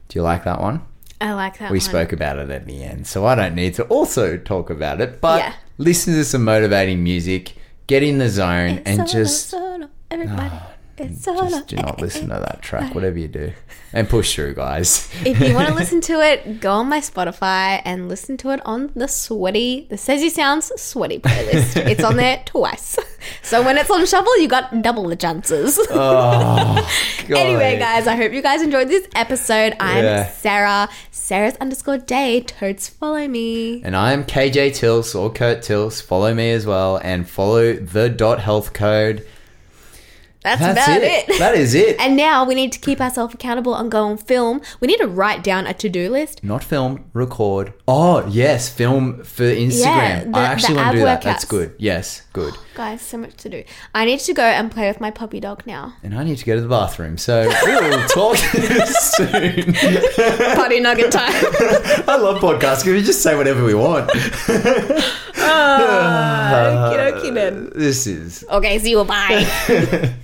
Do 0.07 0.19
you 0.19 0.23
like 0.23 0.45
that 0.45 0.61
one? 0.61 0.83
I 1.21 1.33
like 1.33 1.59
that 1.59 1.73
We 1.73 1.79
one. 1.79 1.81
spoke 1.81 2.13
about 2.13 2.39
it 2.39 2.51
at 2.51 2.67
the 2.67 2.85
end, 2.85 3.09
so 3.09 3.27
I 3.27 3.35
don't 3.35 3.57
need 3.57 3.75
to 3.75 3.83
also 3.87 4.37
talk 4.37 4.71
about 4.71 5.01
it. 5.01 5.21
But 5.21 5.39
Yeah. 5.41 5.53
listen 5.77 6.15
to 6.15 6.25
some 6.25 6.45
motivating 6.45 7.03
music, 7.03 7.57
get 7.89 8.05
in 8.05 8.19
the 8.19 8.29
zone, 8.29 8.81
and 8.87 9.09
Solo, 9.09 9.25
just 9.25 9.51
solo, 9.51 9.89
everybody. 10.09 10.51
Ah. 10.53 10.69
It's 10.99 11.25
solo. 11.25 11.49
just 11.49 11.69
do 11.69 11.77
not 11.77 12.01
listen 12.01 12.23
to 12.29 12.35
that 12.35 12.63
track, 12.63 12.95
whatever 12.95 13.19
you 13.19 13.29
do, 13.29 13.53
and 13.93 14.09
push 14.09 14.35
through, 14.35 14.55
guys. 14.55 15.09
if 15.25 15.41
you 15.41 15.55
want 15.55 15.69
to 15.69 15.75
listen 15.75 16.01
to 16.13 16.21
it, 16.21 16.61
go 16.61 16.73
on 16.73 16.89
my 16.89 17.01
Spotify 17.01 17.81
and 17.85 18.09
listen 18.09 18.37
to 18.39 18.51
it 18.51 18.61
on 18.65 18.91
the 18.95 19.09
sweaty, 19.09 19.87
the 19.91 19.97
Says 19.99 20.23
You 20.23 20.31
Sounds 20.31 20.71
sweaty 20.81 21.19
playlist. 21.19 21.77
it's 21.91 22.05
on 22.05 22.17
there 22.17 22.43
twice. 22.45 22.99
So 23.43 23.63
when 23.63 23.79
it's 23.79 23.89
on 23.89 24.05
shuffle, 24.05 24.37
you 24.41 24.49
got 24.49 24.83
double 24.83 25.07
the 25.07 25.15
chances. 25.15 25.79
oh, 25.91 27.25
Anyway, 27.29 27.79
guys, 27.79 28.09
I 28.09 28.17
hope 28.17 28.33
you 28.33 28.43
guys 28.43 28.63
enjoyed 28.63 28.89
this 28.89 29.07
episode. 29.15 29.77
I'm 29.79 30.03
Yeah. 30.05 30.29
Sarah. 30.29 30.89
Sarah's 31.13 31.57
underscore 31.59 31.99
day. 31.99 32.41
Totes 32.41 32.89
follow 32.89 33.29
me. 33.29 33.81
And 33.85 33.95
I'm 33.97 34.25
KJ 34.25 34.75
Tills 34.75 35.15
or 35.15 35.33
Kurt 35.33 35.63
Tills. 35.63 36.01
Follow 36.01 36.35
me 36.35 36.51
as 36.51 36.67
well 36.67 36.97
and 36.97 37.29
follow 37.29 37.75
the 37.75 38.09
dot 38.09 38.41
health 38.41 38.73
code. 38.73 39.25
That's, 40.43 40.61
That's 40.61 40.89
about 40.89 41.03
it. 41.03 41.29
it. 41.29 41.39
That 41.39 41.55
is 41.55 41.75
it. 41.75 42.01
And 42.01 42.17
now 42.17 42.45
we 42.45 42.55
need 42.55 42.73
to 42.73 42.79
keep 42.81 43.01
ourselves 43.01 43.33
accountable 43.35 43.75
and 43.77 43.91
go 43.91 44.03
on 44.05 44.17
film. 44.19 44.61
We 44.81 44.89
need 44.89 44.99
to 44.99 45.07
write 45.07 45.45
down 45.45 45.67
a 45.67 45.75
to 45.75 45.89
do 45.89 46.11
list. 46.11 46.43
Not 46.43 46.65
film, 46.65 47.05
record. 47.13 47.73
Oh 47.87 48.27
yes, 48.29 48.69
film 48.69 49.23
for 49.25 49.45
Instagram. 49.45 49.81
Yeah, 49.85 50.25
the- 50.25 50.37
I 50.39 50.43
actually 50.45 50.75
want 50.77 50.93
to 50.93 50.99
do 50.99 51.05
that. 51.05 51.23
That's 51.23 51.45
good. 51.45 51.75
Yes, 51.79 52.23
good. 52.33 52.55
Guys, 52.75 53.03
so 53.03 53.19
much 53.19 53.35
to 53.37 53.49
do. 53.51 53.63
I 53.95 54.05
need 54.05 54.19
to 54.21 54.33
go 54.35 54.43
and 54.43 54.71
play 54.71 54.89
with 54.89 55.01
my 55.01 55.11
puppy 55.11 55.41
dog 55.41 55.63
now. 55.67 55.95
And 56.03 56.15
I 56.15 56.25
need 56.25 56.39
to 56.39 56.45
go 56.45 56.55
to 56.57 56.61
the 56.61 56.69
bathroom, 56.69 57.19
so 57.19 57.47
we'll 57.65 58.09
talk 58.09 58.37
soon. 58.37 59.75
Party 60.57 60.81
nugget 60.81 61.13
time. 61.13 61.33
I 62.09 62.17
love 62.17 62.41
podcasts 62.41 62.81
because 62.81 62.87
we 62.95 63.03
just 63.03 63.23
say 63.23 63.37
whatever 63.37 63.63
we 63.65 63.75
want. 63.75 64.11
Oh, 65.45 66.93
okie 66.93 66.97
dokie 67.13 67.35
then. 67.35 67.71
This 67.75 68.07
is 68.07 68.45
Okay, 68.51 68.79
see 68.79 68.91
you. 68.91 69.05
Bye. 69.05 70.15